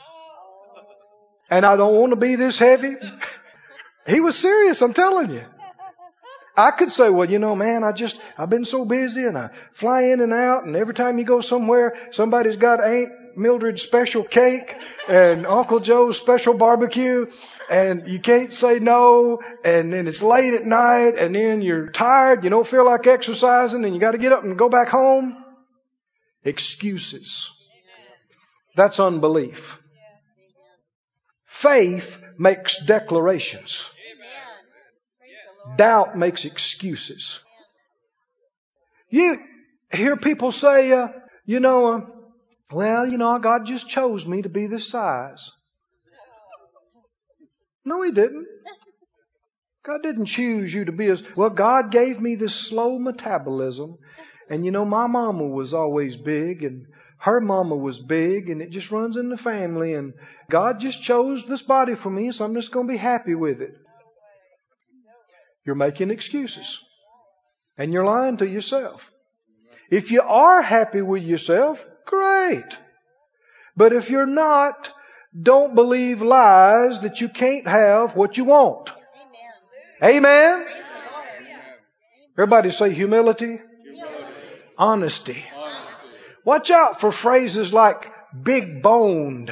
And 1.48 1.64
I 1.64 1.76
don't 1.76 1.94
want 1.94 2.10
to 2.10 2.16
be 2.16 2.36
this 2.36 2.58
heavy. 2.58 2.96
He 4.06 4.20
was 4.20 4.36
serious, 4.36 4.82
I'm 4.82 4.92
telling 4.92 5.30
you. 5.30 5.44
I 6.56 6.70
could 6.70 6.90
say, 6.90 7.10
well, 7.10 7.28
you 7.28 7.38
know, 7.38 7.54
man, 7.54 7.84
I 7.84 7.92
just, 7.92 8.18
I've 8.38 8.48
been 8.48 8.64
so 8.64 8.84
busy 8.84 9.24
and 9.24 9.36
I 9.36 9.50
fly 9.72 10.04
in 10.04 10.20
and 10.20 10.32
out 10.32 10.64
and 10.64 10.74
every 10.74 10.94
time 10.94 11.18
you 11.18 11.24
go 11.24 11.40
somewhere, 11.40 11.96
somebody's 12.12 12.56
got 12.56 12.82
Aunt 12.82 13.12
Mildred's 13.36 13.82
special 13.82 14.24
cake 14.24 14.74
and 15.08 15.46
Uncle 15.46 15.80
Joe's 15.80 16.16
special 16.16 16.54
barbecue 16.54 17.26
and 17.68 18.08
you 18.08 18.18
can't 18.18 18.54
say 18.54 18.78
no 18.78 19.42
and 19.64 19.92
then 19.92 20.08
it's 20.08 20.22
late 20.22 20.54
at 20.54 20.64
night 20.64 21.16
and 21.18 21.34
then 21.34 21.60
you're 21.60 21.90
tired, 21.90 22.44
you 22.44 22.50
don't 22.50 22.66
feel 22.66 22.86
like 22.86 23.06
exercising 23.06 23.84
and 23.84 23.92
you 23.92 24.00
got 24.00 24.12
to 24.12 24.18
get 24.18 24.32
up 24.32 24.42
and 24.44 24.56
go 24.56 24.70
back 24.70 24.88
home. 24.88 25.36
Excuses. 26.42 27.52
That's 28.76 28.98
unbelief. 29.00 29.78
Faith 31.44 32.22
makes 32.38 32.84
declarations. 32.84 33.90
Doubt 35.74 36.16
makes 36.16 36.44
excuses. 36.44 37.40
You 39.10 39.38
hear 39.92 40.16
people 40.16 40.52
say, 40.52 40.92
uh, 40.92 41.08
you 41.44 41.60
know, 41.60 41.94
uh, 41.94 42.00
well, 42.72 43.06
you 43.06 43.18
know, 43.18 43.38
God 43.38 43.66
just 43.66 43.88
chose 43.88 44.26
me 44.26 44.42
to 44.42 44.48
be 44.48 44.66
this 44.66 44.88
size. 44.88 45.50
No, 47.84 48.02
He 48.02 48.12
didn't. 48.12 48.46
God 49.84 50.02
didn't 50.02 50.26
choose 50.26 50.74
you 50.74 50.86
to 50.86 50.92
be 50.92 51.06
as 51.06 51.22
well. 51.36 51.50
God 51.50 51.92
gave 51.92 52.20
me 52.20 52.34
this 52.34 52.54
slow 52.54 52.98
metabolism, 52.98 53.98
and 54.50 54.64
you 54.64 54.72
know, 54.72 54.84
my 54.84 55.06
mama 55.06 55.44
was 55.44 55.72
always 55.74 56.16
big, 56.16 56.64
and 56.64 56.86
her 57.18 57.40
mama 57.40 57.76
was 57.76 58.00
big, 58.00 58.50
and 58.50 58.60
it 58.60 58.70
just 58.70 58.90
runs 58.90 59.16
in 59.16 59.28
the 59.28 59.36
family. 59.36 59.94
And 59.94 60.14
God 60.50 60.80
just 60.80 61.02
chose 61.02 61.46
this 61.46 61.62
body 61.62 61.94
for 61.94 62.10
me, 62.10 62.32
so 62.32 62.44
I'm 62.44 62.54
just 62.54 62.72
going 62.72 62.88
to 62.88 62.92
be 62.92 62.98
happy 62.98 63.36
with 63.36 63.60
it. 63.60 63.76
You're 65.66 65.74
making 65.74 66.12
excuses, 66.12 66.80
and 67.76 67.92
you're 67.92 68.04
lying 68.04 68.36
to 68.36 68.46
yourself. 68.46 69.12
If 69.90 70.12
you 70.12 70.22
are 70.22 70.62
happy 70.62 71.02
with 71.02 71.24
yourself, 71.24 71.84
great. 72.06 72.78
But 73.76 73.92
if 73.92 74.08
you're 74.08 74.26
not, 74.26 74.92
don't 75.40 75.74
believe 75.74 76.22
lies 76.22 77.00
that 77.00 77.20
you 77.20 77.28
can't 77.28 77.66
have 77.66 78.16
what 78.16 78.36
you 78.36 78.44
want. 78.44 78.90
Amen. 80.00 80.16
Amen. 80.16 80.66
Everybody 82.38 82.70
say 82.70 82.92
humility. 82.92 83.60
humility. 83.82 84.24
Honesty. 84.78 85.44
Honesty. 85.56 86.08
Watch 86.44 86.70
out 86.70 87.00
for 87.00 87.10
phrases 87.10 87.72
like 87.72 88.12
big 88.40 88.82
boned. 88.82 89.48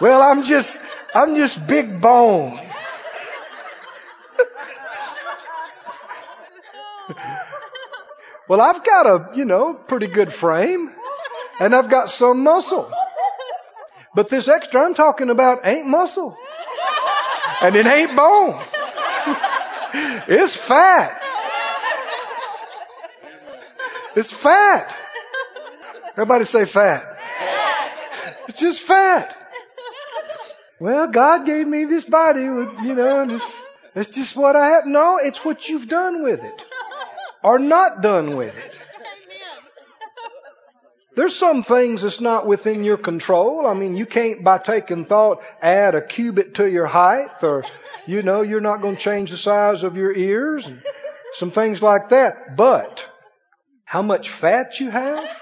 well, 0.00 0.22
I'm 0.22 0.42
just, 0.42 0.84
I'm 1.14 1.36
just 1.36 1.66
big 1.66 2.00
boned. 2.00 2.65
Well, 8.48 8.60
I've 8.60 8.84
got 8.84 9.06
a, 9.06 9.30
you 9.36 9.44
know, 9.44 9.74
pretty 9.74 10.06
good 10.06 10.32
frame 10.32 10.92
and 11.60 11.74
I've 11.74 11.90
got 11.90 12.10
some 12.10 12.42
muscle. 12.42 12.92
But 14.14 14.28
this 14.28 14.48
extra 14.48 14.82
I'm 14.82 14.94
talking 14.94 15.30
about 15.30 15.66
ain't 15.66 15.86
muscle. 15.86 16.36
And 17.62 17.74
it 17.74 17.86
ain't 17.86 18.16
bone. 18.16 18.54
it's 20.28 20.56
fat. 20.56 21.22
It's 24.14 24.32
fat. 24.32 24.96
Everybody 26.12 26.44
say 26.44 26.64
fat. 26.64 27.02
It's 28.48 28.60
just 28.60 28.80
fat. 28.80 29.36
Well, 30.78 31.08
God 31.08 31.46
gave 31.46 31.66
me 31.66 31.84
this 31.84 32.04
body 32.04 32.48
with, 32.48 32.80
you 32.82 32.94
know, 32.94 33.22
and 33.22 33.32
it's, 33.32 33.64
it's 33.94 34.10
just 34.10 34.36
what 34.36 34.56
I 34.56 34.66
have. 34.66 34.86
No, 34.86 35.18
it's 35.22 35.44
what 35.44 35.68
you've 35.68 35.88
done 35.88 36.22
with 36.22 36.42
it. 36.44 36.62
Or 37.46 37.60
not 37.60 38.02
done 38.02 38.36
with 38.36 38.58
it. 38.58 38.78
There's 41.14 41.36
some 41.36 41.62
things 41.62 42.02
that's 42.02 42.20
not 42.20 42.44
within 42.44 42.82
your 42.82 42.96
control. 42.96 43.68
I 43.68 43.74
mean, 43.74 43.96
you 43.96 44.04
can't, 44.04 44.42
by 44.42 44.58
taking 44.58 45.04
thought, 45.04 45.44
add 45.62 45.94
a 45.94 46.00
cubit 46.04 46.56
to 46.56 46.68
your 46.68 46.86
height, 46.86 47.44
or, 47.44 47.64
you 48.04 48.22
know, 48.22 48.42
you're 48.42 48.60
not 48.60 48.82
going 48.82 48.96
to 48.96 49.00
change 49.00 49.30
the 49.30 49.36
size 49.36 49.84
of 49.84 49.96
your 49.96 50.12
ears, 50.12 50.66
and 50.66 50.82
some 51.34 51.52
things 51.52 51.80
like 51.80 52.08
that. 52.08 52.56
But, 52.56 53.08
how 53.84 54.02
much 54.02 54.28
fat 54.28 54.80
you 54.80 54.90
have? 54.90 55.40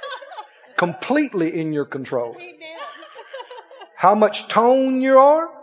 Completely 0.76 1.58
in 1.58 1.72
your 1.72 1.86
control. 1.86 2.36
How 3.96 4.14
much 4.14 4.48
tone 4.48 5.00
you 5.00 5.18
are? 5.18 5.53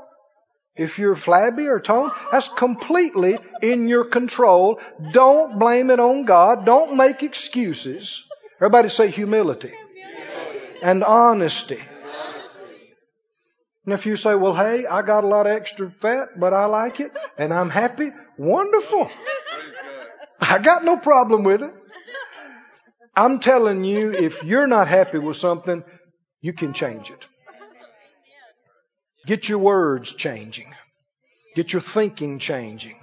If 0.76 1.00
you're 1.00 1.16
flabby 1.16 1.68
or 1.68 1.80
toned, 1.80 2.12
that's 2.32 2.48
completely 2.48 3.38
in 3.62 3.88
your 3.88 4.06
control. 4.06 4.80
Don't 5.12 5.60
blame 5.60 5.92
it 5.92 6.00
on 6.00 6.24
God. 6.24 6.66
Don't 6.66 6.96
make 6.96 7.24
excuses. 7.24 8.24
Everybody 8.58 8.90
say 8.90 9.10
humility 9.10 9.74
and 10.82 11.04
honesty. 11.04 11.82
And 13.86 13.94
if 13.94 14.06
you 14.06 14.16
say, 14.16 14.36
well, 14.36 14.54
hey, 14.54 14.86
I 14.86 15.02
got 15.02 15.24
a 15.24 15.28
lot 15.28 15.48
of 15.48 15.54
extra 15.54 15.90
fat, 15.90 16.40
but 16.40 16.54
I 16.54 16.66
like 16.66 17.00
it 17.00 17.12
and 17.38 17.54
I'm 17.54 17.70
happy, 17.70 18.12
wonderful. 18.38 19.12
I 20.40 20.60
got 20.60 20.84
no 20.84 20.98
problem 20.98 21.44
with 21.44 21.64
it. 21.64 21.74
I'm 23.16 23.40
telling 23.40 23.84
you, 23.84 24.12
if 24.12 24.44
you're 24.44 24.68
not 24.68 24.88
happy 24.88 25.18
with 25.18 25.36
something, 25.36 25.84
you 26.40 26.54
can 26.54 26.74
change 26.74 27.12
it. 27.12 27.28
Get 29.26 29.48
your 29.48 29.60
words 29.60 30.14
changing. 30.14 30.74
Get 31.56 31.74
your 31.74 31.82
thinking 31.82 32.40
changing. 32.40 32.98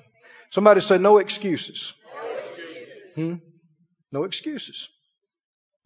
Somebody 0.50 0.80
say, 0.80 0.98
no 0.98 1.18
excuses. 1.18 1.92
No 2.14 2.30
excuses. 2.30 3.14
Hmm? 3.14 3.34
No 4.10 4.24
excuses. 4.24 4.88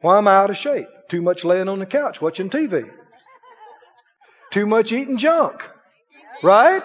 Why 0.01 0.19
am 0.19 0.29
I 0.29 0.35
out 0.35 0.51
of 0.51 0.57
shape? 0.57 0.87
Too 1.09 1.23
much 1.23 1.45
laying 1.45 1.69
on 1.69 1.79
the 1.79 1.87
couch 1.87 2.21
watching 2.21 2.51
TV. 2.51 2.91
Too 4.51 4.67
much 4.67 4.93
eating 4.93 5.19
junk. 5.19 5.69
Right? 6.43 6.83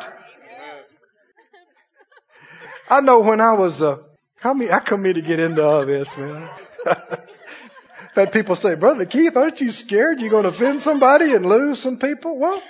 I 2.89 3.01
know 3.01 3.19
when 3.19 3.41
I 3.41 3.53
was, 3.53 3.81
uh, 3.81 3.97
how 4.39 4.53
many, 4.53 4.71
I 4.71 4.79
come 4.79 5.03
here 5.03 5.13
to 5.13 5.21
get 5.21 5.39
into 5.39 5.65
all 5.65 5.85
this, 5.85 6.17
man. 6.17 6.49
I've 6.85 8.15
had 8.15 8.31
people 8.31 8.55
say, 8.55 8.75
Brother 8.75 9.05
Keith, 9.05 9.35
aren't 9.35 9.59
you 9.59 9.71
scared 9.71 10.21
you're 10.21 10.29
going 10.29 10.43
to 10.43 10.49
offend 10.49 10.79
somebody 10.79 11.33
and 11.33 11.45
lose 11.45 11.79
some 11.79 11.97
people? 11.97 12.37
Well, 12.37 12.61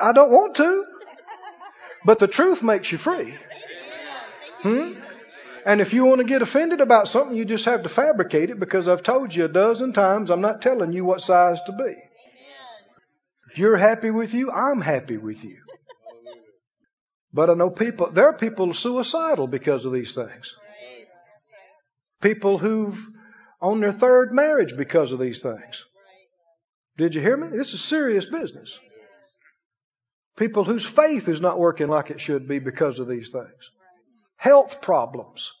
I 0.00 0.12
don't 0.12 0.30
want 0.30 0.56
to. 0.56 0.84
But 2.04 2.18
the 2.18 2.28
truth 2.28 2.62
makes 2.62 2.92
you 2.92 2.98
free. 2.98 3.34
Hmm? 4.62 4.92
And 5.66 5.80
if 5.80 5.94
you 5.94 6.04
want 6.04 6.18
to 6.18 6.26
get 6.26 6.42
offended 6.42 6.80
about 6.80 7.08
something, 7.08 7.36
you 7.36 7.44
just 7.46 7.64
have 7.64 7.84
to 7.84 7.88
fabricate 7.88 8.50
it 8.50 8.60
because 8.60 8.86
I've 8.86 9.02
told 9.02 9.34
you 9.34 9.46
a 9.46 9.48
dozen 9.48 9.94
times 9.94 10.30
I'm 10.30 10.42
not 10.42 10.60
telling 10.60 10.92
you 10.92 11.04
what 11.04 11.22
size 11.22 11.60
to 11.62 11.72
be. 11.72 11.94
If 13.50 13.58
you're 13.58 13.76
happy 13.76 14.10
with 14.10 14.34
you, 14.34 14.50
I'm 14.50 14.80
happy 14.80 15.16
with 15.16 15.44
you. 15.44 15.58
But 17.32 17.50
I 17.50 17.54
know 17.54 17.70
people, 17.70 18.10
there 18.10 18.28
are 18.28 18.36
people 18.36 18.72
suicidal 18.72 19.46
because 19.46 19.84
of 19.86 19.92
these 19.92 20.12
things. 20.12 20.54
People 22.20 22.58
who've 22.58 23.08
on 23.60 23.80
their 23.80 23.92
third 23.92 24.32
marriage 24.32 24.76
because 24.76 25.12
of 25.12 25.18
these 25.18 25.40
things. 25.40 25.84
Did 26.98 27.14
you 27.14 27.20
hear 27.20 27.36
me? 27.36 27.48
This 27.48 27.74
is 27.74 27.82
serious 27.82 28.26
business. 28.26 28.78
People 30.36 30.64
whose 30.64 30.84
faith 30.84 31.28
is 31.28 31.40
not 31.40 31.58
working 31.58 31.88
like 31.88 32.10
it 32.10 32.20
should 32.20 32.48
be 32.48 32.58
because 32.58 32.98
of 32.98 33.08
these 33.08 33.30
things 33.30 33.70
health 34.36 34.82
problems. 34.82 35.52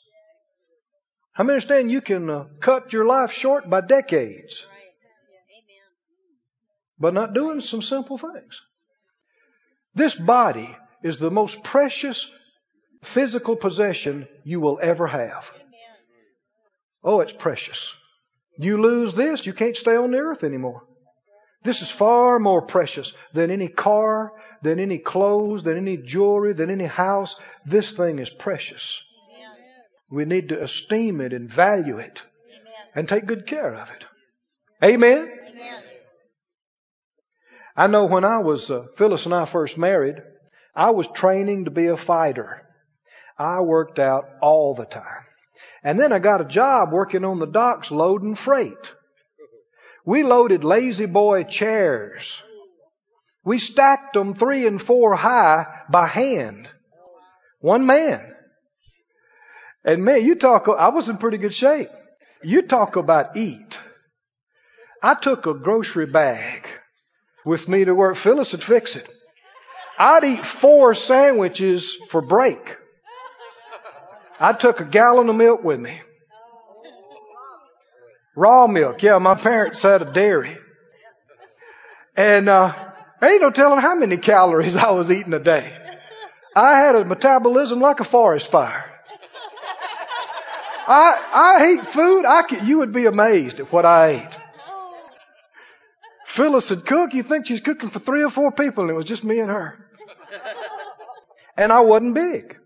Many 1.38 1.50
understand 1.52 1.90
you 1.90 2.02
can 2.02 2.28
uh, 2.28 2.44
cut 2.60 2.92
your 2.92 3.06
life 3.06 3.32
short 3.32 3.68
by 3.68 3.80
decades? 3.80 4.66
But 6.98 7.14
not 7.14 7.32
doing 7.32 7.60
some 7.60 7.80
simple 7.80 8.18
things. 8.18 8.60
This 9.94 10.14
body 10.14 10.76
is 11.02 11.16
the 11.16 11.30
most 11.30 11.64
precious 11.64 12.30
physical 13.02 13.56
possession 13.56 14.28
you 14.44 14.60
will 14.60 14.78
ever 14.82 15.06
have. 15.06 15.50
Oh, 17.02 17.20
it's 17.20 17.32
precious. 17.32 17.94
You 18.58 18.80
lose 18.80 19.14
this, 19.14 19.46
you 19.46 19.54
can't 19.54 19.76
stay 19.76 19.96
on 19.96 20.10
the 20.10 20.18
earth 20.18 20.44
anymore. 20.44 20.84
This 21.62 21.80
is 21.80 21.90
far 21.90 22.38
more 22.38 22.60
precious 22.60 23.14
than 23.32 23.50
any 23.50 23.68
car, 23.68 24.32
than 24.64 24.80
any 24.80 24.98
clothes, 24.98 25.62
than 25.62 25.76
any 25.76 25.96
jewelry, 25.96 26.52
than 26.52 26.70
any 26.70 26.86
house. 26.86 27.40
This 27.64 27.92
thing 27.92 28.18
is 28.18 28.30
precious. 28.30 29.04
Amen. 29.36 29.56
We 30.10 30.24
need 30.24 30.48
to 30.48 30.62
esteem 30.62 31.20
it 31.20 31.32
and 31.32 31.50
value 31.50 31.98
it 31.98 32.22
Amen. 32.50 32.72
and 32.94 33.08
take 33.08 33.26
good 33.26 33.46
care 33.46 33.74
of 33.74 33.90
it. 33.90 34.06
Amen? 34.82 35.30
Amen. 35.48 35.82
I 37.76 37.88
know 37.88 38.04
when 38.04 38.24
I 38.24 38.38
was, 38.38 38.70
uh, 38.70 38.86
Phyllis 38.96 39.26
and 39.26 39.34
I 39.34 39.44
first 39.44 39.76
married, 39.76 40.22
I 40.74 40.90
was 40.90 41.08
training 41.08 41.64
to 41.64 41.70
be 41.70 41.88
a 41.88 41.96
fighter. 41.96 42.62
I 43.38 43.60
worked 43.60 43.98
out 43.98 44.28
all 44.40 44.74
the 44.74 44.86
time. 44.86 45.24
And 45.82 45.98
then 45.98 46.12
I 46.12 46.20
got 46.20 46.40
a 46.40 46.44
job 46.44 46.92
working 46.92 47.24
on 47.24 47.38
the 47.38 47.46
docks 47.46 47.90
loading 47.90 48.34
freight. 48.34 48.94
We 50.04 50.22
loaded 50.22 50.64
La-Z-Boy 50.64 51.44
chairs. 51.44 52.42
We 53.44 53.58
stacked 53.58 54.14
them 54.14 54.34
three 54.34 54.66
and 54.66 54.80
four 54.80 55.14
high 55.14 55.66
by 55.90 56.06
hand. 56.06 56.68
One 57.60 57.86
man. 57.86 58.34
And 59.84 60.04
man, 60.04 60.24
you 60.24 60.34
talk, 60.34 60.66
I 60.68 60.88
was 60.88 61.08
in 61.08 61.18
pretty 61.18 61.38
good 61.38 61.52
shape. 61.52 61.90
You 62.42 62.62
talk 62.62 62.96
about 62.96 63.36
eat. 63.36 63.78
I 65.02 65.14
took 65.14 65.46
a 65.46 65.52
grocery 65.54 66.06
bag 66.06 66.66
with 67.44 67.68
me 67.68 67.84
to 67.84 67.94
work. 67.94 68.16
Phyllis 68.16 68.52
would 68.52 68.64
fix 68.64 68.96
it. 68.96 69.08
I'd 69.98 70.24
eat 70.24 70.44
four 70.44 70.94
sandwiches 70.94 71.94
for 72.08 72.22
break. 72.22 72.76
I 74.40 74.54
took 74.54 74.80
a 74.80 74.84
gallon 74.84 75.28
of 75.28 75.36
milk 75.36 75.62
with 75.62 75.78
me. 75.78 76.00
Raw 78.34 78.66
milk. 78.66 79.02
Yeah, 79.02 79.18
my 79.18 79.34
parents 79.34 79.82
had 79.82 80.02
a 80.02 80.12
dairy. 80.12 80.58
And, 82.16 82.48
uh, 82.48 82.72
there 83.24 83.32
ain't 83.32 83.40
no 83.40 83.50
telling 83.50 83.80
how 83.80 83.94
many 83.94 84.18
calories 84.18 84.76
I 84.88 84.90
was 84.90 85.10
eating 85.10 85.32
a 85.32 85.38
day. 85.38 85.74
I 86.54 86.78
had 86.78 86.94
a 86.94 87.04
metabolism 87.06 87.80
like 87.80 88.00
a 88.00 88.04
forest 88.04 88.48
fire. 88.48 88.90
I, 90.86 91.22
I 91.32 91.66
ate 91.72 91.86
food. 91.86 92.26
I 92.26 92.42
could, 92.42 92.68
you 92.68 92.78
would 92.78 92.92
be 92.92 93.06
amazed 93.06 93.60
at 93.60 93.72
what 93.72 93.86
I 93.86 94.08
ate. 94.08 94.40
Phyllis 96.26 96.68
would 96.68 96.84
cook. 96.84 97.14
You 97.14 97.22
think 97.22 97.46
she's 97.46 97.60
cooking 97.60 97.88
for 97.88 97.98
three 97.98 98.22
or 98.22 98.28
four 98.28 98.52
people 98.52 98.84
and 98.84 98.90
it 98.90 98.94
was 98.94 99.06
just 99.06 99.24
me 99.24 99.40
and 99.40 99.50
her. 99.50 99.78
And 101.56 101.72
I 101.72 101.80
wasn't 101.80 102.14
big. 102.14 102.58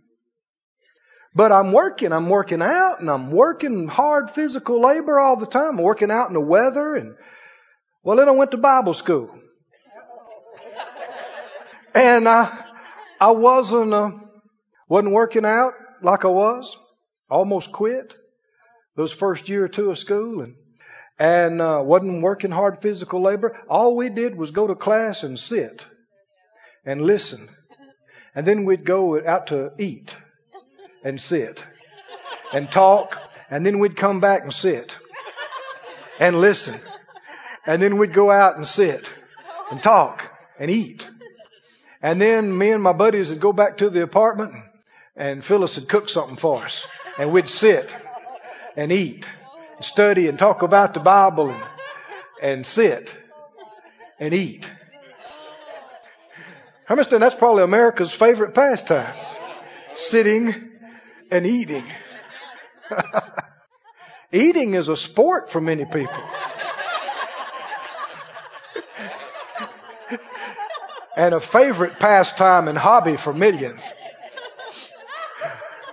But 1.37 1.53
I'm 1.53 1.71
working, 1.71 2.13
I'm 2.13 2.29
working 2.29 2.63
out 2.63 2.99
and 2.99 3.09
I'm 3.09 3.31
working 3.31 3.87
hard 3.87 4.31
physical 4.31 4.81
labor 4.81 5.21
all 5.21 5.37
the 5.37 5.47
time. 5.47 5.79
I'm 5.79 5.85
working 5.85 6.11
out 6.11 6.27
in 6.27 6.35
the 6.35 6.41
weather 6.41 6.97
and 6.97 7.15
well 8.03 8.17
then 8.17 8.27
I 8.27 8.33
went 8.33 8.51
to 8.51 8.57
Bible 8.57 8.95
school. 8.95 9.39
And 11.99 12.29
I, 12.29 12.57
I 13.21 13.33
wasn't, 13.33 13.93
uh, 13.93 14.13
wasn't 14.89 15.15
working 15.15 15.45
out 15.45 15.73
like 16.01 16.25
I 16.25 16.29
was. 16.29 16.79
Almost 17.29 17.73
quit 17.73 18.15
those 18.95 19.13
first 19.13 19.49
year 19.49 19.65
or 19.65 19.69
two 19.69 19.91
of 19.91 19.99
school 19.99 20.43
and 20.43 20.55
and 21.19 21.61
uh, 21.61 21.83
wasn't 21.85 22.23
working 22.23 22.53
hard 22.53 22.81
physical 22.81 23.21
labor. 23.21 23.61
All 23.69 23.97
we 23.97 24.11
did 24.11 24.37
was 24.37 24.53
go 24.53 24.69
to 24.69 24.77
class 24.77 25.25
and 25.25 25.37
sit 25.37 25.85
and 26.85 27.03
listen, 27.03 27.49
and 28.33 28.47
then 28.47 28.65
we'd 28.65 28.85
go 28.85 29.21
out 29.21 29.49
to 29.49 29.73
eat 29.79 30.17
and 31.03 31.21
sit 31.21 31.67
and 32.53 32.71
talk, 32.71 33.19
and 33.51 33.67
then 33.67 33.81
we'd 33.81 33.97
come 33.97 34.21
back 34.21 34.43
and 34.43 34.53
sit 34.53 34.97
and 36.21 36.41
listen, 36.41 36.79
and 37.67 37.83
then 37.83 37.99
we'd 37.99 38.13
go 38.13 38.31
out 38.31 38.55
and 38.55 38.65
sit 38.65 39.13
and 39.73 39.83
talk 39.83 40.31
and 40.61 40.71
eat. 40.71 41.11
And 42.03 42.21
then 42.21 42.57
me 42.57 42.71
and 42.71 42.83
my 42.83 42.93
buddies 42.93 43.31
would 43.31 43.41
go 43.41 43.53
back 43.53 43.79
to 43.79 43.91
the 43.91 44.03
apartment 44.03 44.55
and 45.17 45.45
Phyllis 45.45 45.79
would 45.79 45.89
cook 45.89 46.09
something 46.09 46.37
for 46.37 46.65
us 46.65 46.87
and 47.19 47.33
we'd 47.33 47.49
sit 47.49 47.97
and 48.77 48.93
eat 48.93 49.29
and 49.77 49.85
study 49.85 50.29
and 50.29 50.39
talk 50.39 50.63
about 50.63 50.95
the 50.95 51.01
Bible 51.01 51.51
and, 51.51 51.65
and 52.41 52.67
sit 52.67 53.19
and 54.21 54.33
eat. 54.33 54.73
I 56.91 56.95
that's 56.95 57.35
probably 57.35 57.65
America's 57.65 58.13
favorite 58.13 58.55
pastime. 58.55 59.13
Sitting 59.93 60.55
and 61.31 61.47
eating. 61.47 61.85
eating 64.33 64.75
is 64.75 64.89
a 64.89 64.97
sport 64.97 65.51
for 65.51 65.61
many 65.61 65.85
people. 65.85 66.23
And 71.19 71.35
a 71.35 71.41
favorite 71.41 71.99
pastime 71.99 72.69
and 72.69 72.79
hobby 72.79 73.17
for 73.17 73.35
millions. 73.35 73.93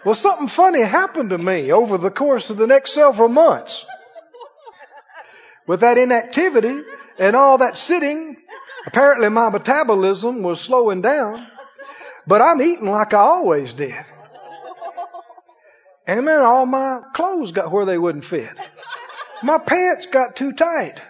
Well, 0.05 0.13
something 0.13 0.47
funny 0.47 0.83
happened 0.83 1.31
to 1.31 1.37
me 1.39 1.71
over 1.71 1.97
the 1.97 2.11
course 2.11 2.51
of 2.51 2.57
the 2.57 2.67
next 2.67 2.93
several 2.93 3.27
months. 3.27 3.87
With 5.65 5.79
that 5.79 5.97
inactivity 5.97 6.83
and 7.17 7.35
all 7.35 7.57
that 7.57 7.75
sitting, 7.75 8.37
apparently 8.85 9.29
my 9.29 9.49
metabolism 9.49 10.43
was 10.43 10.61
slowing 10.61 11.01
down, 11.01 11.43
but 12.27 12.43
I'm 12.43 12.61
eating 12.61 12.87
like 12.87 13.15
I 13.15 13.21
always 13.21 13.73
did. 13.73 14.05
And 16.05 16.27
then 16.27 16.43
all 16.43 16.67
my 16.67 17.01
clothes 17.15 17.51
got 17.51 17.71
where 17.71 17.85
they 17.85 17.97
wouldn't 17.97 18.25
fit. 18.25 18.53
My 19.41 19.57
pants 19.57 20.05
got 20.05 20.35
too 20.35 20.51
tight. 20.51 21.01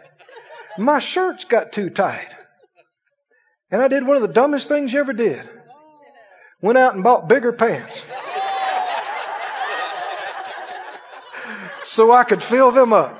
My 0.77 0.99
shirts 0.99 1.43
got 1.43 1.73
too 1.73 1.89
tight. 1.89 2.33
And 3.75 3.83
I 3.83 3.89
did 3.89 4.07
one 4.07 4.15
of 4.15 4.21
the 4.21 4.29
dumbest 4.29 4.69
things 4.69 4.93
you 4.93 5.01
ever 5.01 5.11
did. 5.11 5.49
Went 6.61 6.77
out 6.77 6.95
and 6.95 7.03
bought 7.03 7.27
bigger 7.27 7.51
pants. 7.51 8.05
so 11.83 12.09
I 12.09 12.23
could 12.23 12.41
fill 12.41 12.71
them 12.71 12.93
up. 12.93 13.19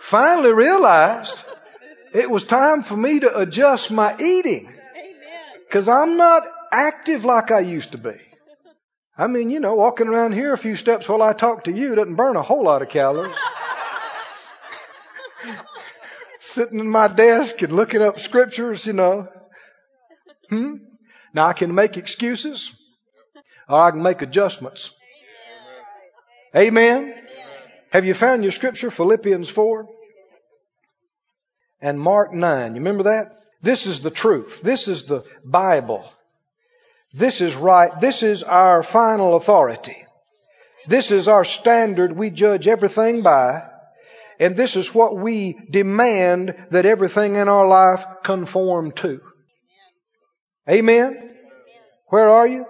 Finally 0.00 0.52
realized 0.52 1.44
it 2.12 2.28
was 2.28 2.42
time 2.42 2.82
for 2.82 2.96
me 2.96 3.20
to 3.20 3.38
adjust 3.38 3.92
my 3.92 4.16
eating. 4.18 4.68
Because 5.68 5.86
I'm 5.86 6.16
not 6.16 6.42
active 6.72 7.24
like 7.24 7.52
I 7.52 7.60
used 7.60 7.92
to 7.92 7.98
be. 7.98 8.16
I 9.16 9.28
mean, 9.28 9.50
you 9.50 9.60
know, 9.60 9.76
walking 9.76 10.08
around 10.08 10.32
here 10.32 10.52
a 10.52 10.58
few 10.58 10.74
steps 10.74 11.08
while 11.08 11.22
I 11.22 11.34
talk 11.34 11.62
to 11.64 11.72
you 11.72 11.94
doesn't 11.94 12.16
burn 12.16 12.34
a 12.34 12.42
whole 12.42 12.64
lot 12.64 12.82
of 12.82 12.88
calories. 12.88 13.36
Sitting 16.54 16.78
in 16.78 16.88
my 16.88 17.08
desk 17.08 17.62
and 17.62 17.72
looking 17.72 18.00
up 18.00 18.20
scriptures, 18.20 18.86
you 18.86 18.92
know. 18.92 19.26
Hmm? 20.48 20.76
Now 21.32 21.48
I 21.48 21.52
can 21.52 21.74
make 21.74 21.96
excuses 21.96 22.72
or 23.68 23.80
I 23.80 23.90
can 23.90 24.04
make 24.04 24.22
adjustments. 24.22 24.94
Amen. 26.54 27.12
Have 27.90 28.04
you 28.04 28.14
found 28.14 28.44
your 28.44 28.52
scripture? 28.52 28.92
Philippians 28.92 29.50
4 29.50 29.88
and 31.80 31.98
Mark 31.98 32.32
9. 32.32 32.76
You 32.76 32.80
remember 32.80 33.02
that? 33.02 33.32
This 33.60 33.86
is 33.86 34.02
the 34.02 34.12
truth. 34.12 34.62
This 34.62 34.86
is 34.86 35.06
the 35.06 35.24
Bible. 35.44 36.08
This 37.12 37.40
is 37.40 37.56
right. 37.56 37.90
This 37.98 38.22
is 38.22 38.44
our 38.44 38.84
final 38.84 39.34
authority. 39.34 40.06
This 40.86 41.10
is 41.10 41.26
our 41.26 41.42
standard 41.42 42.12
we 42.12 42.30
judge 42.30 42.68
everything 42.68 43.22
by. 43.22 43.73
And 44.40 44.56
this 44.56 44.76
is 44.76 44.94
what 44.94 45.16
we 45.16 45.56
demand 45.70 46.54
that 46.70 46.86
everything 46.86 47.36
in 47.36 47.48
our 47.48 47.66
life 47.66 48.04
conform 48.22 48.92
to. 48.92 49.20
Amen? 50.68 51.36
Where 52.08 52.28
are 52.28 52.46
you? 52.46 52.66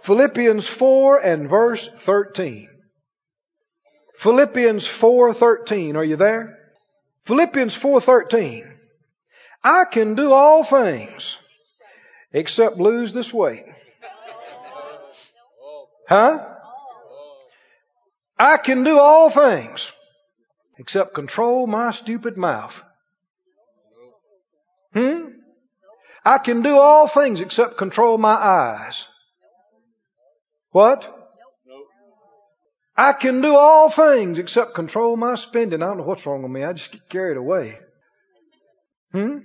Philippians 0.00 0.66
4 0.66 1.18
and 1.18 1.48
verse 1.48 1.88
13. 1.88 2.68
Philippians 4.16 4.86
4:13. 4.86 5.96
Are 5.96 6.04
you 6.04 6.16
there? 6.16 6.58
Philippians 7.24 7.74
4:13. 7.74 8.72
I 9.62 9.84
can 9.90 10.14
do 10.14 10.32
all 10.32 10.64
things 10.64 11.38
except 12.32 12.78
lose 12.78 13.12
this 13.12 13.32
weight. 13.32 13.64
Huh? 16.08 16.44
I 18.38 18.58
can 18.58 18.84
do 18.84 18.98
all 18.98 19.28
things 19.28 19.92
except 20.78 21.14
control 21.14 21.66
my 21.66 21.90
stupid 21.90 22.36
mouth. 22.36 22.84
Hmm? 24.92 25.28
I 26.24 26.38
can 26.38 26.62
do 26.62 26.78
all 26.78 27.06
things 27.06 27.40
except 27.40 27.76
control 27.76 28.18
my 28.18 28.34
eyes. 28.34 29.06
What? 30.70 31.12
I 32.96 33.12
can 33.12 33.42
do 33.42 33.54
all 33.56 33.90
things 33.90 34.38
except 34.38 34.74
control 34.74 35.16
my 35.16 35.34
spending. 35.34 35.82
I 35.82 35.86
don't 35.86 35.98
know 35.98 36.04
what's 36.04 36.24
wrong 36.24 36.42
with 36.42 36.50
me. 36.50 36.64
I 36.64 36.72
just 36.72 36.92
get 36.92 37.08
carried 37.08 37.36
away. 37.36 37.78
Hmm? 39.12 39.38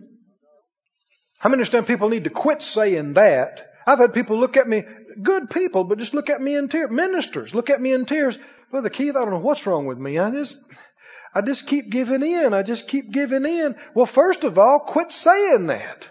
How 1.37 1.49
many 1.49 1.59
understand 1.59 1.87
people 1.87 2.09
need 2.09 2.25
to 2.25 2.29
quit 2.29 2.61
saying 2.61 3.13
that? 3.13 3.67
I've 3.85 3.99
had 3.99 4.13
people 4.13 4.39
look 4.39 4.57
at 4.57 4.67
me, 4.67 4.83
good 5.21 5.49
people, 5.49 5.83
but 5.83 5.97
just 5.97 6.13
look 6.13 6.29
at 6.29 6.41
me 6.41 6.55
in 6.55 6.69
tears. 6.69 6.91
Ministers 6.91 7.53
look 7.55 7.69
at 7.69 7.81
me 7.81 7.93
in 7.93 8.05
tears. 8.05 8.37
Brother 8.69 8.89
Keith, 8.89 9.15
I 9.15 9.19
don't 9.21 9.31
know 9.31 9.39
what's 9.39 9.65
wrong 9.65 9.85
with 9.85 9.97
me. 9.97 10.17
I 10.17 10.31
just, 10.31 10.61
I 11.33 11.41
just 11.41 11.67
keep 11.67 11.89
giving 11.89 12.23
in. 12.23 12.53
I 12.53 12.63
just 12.63 12.87
keep 12.87 13.11
giving 13.11 13.45
in. 13.45 13.75
Well, 13.93 14.05
first 14.05 14.43
of 14.43 14.57
all, 14.57 14.79
quit 14.79 15.11
saying 15.11 15.67
that. 15.67 16.09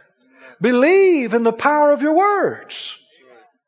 Believe 0.60 1.34
in 1.34 1.42
the 1.42 1.52
power 1.52 1.92
of 1.92 2.02
your 2.02 2.14
words. 2.14 2.98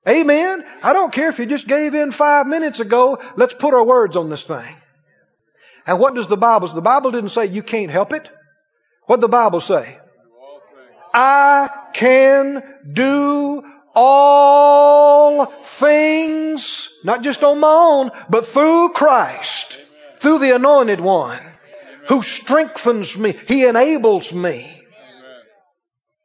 Amen. 0.08 0.64
I 0.82 0.92
don't 0.92 1.12
care 1.12 1.28
if 1.28 1.38
you 1.38 1.46
just 1.46 1.68
gave 1.68 1.94
in 1.94 2.10
five 2.10 2.46
minutes 2.46 2.80
ago. 2.80 3.20
Let's 3.36 3.54
put 3.54 3.74
our 3.74 3.84
words 3.84 4.16
on 4.16 4.30
this 4.30 4.44
thing. 4.44 4.74
And 5.86 5.98
what 5.98 6.14
does 6.14 6.26
the 6.26 6.36
Bible 6.36 6.68
say? 6.68 6.74
The 6.74 6.82
Bible 6.82 7.10
didn't 7.10 7.30
say 7.30 7.46
you 7.46 7.62
can't 7.62 7.90
help 7.90 8.12
it. 8.12 8.30
What 9.06 9.20
the 9.20 9.28
Bible 9.28 9.60
say? 9.60 9.98
I 11.14 11.68
can 11.92 12.62
do 12.90 13.64
all 13.94 15.46
things, 15.46 16.88
not 17.04 17.22
just 17.22 17.42
on 17.42 17.60
my 17.60 17.68
own, 17.68 18.10
but 18.30 18.46
through 18.46 18.90
Christ, 18.90 19.78
through 20.22 20.38
the 20.38 20.54
anointed 20.54 21.00
one 21.00 21.40
who 22.08 22.22
strengthens 22.22 23.18
me. 23.18 23.32
He 23.48 23.66
enables 23.66 24.32
me. 24.32 24.80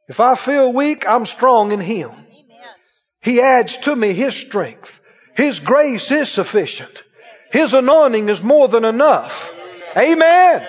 If 0.08 0.20
I 0.20 0.36
feel 0.36 0.72
weak, 0.72 1.08
I'm 1.08 1.26
strong 1.26 1.72
in 1.72 1.82
Him. 1.82 2.12
He 3.22 3.42
adds 3.42 3.78
to 3.80 3.96
me 3.96 4.14
His 4.14 4.36
strength. 4.36 5.02
His 5.36 5.60
grace 5.60 6.12
is 6.12 6.30
sufficient. 6.30 7.04
His 7.52 7.74
anointing 7.74 8.30
is 8.30 8.44
more 8.44 8.68
than 8.68 8.86
enough. 8.86 9.54
Amen. 9.98 10.68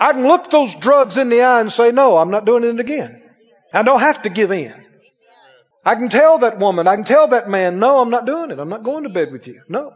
I 0.00 0.12
can 0.12 0.26
look 0.26 0.50
those 0.50 0.74
drugs 0.74 1.18
in 1.18 1.28
the 1.28 1.42
eye 1.42 1.60
and 1.60 1.70
say, 1.70 1.92
no, 1.92 2.16
I'm 2.16 2.30
not 2.30 2.46
doing 2.46 2.64
it 2.64 2.80
again. 2.80 3.22
I 3.72 3.82
don't 3.82 4.00
have 4.00 4.22
to 4.22 4.30
give 4.30 4.50
in. 4.50 4.74
I 5.84 5.94
can 5.94 6.08
tell 6.08 6.38
that 6.38 6.58
woman, 6.58 6.88
I 6.88 6.96
can 6.96 7.04
tell 7.04 7.28
that 7.28 7.48
man, 7.48 7.78
no, 7.78 8.00
I'm 8.00 8.10
not 8.10 8.26
doing 8.26 8.50
it. 8.50 8.58
I'm 8.58 8.68
not 8.68 8.82
going 8.82 9.04
to 9.04 9.10
bed 9.10 9.30
with 9.30 9.46
you. 9.46 9.62
No. 9.68 9.92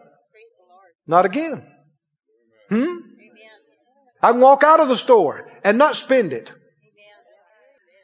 Not 1.06 1.26
again. 1.26 1.66
Hmm? 2.70 2.96
I 4.22 4.32
can 4.32 4.40
walk 4.40 4.62
out 4.64 4.80
of 4.80 4.88
the 4.88 4.96
store 4.96 5.50
and 5.64 5.76
not 5.78 5.96
spend 5.96 6.32
it. 6.32 6.52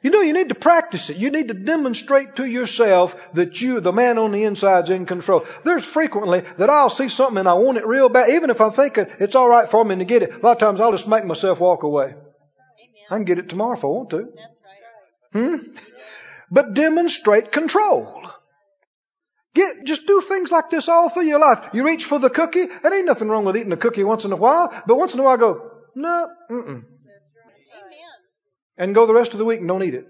You 0.02 0.10
know, 0.10 0.20
you 0.20 0.34
need 0.34 0.50
to 0.50 0.54
practice 0.54 1.10
it. 1.10 1.16
You 1.16 1.30
need 1.30 1.48
to 1.48 1.54
demonstrate 1.54 2.36
to 2.36 2.44
yourself 2.46 3.16
that 3.32 3.60
you, 3.60 3.80
the 3.80 3.92
man 3.92 4.18
on 4.18 4.30
the 4.30 4.44
inside, 4.44 4.84
is 4.84 4.90
in 4.90 5.04
control. 5.04 5.44
There's 5.64 5.84
frequently 5.84 6.44
that 6.58 6.70
I'll 6.70 6.90
see 6.90 7.08
something 7.08 7.38
and 7.38 7.48
I 7.48 7.54
want 7.54 7.78
it 7.78 7.86
real 7.86 8.08
bad, 8.08 8.30
even 8.30 8.50
if 8.50 8.60
I'm 8.60 8.70
thinking 8.70 9.06
it's 9.18 9.34
all 9.34 9.48
right 9.48 9.68
for 9.68 9.84
me 9.84 9.96
to 9.96 10.04
get 10.04 10.22
it. 10.22 10.32
A 10.32 10.38
lot 10.38 10.52
of 10.52 10.58
times 10.58 10.80
I'll 10.80 10.92
just 10.92 11.08
make 11.08 11.24
myself 11.24 11.58
walk 11.58 11.82
away. 11.82 12.14
I 13.10 13.16
can 13.16 13.24
get 13.24 13.38
it 13.38 13.48
tomorrow 13.48 13.76
if 13.76 13.84
I 13.84 13.88
want 13.88 14.10
to. 14.10 14.28
Hmm? 15.32 15.56
But 16.50 16.74
demonstrate 16.74 17.50
control. 17.50 18.30
Get, 19.56 19.86
just 19.86 20.06
do 20.06 20.20
things 20.20 20.52
like 20.52 20.68
this 20.68 20.86
all 20.86 21.08
through 21.08 21.24
your 21.24 21.38
life. 21.38 21.70
You 21.72 21.86
reach 21.86 22.04
for 22.04 22.18
the 22.18 22.28
cookie, 22.28 22.60
and 22.84 22.92
ain't 22.92 23.06
nothing 23.06 23.30
wrong 23.30 23.46
with 23.46 23.56
eating 23.56 23.72
a 23.72 23.78
cookie 23.78 24.04
once 24.04 24.26
in 24.26 24.32
a 24.32 24.36
while, 24.36 24.70
but 24.86 24.96
once 24.96 25.14
in 25.14 25.20
a 25.20 25.22
while 25.22 25.38
go, 25.38 25.70
no, 25.94 26.28
mm-mm. 26.50 26.84
And 28.76 28.94
go 28.94 29.06
the 29.06 29.14
rest 29.14 29.32
of 29.32 29.38
the 29.38 29.46
week 29.46 29.60
and 29.60 29.68
don't 29.68 29.82
eat 29.82 29.94
it. 29.94 30.06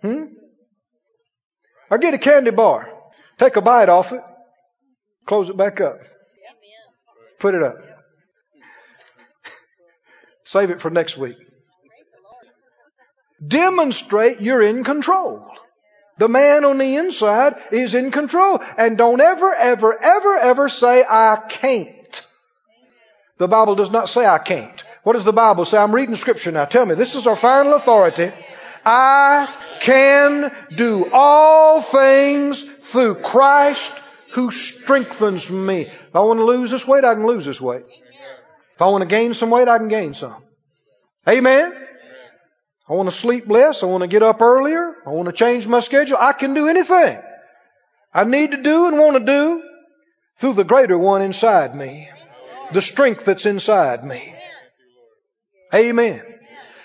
Hmm? 0.00 0.26
Or 1.90 1.98
get 1.98 2.14
a 2.14 2.18
candy 2.18 2.52
bar. 2.52 2.88
Take 3.36 3.56
a 3.56 3.60
bite 3.60 3.88
off 3.88 4.12
it. 4.12 4.22
Close 5.26 5.50
it 5.50 5.56
back 5.56 5.80
up. 5.80 5.98
Put 7.40 7.56
it 7.56 7.64
up. 7.64 7.78
Save 10.44 10.70
it 10.70 10.80
for 10.80 10.90
next 10.90 11.18
week. 11.18 11.38
Demonstrate 13.44 14.40
you're 14.40 14.62
in 14.62 14.84
control. 14.84 15.50
The 16.16 16.28
man 16.28 16.64
on 16.64 16.78
the 16.78 16.96
inside 16.96 17.56
is 17.72 17.94
in 17.94 18.10
control. 18.10 18.62
And 18.76 18.96
don't 18.96 19.20
ever, 19.20 19.52
ever, 19.52 20.00
ever, 20.00 20.36
ever 20.36 20.68
say, 20.68 21.04
I 21.08 21.42
can't. 21.48 22.26
The 23.38 23.48
Bible 23.48 23.74
does 23.74 23.90
not 23.90 24.08
say 24.08 24.24
I 24.24 24.38
can't. 24.38 24.84
What 25.02 25.14
does 25.14 25.24
the 25.24 25.32
Bible 25.32 25.64
say? 25.64 25.76
I'm 25.76 25.94
reading 25.94 26.14
scripture 26.14 26.52
now. 26.52 26.66
Tell 26.66 26.86
me, 26.86 26.94
this 26.94 27.14
is 27.14 27.26
our 27.26 27.36
final 27.36 27.74
authority. 27.74 28.30
I 28.84 29.54
can 29.80 30.54
do 30.74 31.10
all 31.12 31.80
things 31.80 32.62
through 32.62 33.16
Christ 33.16 34.00
who 34.32 34.50
strengthens 34.50 35.50
me. 35.50 35.82
If 35.82 36.16
I 36.16 36.20
want 36.20 36.38
to 36.38 36.44
lose 36.44 36.70
this 36.70 36.86
weight, 36.86 37.04
I 37.04 37.14
can 37.14 37.26
lose 37.26 37.44
this 37.44 37.60
weight. 37.60 37.84
If 38.74 38.82
I 38.82 38.86
want 38.86 39.02
to 39.02 39.08
gain 39.08 39.34
some 39.34 39.50
weight, 39.50 39.68
I 39.68 39.78
can 39.78 39.88
gain 39.88 40.14
some. 40.14 40.42
Amen? 41.28 41.72
I 42.88 42.92
want 42.92 43.08
to 43.08 43.14
sleep 43.14 43.48
less. 43.48 43.82
I 43.82 43.86
want 43.86 44.02
to 44.02 44.08
get 44.08 44.22
up 44.22 44.42
earlier. 44.42 44.94
I 45.06 45.10
want 45.10 45.26
to 45.26 45.32
change 45.32 45.66
my 45.66 45.80
schedule. 45.80 46.18
I 46.20 46.32
can 46.32 46.54
do 46.54 46.68
anything 46.68 47.18
I 48.14 48.22
need 48.22 48.52
to 48.52 48.62
do 48.62 48.86
and 48.86 48.96
want 48.96 49.16
to 49.16 49.24
do 49.24 49.62
through 50.36 50.52
the 50.54 50.64
greater 50.64 50.96
one 50.96 51.20
inside 51.20 51.74
me. 51.74 52.08
The 52.72 52.80
strength 52.80 53.24
that's 53.24 53.44
inside 53.44 54.04
me. 54.04 54.34
Amen. 55.74 56.22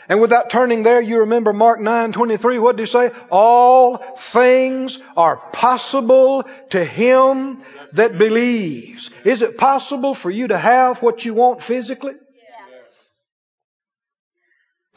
And 0.08 0.20
without 0.20 0.50
turning 0.50 0.82
there, 0.82 1.00
you 1.00 1.20
remember 1.20 1.54
Mark 1.54 1.80
9, 1.80 2.14
23, 2.14 2.58
what 2.58 2.76
did 2.76 2.84
he 2.84 2.88
say? 2.88 3.12
All 3.30 3.97
things 4.18 4.97
are 5.16 5.38
possible 5.38 6.50
to 6.72 6.84
him 6.84 7.62
that 7.93 8.18
believes. 8.18 9.12
Is 9.24 9.43
it 9.43 9.60
possible 9.60 10.16
for 10.16 10.32
you 10.32 10.47
to 10.47 10.58
have 10.58 11.04
what 11.04 11.26
you 11.26 11.36
want 11.36 11.62
physically? 11.62 12.16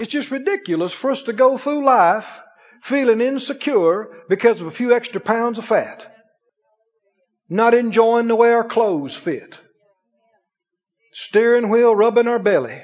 It's 0.02 0.10
just 0.10 0.32
ridiculous 0.32 0.92
for 0.92 1.12
us 1.12 1.22
to 1.22 1.32
go 1.32 1.56
through 1.56 1.84
life 1.84 2.42
feeling 2.82 3.20
insecure 3.20 4.08
because 4.28 4.60
of 4.60 4.66
a 4.66 4.72
few 4.72 4.92
extra 4.92 5.20
pounds 5.20 5.58
of 5.58 5.64
fat. 5.64 6.12
Not 7.48 7.72
enjoying 7.72 8.26
the 8.26 8.34
way 8.34 8.52
our 8.52 8.64
clothes 8.64 9.14
fit. 9.14 9.60
Steering 11.12 11.68
wheel 11.68 11.94
rubbing 11.94 12.26
our 12.26 12.40
belly. 12.40 12.82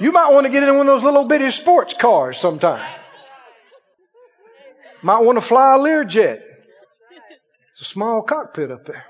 you 0.00 0.12
might 0.12 0.30
want 0.30 0.44
to 0.44 0.52
get 0.52 0.64
in 0.64 0.76
one 0.76 0.86
of 0.86 0.92
those 0.92 1.02
little 1.02 1.24
bitty 1.24 1.50
sports 1.50 1.94
cars 1.94 2.36
sometime. 2.36 2.86
Might 5.00 5.20
want 5.20 5.38
to 5.38 5.40
fly 5.40 5.76
a 5.76 5.78
Learjet. 5.78 6.42
It's 7.72 7.80
a 7.80 7.84
small 7.84 8.20
cockpit 8.20 8.70
up 8.70 8.84
there. 8.84 9.06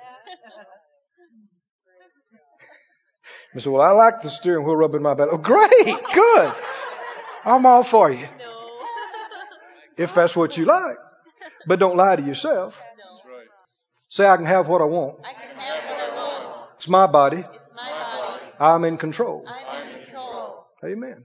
I 3.58 3.60
said, 3.60 3.72
Well, 3.72 3.82
I 3.82 3.90
like 3.90 4.22
the 4.22 4.28
steering 4.28 4.64
wheel 4.64 4.76
rubbing 4.76 5.02
my 5.02 5.14
belly. 5.14 5.30
Oh, 5.32 5.36
great, 5.36 5.84
good. 6.14 6.54
I'm 7.44 7.66
all 7.66 7.82
for 7.82 8.08
you. 8.08 8.24
If 9.96 10.14
that's 10.14 10.36
what 10.36 10.56
you 10.56 10.64
like. 10.64 10.96
But 11.66 11.80
don't 11.80 11.96
lie 11.96 12.14
to 12.14 12.22
yourself. 12.22 12.80
Say, 14.10 14.28
I 14.28 14.36
can 14.36 14.46
have 14.46 14.68
what 14.68 14.80
I 14.80 14.84
want. 14.84 15.16
It's 16.76 16.88
my 16.88 17.08
body. 17.08 17.44
I'm 18.60 18.84
in 18.84 18.96
control. 18.96 19.44
Amen. 20.84 21.24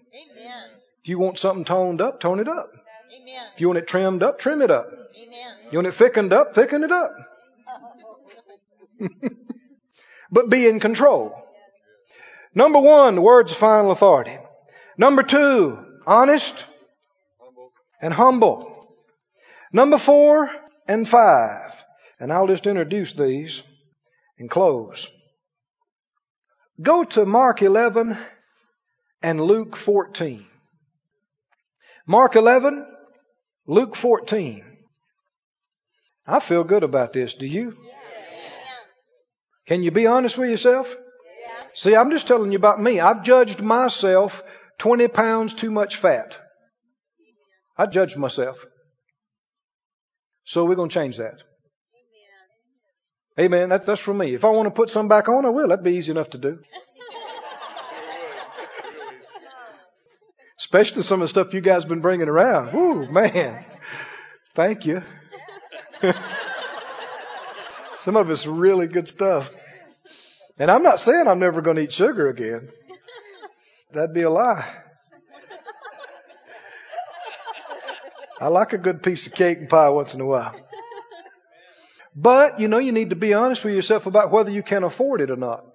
If 1.03 1.09
you 1.09 1.19
want 1.19 1.37
something 1.37 1.65
toned 1.65 2.01
up, 2.01 2.19
tone 2.19 2.39
it 2.39 2.47
up. 2.47 2.71
If 3.53 3.61
you 3.61 3.67
want 3.67 3.77
it 3.77 3.87
trimmed 3.87 4.23
up, 4.23 4.39
trim 4.39 4.63
it 4.63 4.71
up. 4.71 4.87
You 5.71 5.77
want 5.77 5.87
it 5.87 5.93
thickened 5.93 6.33
up, 6.33 6.55
thicken 6.55 6.83
it 6.83 6.91
up. 6.91 7.11
but 10.31 10.49
be 10.49 10.65
in 10.65 10.79
control. 10.79 11.42
Number 12.55 12.79
one, 12.79 13.15
the 13.15 13.21
word's 13.21 13.51
of 13.51 13.57
final 13.57 13.91
authority. 13.91 14.37
Number 14.97 15.23
two, 15.23 15.79
honest 16.05 16.65
and 18.01 18.13
humble. 18.13 18.87
Number 19.71 19.97
four 19.97 20.49
and 20.87 21.07
five. 21.07 21.83
And 22.19 22.31
I'll 22.31 22.47
just 22.47 22.67
introduce 22.67 23.13
these 23.13 23.63
and 24.37 24.49
close. 24.49 25.11
Go 26.81 27.03
to 27.03 27.25
Mark 27.25 27.61
11 27.61 28.17
and 29.21 29.41
Luke 29.41 29.75
14. 29.75 30.45
Mark 32.05 32.35
11, 32.35 32.85
Luke 33.65 33.95
14. 33.95 34.63
I 36.27 36.39
feel 36.39 36.63
good 36.63 36.83
about 36.83 37.13
this. 37.13 37.33
Do 37.33 37.47
you? 37.47 37.75
Can 39.65 39.81
you 39.83 39.91
be 39.91 40.07
honest 40.07 40.37
with 40.37 40.49
yourself? 40.49 40.95
See, 41.75 41.95
I'm 41.95 42.11
just 42.11 42.27
telling 42.27 42.51
you 42.51 42.57
about 42.57 42.81
me. 42.81 42.99
I've 42.99 43.23
judged 43.23 43.61
myself 43.61 44.43
20 44.77 45.07
pounds 45.07 45.53
too 45.53 45.71
much 45.71 45.95
fat. 45.95 46.37
I 47.77 47.87
judged 47.87 48.17
myself. 48.17 48.65
So 50.45 50.65
we're 50.65 50.75
going 50.75 50.89
to 50.89 50.93
change 50.93 51.17
that. 51.17 51.41
Amen. 53.39 53.69
That, 53.69 53.85
that's 53.85 54.01
for 54.01 54.13
me. 54.13 54.35
If 54.35 54.45
I 54.45 54.49
want 54.49 54.67
to 54.67 54.71
put 54.71 54.91
some 54.91 55.07
back 55.07 55.27
on, 55.27 55.45
I 55.45 55.49
will. 55.49 55.69
That'd 55.69 55.83
be 55.83 55.95
easy 55.95 56.11
enough 56.11 56.29
to 56.31 56.37
do. 56.37 56.59
Especially 60.59 61.01
some 61.01 61.21
of 61.21 61.25
the 61.25 61.29
stuff 61.29 61.53
you 61.53 61.61
guys 61.61 61.83
have 61.83 61.89
been 61.89 62.01
bringing 62.01 62.29
around. 62.29 62.75
Ooh, 62.75 63.07
man. 63.07 63.65
Thank 64.53 64.85
you. 64.85 65.01
some 67.95 68.15
of 68.15 68.29
it's 68.29 68.45
really 68.45 68.87
good 68.87 69.07
stuff. 69.07 69.51
And 70.59 70.69
I'm 70.69 70.83
not 70.83 70.99
saying 70.99 71.27
I'm 71.27 71.39
never 71.39 71.61
going 71.61 71.77
to 71.77 71.83
eat 71.83 71.93
sugar 71.93 72.27
again. 72.27 72.69
That'd 73.91 74.13
be 74.13 74.21
a 74.21 74.29
lie. 74.29 74.65
I 78.39 78.47
like 78.47 78.73
a 78.73 78.77
good 78.77 79.01
piece 79.01 79.27
of 79.27 79.33
cake 79.33 79.59
and 79.59 79.69
pie 79.69 79.89
once 79.89 80.13
in 80.13 80.21
a 80.21 80.25
while. 80.25 80.55
But, 82.15 82.59
you 82.59 82.67
know, 82.67 82.77
you 82.77 82.91
need 82.91 83.09
to 83.09 83.15
be 83.15 83.33
honest 83.33 83.63
with 83.63 83.73
yourself 83.73 84.05
about 84.05 84.31
whether 84.31 84.51
you 84.51 84.61
can 84.61 84.83
afford 84.83 85.21
it 85.21 85.31
or 85.31 85.35
not. 85.35 85.65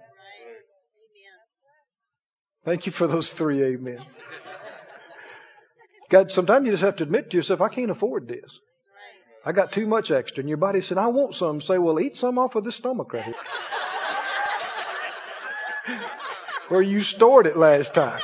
Thank 2.64 2.86
you 2.86 2.92
for 2.92 3.06
those 3.06 3.30
three 3.30 3.64
amens. 3.64 4.16
God, 6.10 6.30
sometimes 6.30 6.66
you 6.66 6.72
just 6.72 6.82
have 6.82 6.96
to 6.96 7.04
admit 7.04 7.30
to 7.30 7.36
yourself, 7.36 7.60
I 7.60 7.68
can't 7.68 7.90
afford 7.90 8.28
this. 8.28 8.60
I 9.44 9.52
got 9.52 9.72
too 9.72 9.86
much 9.86 10.10
extra. 10.10 10.42
And 10.42 10.48
your 10.48 10.58
body 10.58 10.80
said, 10.80 10.98
I 10.98 11.06
want 11.08 11.34
some. 11.34 11.60
Say, 11.60 11.78
well, 11.78 11.98
eat 11.98 12.16
some 12.16 12.38
off 12.38 12.54
of 12.54 12.64
this 12.64 12.76
stomach 12.76 13.12
right 13.12 13.24
here 13.24 13.34
where 16.68 16.82
you 16.82 17.00
stored 17.00 17.46
it 17.46 17.56
last 17.56 17.94
time. 17.94 18.20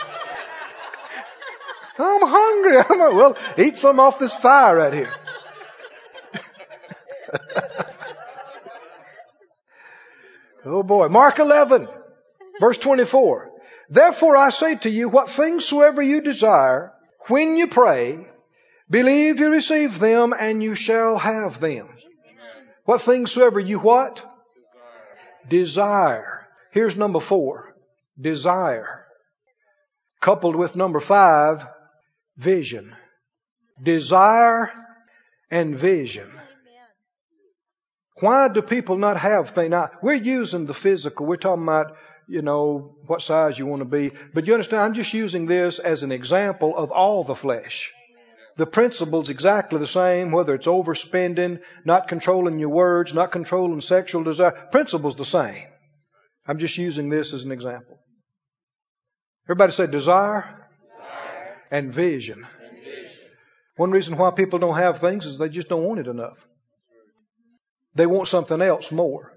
I'm 1.98 2.20
hungry. 2.22 2.76
I'm 2.90 2.98
like, 2.98 3.14
well, 3.14 3.36
eat 3.58 3.76
some 3.76 4.00
off 4.00 4.18
this 4.18 4.36
thigh 4.36 4.72
right 4.74 4.92
here. 4.92 5.14
oh 10.64 10.82
boy. 10.82 11.08
Mark 11.08 11.38
11, 11.38 11.86
verse 12.60 12.78
24. 12.78 13.52
Therefore 13.90 14.36
I 14.36 14.50
say 14.50 14.76
to 14.76 14.90
you, 14.90 15.08
what 15.08 15.30
things 15.30 15.64
soever 15.64 16.02
you 16.02 16.20
desire, 16.20 16.92
when 17.28 17.56
you 17.56 17.68
pray, 17.68 18.26
believe 18.90 19.40
you 19.40 19.50
receive 19.50 19.98
them 19.98 20.34
and 20.38 20.62
you 20.62 20.74
shall 20.74 21.16
have 21.18 21.60
them. 21.60 21.88
What 22.84 23.00
things 23.00 23.32
soever 23.32 23.60
you 23.60 23.78
what? 23.78 24.16
Desire. 25.48 25.48
Desire. 25.48 26.48
Here's 26.70 26.96
number 26.98 27.20
four 27.20 27.73
desire. 28.20 29.04
Coupled 30.20 30.56
with 30.56 30.76
number 30.76 31.00
five, 31.00 31.66
vision. 32.36 32.94
Desire 33.82 34.70
and 35.50 35.76
vision. 35.76 36.30
Why 38.20 38.48
do 38.48 38.62
people 38.62 38.96
not 38.96 39.16
have 39.16 39.50
things? 39.50 39.70
Now, 39.70 39.90
we're 40.00 40.14
using 40.14 40.66
the 40.66 40.74
physical. 40.74 41.26
We're 41.26 41.36
talking 41.36 41.64
about 41.64 41.96
you 42.28 42.42
know, 42.42 42.96
what 43.06 43.22
size 43.22 43.58
you 43.58 43.66
want 43.66 43.80
to 43.80 43.86
be. 43.86 44.12
But 44.32 44.46
you 44.46 44.54
understand, 44.54 44.82
I'm 44.82 44.94
just 44.94 45.12
using 45.12 45.46
this 45.46 45.78
as 45.78 46.02
an 46.02 46.12
example 46.12 46.76
of 46.76 46.90
all 46.90 47.24
the 47.24 47.34
flesh. 47.34 47.92
The 48.56 48.66
principle's 48.66 49.30
exactly 49.30 49.80
the 49.80 49.86
same, 49.86 50.30
whether 50.30 50.54
it's 50.54 50.68
overspending, 50.68 51.60
not 51.84 52.06
controlling 52.06 52.60
your 52.60 52.68
words, 52.68 53.12
not 53.12 53.32
controlling 53.32 53.80
sexual 53.80 54.22
desire. 54.22 54.52
Principle's 54.70 55.16
the 55.16 55.24
same. 55.24 55.66
I'm 56.46 56.58
just 56.58 56.78
using 56.78 57.08
this 57.08 57.32
as 57.32 57.42
an 57.42 57.50
example. 57.50 57.98
Everybody 59.46 59.72
say 59.72 59.86
desire, 59.86 60.44
desire. 60.82 61.60
And, 61.70 61.92
vision. 61.92 62.46
and 62.62 62.78
vision. 62.78 63.26
One 63.76 63.90
reason 63.90 64.16
why 64.16 64.30
people 64.30 64.58
don't 64.58 64.76
have 64.76 64.98
things 64.98 65.26
is 65.26 65.36
they 65.36 65.48
just 65.48 65.68
don't 65.68 65.84
want 65.84 66.00
it 66.00 66.06
enough. 66.06 66.46
They 67.94 68.06
want 68.06 68.28
something 68.28 68.62
else 68.62 68.90
more. 68.90 69.32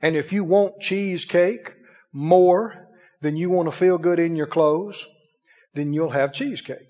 And 0.00 0.16
if 0.16 0.32
you 0.32 0.44
want 0.44 0.80
cheesecake 0.80 1.74
more 2.12 2.88
than 3.20 3.36
you 3.36 3.50
want 3.50 3.68
to 3.68 3.72
feel 3.72 3.98
good 3.98 4.18
in 4.18 4.36
your 4.36 4.46
clothes, 4.46 5.06
then 5.74 5.92
you'll 5.92 6.10
have 6.10 6.32
cheesecake. 6.32 6.88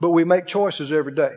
But 0.00 0.10
we 0.10 0.24
make 0.24 0.46
choices 0.46 0.92
every 0.92 1.14
day. 1.14 1.34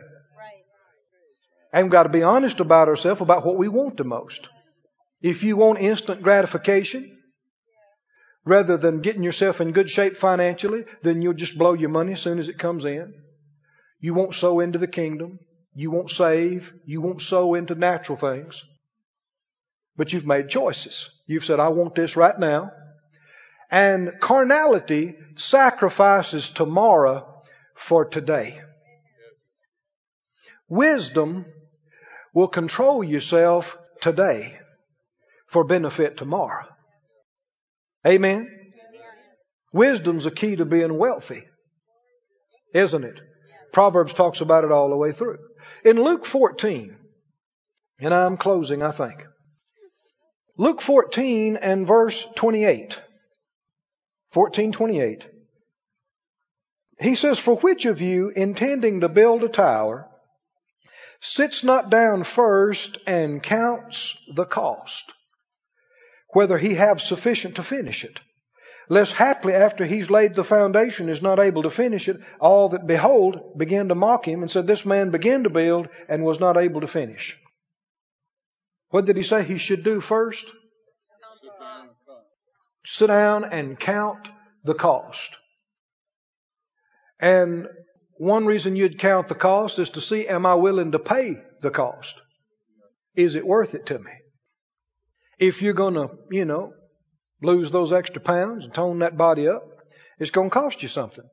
And 1.72 1.86
we've 1.86 1.92
got 1.92 2.04
to 2.04 2.08
be 2.08 2.22
honest 2.22 2.60
about 2.60 2.88
ourselves 2.88 3.20
about 3.20 3.44
what 3.44 3.56
we 3.56 3.68
want 3.68 3.96
the 3.96 4.04
most. 4.04 4.48
If 5.20 5.42
you 5.42 5.56
want 5.56 5.80
instant 5.80 6.22
gratification, 6.22 7.18
rather 8.44 8.76
than 8.76 9.00
getting 9.00 9.22
yourself 9.22 9.60
in 9.60 9.72
good 9.72 9.90
shape 9.90 10.16
financially, 10.16 10.84
then 11.02 11.22
you'll 11.22 11.34
just 11.34 11.58
blow 11.58 11.72
your 11.72 11.88
money 11.88 12.12
as 12.12 12.20
soon 12.20 12.38
as 12.38 12.48
it 12.48 12.58
comes 12.58 12.84
in. 12.84 13.14
You 14.00 14.14
won't 14.14 14.34
sow 14.34 14.60
into 14.60 14.78
the 14.78 14.86
kingdom. 14.86 15.38
You 15.74 15.90
won't 15.90 16.10
save. 16.10 16.72
You 16.84 17.00
won't 17.00 17.22
sow 17.22 17.54
into 17.54 17.74
natural 17.74 18.16
things. 18.16 18.62
But 19.96 20.12
you've 20.12 20.26
made 20.26 20.48
choices. 20.48 21.10
You've 21.26 21.44
said, 21.44 21.60
I 21.60 21.68
want 21.68 21.94
this 21.94 22.16
right 22.16 22.38
now. 22.38 22.70
And 23.70 24.12
carnality 24.20 25.16
sacrifices 25.36 26.50
tomorrow 26.50 27.42
for 27.74 28.04
today. 28.04 28.60
Wisdom 30.68 31.46
will 32.32 32.48
control 32.48 33.02
yourself 33.02 33.78
today 34.00 34.58
for 35.46 35.64
benefit 35.64 36.16
tomorrow. 36.16 36.66
Amen? 38.06 38.50
Wisdom's 39.72 40.26
a 40.26 40.30
key 40.30 40.56
to 40.56 40.64
being 40.64 40.98
wealthy, 40.98 41.44
isn't 42.74 43.04
it? 43.04 43.20
Proverbs 43.72 44.14
talks 44.14 44.40
about 44.40 44.64
it 44.64 44.70
all 44.70 44.88
the 44.88 44.96
way 44.96 45.12
through. 45.12 45.38
In 45.84 46.00
Luke 46.00 46.26
14, 46.26 46.96
and 48.00 48.14
I'm 48.14 48.36
closing, 48.36 48.82
I 48.82 48.92
think. 48.92 49.24
Luke 50.56 50.80
14 50.80 51.56
and 51.56 51.86
verse 51.86 52.24
28. 52.36 53.02
1428. 54.32 55.26
He 57.00 57.16
says, 57.16 57.38
For 57.38 57.56
which 57.56 57.86
of 57.86 58.00
you, 58.00 58.30
intending 58.30 59.00
to 59.00 59.08
build 59.08 59.42
a 59.42 59.48
tower, 59.48 60.08
sits 61.20 61.64
not 61.64 61.90
down 61.90 62.22
first 62.22 62.98
and 63.06 63.42
counts 63.42 64.16
the 64.34 64.44
cost, 64.44 65.12
whether 66.34 66.58
he 66.58 66.74
have 66.74 67.00
sufficient 67.00 67.56
to 67.56 67.62
finish 67.62 68.04
it. 68.04 68.20
Lest 68.88 69.14
haply 69.14 69.54
after 69.54 69.86
he's 69.86 70.10
laid 70.10 70.34
the 70.34 70.44
foundation 70.44 71.08
is 71.08 71.22
not 71.22 71.40
able 71.40 71.62
to 71.62 71.70
finish 71.70 72.08
it, 72.08 72.20
all 72.38 72.68
that 72.70 72.86
behold 72.86 73.56
began 73.56 73.88
to 73.88 73.94
mock 73.94 74.28
him 74.28 74.42
and 74.42 74.50
said, 74.50 74.66
This 74.66 74.84
man 74.84 75.10
began 75.10 75.44
to 75.44 75.50
build 75.50 75.88
and 76.08 76.24
was 76.24 76.40
not 76.40 76.58
able 76.58 76.82
to 76.82 76.86
finish. 76.86 77.38
What 78.90 79.06
did 79.06 79.16
he 79.16 79.22
say 79.22 79.42
he 79.42 79.58
should 79.58 79.82
do 79.82 80.00
first? 80.00 80.52
Sit 82.84 83.06
down 83.06 83.44
and 83.44 83.80
count 83.80 84.28
the 84.64 84.74
cost. 84.74 85.36
And 87.18 87.68
one 88.18 88.44
reason 88.44 88.76
you'd 88.76 88.98
count 88.98 89.28
the 89.28 89.34
cost 89.34 89.78
is 89.78 89.90
to 89.90 90.00
see, 90.00 90.28
am 90.28 90.44
I 90.44 90.54
willing 90.54 90.92
to 90.92 90.98
pay 90.98 91.40
the 91.60 91.70
cost? 91.70 92.20
Is 93.14 93.34
it 93.34 93.46
worth 93.46 93.74
it 93.74 93.86
to 93.86 93.98
me? 93.98 94.12
If 95.38 95.62
you're 95.62 95.74
going 95.74 95.94
to, 95.94 96.10
you 96.30 96.44
know, 96.44 96.72
lose 97.42 97.70
those 97.70 97.92
extra 97.92 98.20
pounds 98.20 98.64
and 98.64 98.74
tone 98.74 99.00
that 99.00 99.16
body 99.16 99.48
up, 99.48 99.62
it's 100.18 100.30
going 100.30 100.50
to 100.50 100.54
cost 100.54 100.82
you 100.82 100.88
something, 100.88 101.24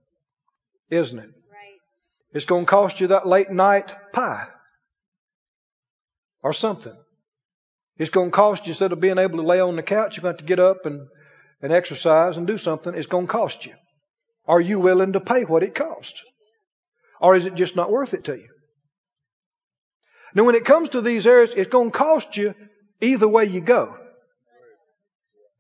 isn't 0.90 1.20
it? 1.20 1.26
Right. 1.26 1.80
It's 2.34 2.46
going 2.46 2.66
to 2.66 2.70
cost 2.70 3.00
you 3.00 3.08
that 3.08 3.28
late 3.28 3.52
night 3.52 3.94
pie 4.12 4.48
or 6.42 6.54
something. 6.54 6.96
It's 7.98 8.10
going 8.10 8.32
to 8.32 8.36
cost 8.36 8.66
you, 8.66 8.72
instead 8.72 8.92
of 8.92 9.00
being 9.00 9.20
able 9.20 9.38
to 9.38 9.44
lay 9.46 9.60
on 9.60 9.76
the 9.76 9.84
couch, 9.84 10.18
you're 10.18 10.24
going 10.24 10.36
to 10.36 10.42
have 10.42 10.48
to 10.48 10.56
get 10.56 10.60
up 10.60 10.86
and, 10.86 11.08
and 11.62 11.72
exercise 11.72 12.38
and 12.38 12.48
do 12.48 12.58
something. 12.58 12.96
It's 12.96 13.06
going 13.06 13.28
to 13.28 13.32
cost 13.32 13.66
you. 13.66 13.74
Are 14.48 14.60
you 14.62 14.80
willing 14.80 15.14
to 15.14 15.20
pay 15.20 15.44
what 15.44 15.64
it 15.64 15.76
costs? 15.76 16.24
Or 17.20 17.36
is 17.36 17.46
it 17.46 17.54
just 17.54 17.76
not 17.76 17.92
worth 17.92 18.16
it 18.16 18.24
to 18.24 18.36
you? 18.36 18.50
Now, 20.34 20.46
when 20.46 20.56
it 20.56 20.66
comes 20.66 20.90
to 20.90 21.02
these 21.02 21.28
areas, 21.28 21.54
it's 21.54 21.70
going 21.70 21.92
to 21.92 21.98
cost 21.98 22.38
you 22.38 22.56
either 23.02 23.28
way 23.28 23.46
you 23.46 23.62
go. 23.62 23.98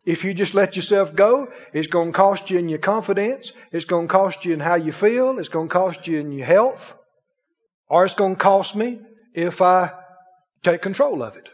If 0.03 0.23
you 0.23 0.33
just 0.33 0.55
let 0.55 0.75
yourself 0.75 1.15
go, 1.15 1.51
it's 1.73 1.87
going 1.87 2.11
to 2.11 2.17
cost 2.17 2.49
you 2.49 2.57
in 2.57 2.69
your 2.69 2.79
confidence. 2.79 3.51
It's 3.71 3.85
going 3.85 4.07
to 4.07 4.11
cost 4.11 4.45
you 4.45 4.53
in 4.53 4.59
how 4.59 4.75
you 4.75 4.91
feel. 4.91 5.37
It's 5.37 5.49
going 5.49 5.67
to 5.67 5.73
cost 5.73 6.07
you 6.07 6.19
in 6.19 6.31
your 6.31 6.45
health. 6.45 6.97
Or 7.87 8.03
it's 8.05 8.15
going 8.15 8.35
to 8.35 8.41
cost 8.41 8.75
me 8.75 8.99
if 9.35 9.61
I 9.61 9.91
take 10.63 10.81
control 10.81 11.21
of 11.21 11.35
it. 11.35 11.49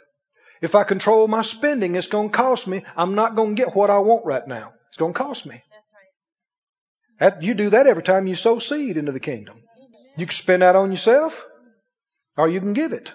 If 0.62 0.76
I 0.76 0.84
control 0.84 1.28
my 1.28 1.42
spending, 1.42 1.96
it's 1.96 2.08
going 2.08 2.30
to 2.30 2.36
cost 2.36 2.68
me. 2.68 2.84
I'm 2.96 3.16
not 3.16 3.36
going 3.36 3.56
to 3.56 3.62
get 3.62 3.76
what 3.76 3.90
I 3.90 4.00
want 4.00 4.26
right 4.26 4.48
now. 4.48 4.74
It's 4.90 4.98
going 4.98 5.14
to 5.14 5.18
cost 5.18 5.46
me. 5.46 5.62
That, 7.20 7.44
you 7.44 7.54
do 7.54 7.72
that 7.72 7.88
every 7.88 8.04
time 8.04 8.28
you 8.28 8.36
sow 8.36 8.60
seed 8.60 8.98
into 8.98 9.12
the 9.12 9.20
kingdom. 9.20 9.62
You 10.18 10.26
can 10.26 10.34
spend 10.34 10.62
that 10.62 10.76
on 10.76 10.92
yourself, 10.92 11.46
or 12.38 12.48
you 12.48 12.60
can 12.60 12.74
give 12.74 12.94
it. 12.94 13.14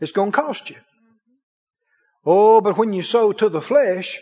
It's 0.00 0.12
going 0.12 0.32
to 0.32 0.36
cost 0.36 0.70
you. 0.70 0.76
Oh, 2.26 2.60
but 2.60 2.76
when 2.76 2.92
you 2.92 3.02
sow 3.02 3.32
to 3.32 3.48
the 3.48 3.62
flesh, 3.62 4.20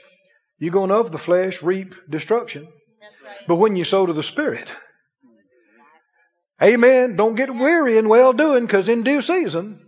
you're 0.59 0.73
going 0.73 0.91
to 0.91 0.97
of 0.97 1.11
the 1.11 1.19
flesh 1.19 1.63
reap 1.63 1.95
destruction. 2.09 2.65
Right. 3.25 3.37
But 3.49 3.57
when 3.57 3.77
you 3.77 3.85
sow 3.85 4.05
to 4.07 4.13
the 4.13 4.23
Spirit, 4.23 4.75
Amen. 6.63 7.17
Don't 7.17 7.35
get 7.35 7.53
weary 7.53 7.99
in 7.99 8.09
well 8.09 8.33
doing 8.33 8.65
because 8.65 8.89
in 8.89 9.03
due 9.03 9.21
season 9.21 9.81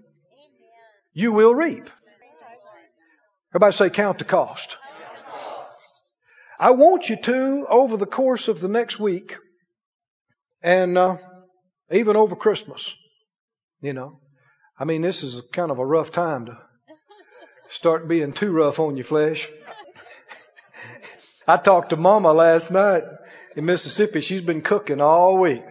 you 1.13 1.33
will 1.33 1.55
reap. 1.55 1.89
Everybody 3.55 3.73
say, 3.73 3.91
count 3.91 4.19
the 4.19 4.25
cost. 4.25 4.77
I 6.59 6.73
want 6.73 7.09
you 7.09 7.17
to, 7.23 7.67
over 7.69 7.97
the 7.97 8.07
course 8.07 8.49
of 8.49 8.61
the 8.61 8.69
next 8.69 8.99
week, 8.99 9.37
and 10.63 10.99
uh, 10.99 11.17
even 11.91 12.17
over 12.17 12.35
Christmas, 12.35 12.95
you 13.81 13.93
know, 13.93 14.21
I 14.79 14.85
mean, 14.85 15.03
this 15.03 15.23
is 15.23 15.41
kind 15.53 15.71
of 15.71 15.79
a 15.79 15.87
rough 15.87 16.11
time 16.11 16.47
to 16.47 16.59
start 17.69 18.09
being 18.09 18.33
too 18.33 18.53
rough 18.53 18.79
on 18.79 18.97
your 18.97 19.05
flesh. 19.05 19.49
I 21.47 21.57
talked 21.57 21.91
to 21.91 21.97
Mama 21.97 22.33
last 22.33 22.71
night 22.71 23.05
in 23.55 23.65
Mississippi. 23.65 24.21
She's 24.21 24.43
been 24.43 24.63
cooking 24.63 25.01
all 25.01 25.39
week. 25.39 25.65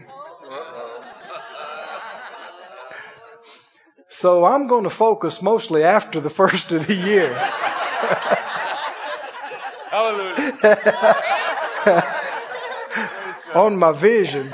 So 4.07 4.45
I'm 4.45 4.67
going 4.67 4.85
to 4.85 4.89
focus 4.89 5.41
mostly 5.41 5.83
after 5.83 6.21
the 6.21 6.29
first 6.29 6.71
of 6.71 6.87
the 6.87 6.95
year. 6.95 7.33
Hallelujah. 9.89 10.53
On 13.55 13.77
my 13.77 13.91
vision. 13.91 14.53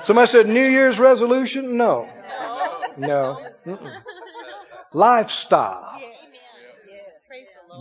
Somebody 0.00 0.28
said 0.28 0.46
New 0.46 0.66
Year's 0.66 1.00
resolution? 1.00 1.76
No. 1.76 2.08
No. 2.96 3.44
Mm-mm. 3.66 4.02
Lifestyle. 4.92 6.00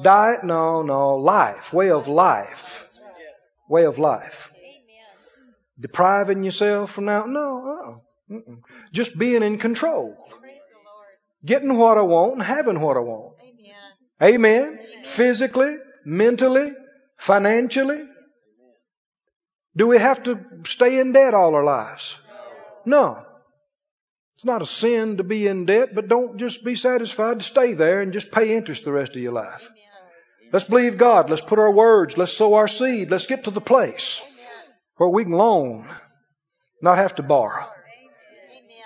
Diet? 0.04 0.44
No, 0.44 0.82
no. 0.82 1.16
Life. 1.16 1.74
Way 1.74 1.92
of 1.92 2.08
life. 2.08 2.98
Way 3.68 3.86
of 3.86 4.00
life. 4.00 4.52
Depriving 5.80 6.44
yourself 6.44 6.92
from 6.92 7.06
now? 7.06 7.26
No. 7.26 8.02
Uh-uh. 8.32 8.56
Just 8.92 9.18
being 9.18 9.44
in 9.44 9.58
control. 9.58 10.16
Getting 11.44 11.78
what 11.78 11.98
I 11.98 12.02
want 12.02 12.34
and 12.34 12.44
having 12.44 12.80
what 12.82 12.98
I 12.98 13.00
want. 13.00 13.36
Amen. 14.22 14.36
Amen. 14.36 14.80
Physically, 15.06 15.78
mentally, 16.06 16.72
financially. 17.18 18.04
Do 19.76 19.88
we 19.88 19.98
have 19.98 20.24
to 20.24 20.40
stay 20.66 21.00
in 21.00 21.14
debt 21.14 21.34
all 21.34 21.56
our 21.56 21.64
lives? 21.64 22.20
No. 22.86 23.26
It's 24.40 24.46
not 24.46 24.62
a 24.62 24.66
sin 24.66 25.18
to 25.18 25.26
be 25.26 25.48
in 25.48 25.66
debt, 25.66 25.94
but 25.94 26.08
don't 26.08 26.38
just 26.38 26.64
be 26.64 26.76
satisfied 26.76 27.40
to 27.40 27.44
stay 27.44 27.74
there 27.74 28.00
and 28.00 28.14
just 28.14 28.32
pay 28.32 28.56
interest 28.56 28.86
the 28.86 28.92
rest 28.94 29.12
of 29.12 29.22
your 29.22 29.34
life. 29.34 29.70
Let's 30.54 30.64
believe 30.64 30.98
God. 30.98 31.30
Let's 31.30 31.42
put 31.42 31.60
our 31.60 31.74
words. 31.74 32.18
Let's 32.18 32.38
sow 32.38 32.54
our 32.54 32.70
seed. 32.70 33.12
Let's 33.12 33.28
get 33.28 33.44
to 33.44 33.52
the 33.52 33.60
place 33.60 34.22
where 34.96 35.10
we 35.10 35.26
can 35.26 35.34
loan, 35.34 35.90
not 36.82 37.00
have 37.00 37.16
to 37.16 37.22
borrow. 37.22 37.70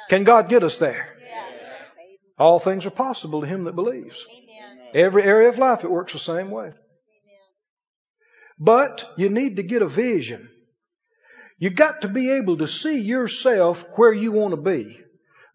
Can 0.10 0.24
God 0.24 0.50
get 0.50 0.64
us 0.64 0.78
there? 0.78 1.16
All 2.40 2.58
things 2.58 2.88
are 2.88 2.90
possible 2.90 3.42
to 3.42 3.48
him 3.48 3.66
that 3.66 3.76
believes. 3.76 4.26
Every 4.96 5.22
area 5.22 5.50
of 5.50 5.60
life, 5.60 5.84
it 5.84 5.92
works 5.92 6.14
the 6.14 6.18
same 6.18 6.50
way. 6.50 6.72
But 8.58 9.08
you 9.18 9.30
need 9.30 9.58
to 9.58 9.64
get 9.64 9.84
a 9.84 9.88
vision. 9.88 10.50
You 11.60 11.70
got 11.70 12.02
to 12.02 12.08
be 12.08 12.32
able 12.32 12.58
to 12.58 12.68
see 12.68 13.02
yourself 13.02 13.86
where 13.98 14.12
you 14.12 14.32
want 14.32 14.56
to 14.56 14.60
be 14.60 15.00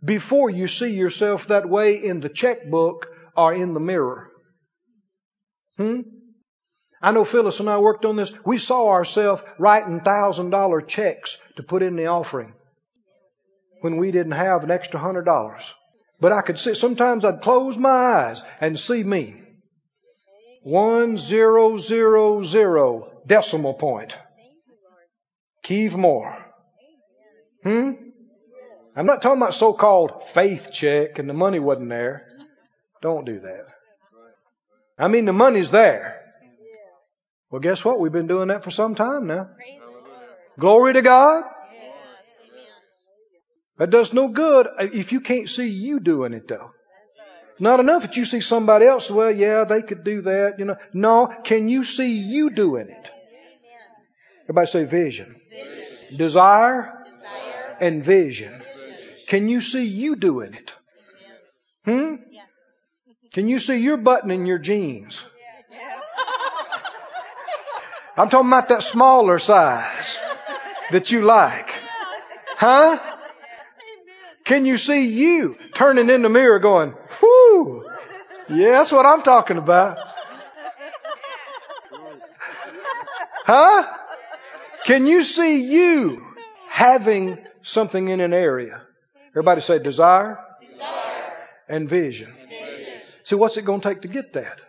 before 0.05 0.51
you 0.51 0.69
see 0.69 0.91
yourself 0.95 1.49
that 1.49 1.69
way 1.69 2.03
in 2.03 2.21
the 2.21 2.29
checkbook 2.29 3.09
or 3.37 3.55
in 3.55 3.75
the 3.75 3.81
mirror. 3.81 4.31
Hmm? 5.77 6.01
I 7.01 7.13
know 7.13 7.25
Phyllis 7.25 7.61
and 7.61 7.71
I 7.71 7.79
worked 7.79 8.05
on 8.05 8.17
this. 8.17 8.33
We 8.45 8.59
saw 8.59 8.89
ourselves 8.89 9.43
writing 9.59 10.01
thousand 10.01 10.51
dollar 10.51 10.81
checks 10.81 11.39
to 11.57 11.63
put 11.63 11.83
in 11.83 11.97
the 11.97 12.07
offering 12.07 12.55
when 13.81 13.97
we 13.97 14.11
didn't 14.11 14.33
have 14.33 14.65
an 14.65 14.71
extra 14.71 14.99
hundred 14.99 15.25
dollars. 15.25 15.73
But 16.21 16.33
I 16.33 16.43
could 16.43 16.59
see, 16.59 16.75
sometimes 16.75 17.25
I'd 17.25 17.43
close 17.43 17.77
my 17.77 17.91
eyes 17.91 18.43
and 18.61 18.79
see 18.79 19.05
me. 19.05 19.41
One 20.65 21.17
zero 21.17 21.77
zero 21.77 22.43
zero 22.43 23.23
decimal 23.25 23.75
point. 23.75 24.17
Keith 25.63 25.97
Moore. 25.97 26.37
Hmm? 27.63 27.93
I'm 28.99 29.07
not 29.07 29.23
talking 29.23 29.41
about 29.41 29.55
so 29.55 29.73
called 29.73 30.25
faith 30.25 30.73
check 30.73 31.21
and 31.21 31.31
the 31.31 31.33
money 31.33 31.61
wasn't 31.61 31.91
there. 31.91 32.27
Don't 33.01 33.25
do 33.25 33.39
that. 33.39 33.67
I 34.99 35.07
mean, 35.07 35.25
the 35.25 35.33
money's 35.33 35.71
there. 35.71 36.21
Well, 37.49 37.61
guess 37.61 37.85
what? 37.85 38.01
We've 38.01 38.11
been 38.11 38.27
doing 38.27 38.49
that 38.49 38.65
for 38.65 38.73
some 38.73 38.97
time 38.97 39.29
now. 39.29 39.51
Glory 40.59 40.95
to 40.95 41.03
God. 41.03 41.45
That 43.77 43.91
does 43.91 44.13
no 44.13 44.27
good 44.27 44.67
if 44.81 45.13
you 45.13 45.21
can't 45.21 45.49
see 45.49 45.69
you 45.69 46.01
doing 46.01 46.35
it 46.35 46.49
though. 46.49 46.73
Not 47.61 47.79
enough 47.79 48.03
that 48.03 48.17
you 48.17 48.25
see 48.25 48.41
somebody 48.41 48.87
else, 48.87 49.09
well, 49.09 49.31
yeah, 49.31 49.63
they 49.63 49.83
could 49.83 50.03
do 50.03 50.23
that, 50.23 50.59
you 50.59 50.65
know. 50.65 50.77
No, 50.93 51.33
can 51.45 51.69
you 51.69 51.85
see 51.85 52.19
you 52.19 52.51
doing 52.51 52.89
it? 52.89 53.11
Everybody 54.45 54.67
say 54.67 54.85
vision. 54.87 55.41
vision. 55.51 56.17
Desire, 56.17 57.05
Desire, 57.05 57.77
and 57.81 58.05
vision. 58.05 58.63
Can 59.29 59.47
you 59.47 59.61
see 59.61 59.87
you 59.87 60.17
doing 60.17 60.55
it? 60.55 60.75
Hmm? 61.85 62.15
Can 63.33 63.47
you 63.47 63.59
see 63.59 63.77
your 63.77 63.99
button 63.99 64.31
in 64.31 64.47
your 64.47 64.59
jeans? 64.59 65.23
I'm 68.17 68.31
talking 68.31 68.49
about 68.49 68.69
that 68.71 68.83
smaller 68.83 69.39
size 69.39 70.19
that 70.91 71.13
you 71.13 71.21
like. 71.23 71.71
Huh? 72.57 72.99
Can 74.45 74.65
you 74.65 74.79
see 74.79 75.07
you 75.09 75.59
turning 75.75 76.09
in 76.09 76.23
the 76.23 76.31
mirror 76.31 76.59
going, 76.59 76.95
whoo? 77.21 77.87
Yeah, 78.49 78.79
that's 78.79 78.91
what 78.91 79.05
I'm 79.05 79.23
talking 79.23 79.59
about. 79.59 79.99
Huh? 83.45 83.99
Can 84.85 85.07
you 85.07 85.23
see 85.23 85.65
you 85.67 86.27
having 86.67 87.39
something 87.61 88.09
in 88.09 88.21
an 88.21 88.33
area? 88.33 88.88
Everybody 89.39 89.61
say 89.61 89.79
desire, 89.79 90.37
desire. 90.61 91.33
and 91.69 91.89
vision. 91.89 92.35
vision. 92.49 92.95
See, 93.23 93.37
what's 93.37 93.57
it 93.57 93.65
going 93.65 93.81
to 93.81 93.89
take 93.89 94.03
to 94.03 94.09
get 94.09 94.33
that? 94.33 94.61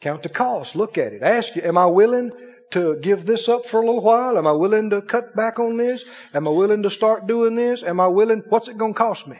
Count 0.00 0.24
the 0.24 0.28
cost. 0.28 0.74
Look 0.74 0.98
at 0.98 1.12
it. 1.12 1.22
Ask 1.22 1.54
you, 1.54 1.62
am 1.62 1.78
I 1.78 1.86
willing 1.86 2.32
to 2.72 2.96
give 2.96 3.24
this 3.24 3.48
up 3.48 3.66
for 3.66 3.80
a 3.80 3.86
little 3.86 4.00
while? 4.00 4.36
Am 4.36 4.48
I 4.48 4.52
willing 4.52 4.90
to 4.90 5.00
cut 5.00 5.36
back 5.36 5.60
on 5.60 5.76
this? 5.76 6.04
Am 6.34 6.48
I 6.48 6.50
willing 6.50 6.82
to 6.82 6.90
start 6.90 7.28
doing 7.28 7.54
this? 7.54 7.84
Am 7.84 8.00
I 8.00 8.08
willing? 8.08 8.42
What's 8.48 8.66
it 8.66 8.78
going 8.78 8.94
to 8.94 8.98
cost 8.98 9.28
me? 9.28 9.38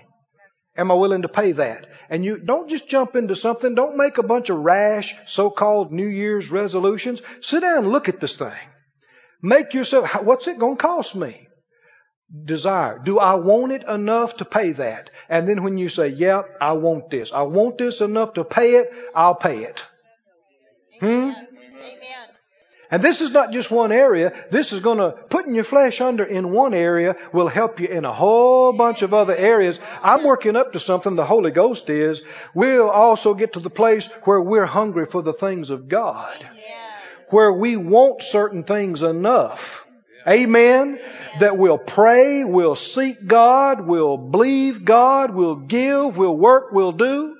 Am 0.76 0.92
I 0.92 0.94
willing 0.94 1.22
to 1.22 1.28
pay 1.28 1.50
that? 1.50 1.88
And 2.08 2.24
you 2.24 2.38
don't 2.38 2.70
just 2.70 2.88
jump 2.88 3.16
into 3.16 3.34
something. 3.34 3.74
Don't 3.74 3.96
make 3.96 4.18
a 4.18 4.22
bunch 4.22 4.50
of 4.50 4.60
rash 4.60 5.16
so-called 5.26 5.90
New 5.90 6.06
Year's 6.06 6.52
resolutions. 6.52 7.22
Sit 7.40 7.62
down 7.62 7.78
and 7.78 7.88
look 7.88 8.08
at 8.08 8.20
this 8.20 8.36
thing. 8.36 8.68
Make 9.42 9.74
yourself, 9.74 10.22
what's 10.22 10.46
it 10.46 10.60
going 10.60 10.76
to 10.76 10.80
cost 10.80 11.16
me? 11.16 11.48
Desire. 12.44 12.98
Do 12.98 13.18
I 13.18 13.34
want 13.34 13.72
it 13.72 13.84
enough 13.84 14.38
to 14.38 14.44
pay 14.44 14.72
that? 14.72 15.10
And 15.28 15.48
then 15.48 15.62
when 15.62 15.78
you 15.78 15.88
say, 15.88 16.08
yeah, 16.08 16.42
I 16.60 16.72
want 16.72 17.10
this. 17.10 17.32
I 17.32 17.42
want 17.42 17.78
this 17.78 18.00
enough 18.00 18.34
to 18.34 18.44
pay 18.44 18.76
it, 18.76 18.92
I'll 19.14 19.34
pay 19.34 19.64
it. 19.64 19.84
Hmm? 21.00 21.32
And 22.90 23.02
this 23.02 23.20
is 23.20 23.32
not 23.32 23.52
just 23.52 23.70
one 23.70 23.92
area. 23.92 24.32
This 24.50 24.72
is 24.72 24.80
going 24.80 24.98
to, 24.98 25.10
putting 25.28 25.54
your 25.54 25.64
flesh 25.64 26.00
under 26.00 26.22
in 26.22 26.52
one 26.52 26.74
area 26.74 27.16
will 27.32 27.48
help 27.48 27.80
you 27.80 27.88
in 27.88 28.04
a 28.04 28.12
whole 28.12 28.72
bunch 28.72 29.02
of 29.02 29.12
other 29.12 29.34
areas. 29.34 29.80
I'm 30.02 30.22
working 30.22 30.54
up 30.54 30.74
to 30.74 30.80
something 30.80 31.16
the 31.16 31.24
Holy 31.24 31.50
Ghost 31.50 31.90
is. 31.90 32.22
We'll 32.54 32.90
also 32.90 33.34
get 33.34 33.54
to 33.54 33.60
the 33.60 33.70
place 33.70 34.06
where 34.22 34.40
we're 34.40 34.66
hungry 34.66 35.06
for 35.06 35.22
the 35.22 35.32
things 35.32 35.70
of 35.70 35.88
God. 35.88 36.36
Where 37.30 37.52
we 37.52 37.76
want 37.76 38.22
certain 38.22 38.62
things 38.62 39.02
enough. 39.02 39.83
Amen. 40.26 40.98
That 41.40 41.58
we'll 41.58 41.78
pray, 41.78 42.44
we'll 42.44 42.76
seek 42.76 43.26
God, 43.26 43.80
we'll 43.80 44.16
believe 44.16 44.84
God, 44.84 45.34
we'll 45.34 45.56
give, 45.56 46.16
we'll 46.16 46.36
work, 46.36 46.72
we'll 46.72 46.92
do. 46.92 47.36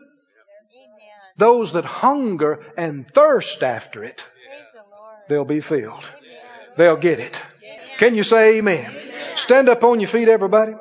Those 1.36 1.72
that 1.72 1.84
hunger 1.84 2.64
and 2.76 3.08
thirst 3.08 3.62
after 3.62 4.02
it 4.04 4.24
they'll 5.28 5.44
be 5.44 5.60
filled. 5.60 6.08
They'll 6.76 6.96
get 6.96 7.20
it. 7.20 7.44
Can 7.98 8.14
you 8.14 8.22
say 8.22 8.58
amen? 8.58 8.90
Stand 9.36 9.68
up 9.68 9.84
on 9.84 10.00
your 10.00 10.08
feet, 10.08 10.28
everybody. 10.28 10.74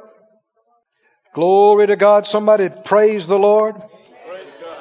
Glory 1.33 1.87
to 1.87 1.95
God. 1.95 2.27
Somebody 2.27 2.69
praise 2.69 3.25
the 3.25 3.39
Lord. 3.39 3.81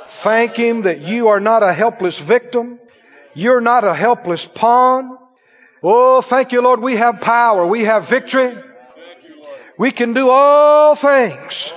Thank 0.07 0.57
Him 0.57 0.83
that 0.83 1.01
you 1.01 1.29
are 1.29 1.41
not 1.41 1.63
a 1.63 1.73
helpless 1.73 2.19
victim. 2.19 2.79
You're 3.35 3.61
not 3.61 3.85
a 3.85 3.95
helpless 3.95 4.47
pawn. 4.47 5.17
Oh, 5.83 6.21
thank 6.21 6.53
you, 6.53 6.63
Lord. 6.63 6.81
We 6.81 6.97
have 6.97 7.21
power. 7.21 7.67
We 7.67 7.85
have 7.85 8.09
victory. 8.09 8.57
We 9.79 9.91
can 9.91 10.13
do 10.13 10.29
all 10.31 10.95
things 10.95 11.73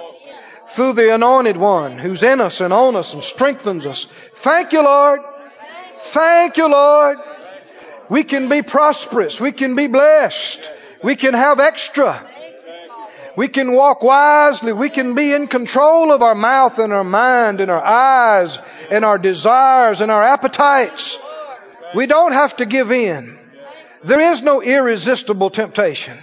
through 0.67 0.93
the 0.93 1.13
anointed 1.13 1.57
one 1.57 1.97
who's 1.97 2.21
in 2.21 2.41
us 2.41 2.61
and 2.61 2.73
on 2.73 2.95
us 2.95 3.13
and 3.13 3.23
strengthens 3.23 3.85
us. 3.85 4.05
Thank 4.33 4.73
you, 4.73 4.83
Lord. 4.83 5.21
Thank 5.97 6.57
you, 6.57 6.69
Lord. 6.69 7.17
We 8.09 8.23
can 8.23 8.49
be 8.49 8.61
prosperous. 8.61 9.41
We 9.41 9.51
can 9.51 9.75
be 9.75 9.87
blessed. 9.87 10.69
We 11.03 11.15
can 11.15 11.33
have 11.33 11.59
extra. 11.59 12.27
We 13.35 13.47
can 13.47 13.71
walk 13.73 14.03
wisely. 14.03 14.71
We 14.71 14.89
can 14.89 15.15
be 15.15 15.33
in 15.33 15.47
control 15.47 16.11
of 16.11 16.21
our 16.21 16.35
mouth 16.35 16.77
and 16.79 16.93
our 16.93 17.03
mind 17.03 17.59
and 17.59 17.71
our 17.71 17.83
eyes 17.83 18.59
and 18.91 19.03
our 19.03 19.17
desires 19.17 20.01
and 20.01 20.11
our 20.11 20.23
appetites. 20.23 21.17
We 21.95 22.05
don't 22.05 22.33
have 22.33 22.55
to 22.57 22.65
give 22.65 22.91
in. 22.91 23.37
There 24.05 24.31
is 24.31 24.43
no 24.43 24.61
irresistible 24.61 25.49
temptation. 25.49 26.15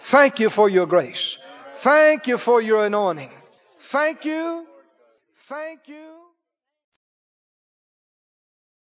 Thank 0.00 0.40
you 0.40 0.48
for 0.48 0.66
your 0.66 0.86
grace. 0.86 1.36
Thank 1.74 2.26
you 2.26 2.38
for 2.38 2.62
your 2.62 2.86
anointing. 2.86 3.28
Thank 3.80 4.24
you. 4.24 4.66
Thank 5.34 5.88
you. 5.88 6.06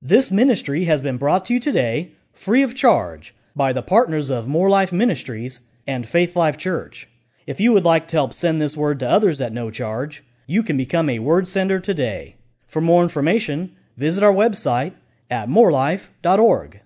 This 0.01 0.31
ministry 0.31 0.85
has 0.85 1.01
been 1.01 1.17
brought 1.17 1.45
to 1.45 1.53
you 1.53 1.59
today 1.59 2.13
free 2.31 2.63
of 2.63 2.75
charge 2.75 3.35
by 3.57 3.73
the 3.73 3.81
partners 3.81 4.29
of 4.29 4.47
Moore 4.47 4.69
Life 4.69 4.93
Ministries 4.93 5.59
and 5.85 6.07
Faith 6.07 6.37
Life 6.37 6.55
Church. 6.55 7.09
If 7.45 7.59
you 7.59 7.73
would 7.73 7.83
like 7.83 8.07
to 8.07 8.15
help 8.15 8.33
send 8.33 8.61
this 8.61 8.77
word 8.77 8.99
to 8.99 9.09
others 9.09 9.41
at 9.41 9.51
no 9.51 9.69
charge, 9.69 10.23
you 10.47 10.63
can 10.63 10.77
become 10.77 11.09
a 11.09 11.19
word 11.19 11.49
sender 11.49 11.81
today. 11.81 12.37
For 12.67 12.79
more 12.79 13.03
information, 13.03 13.75
visit 13.97 14.23
our 14.23 14.31
website 14.31 14.93
at 15.29 15.49
moorelife.org. 15.49 16.79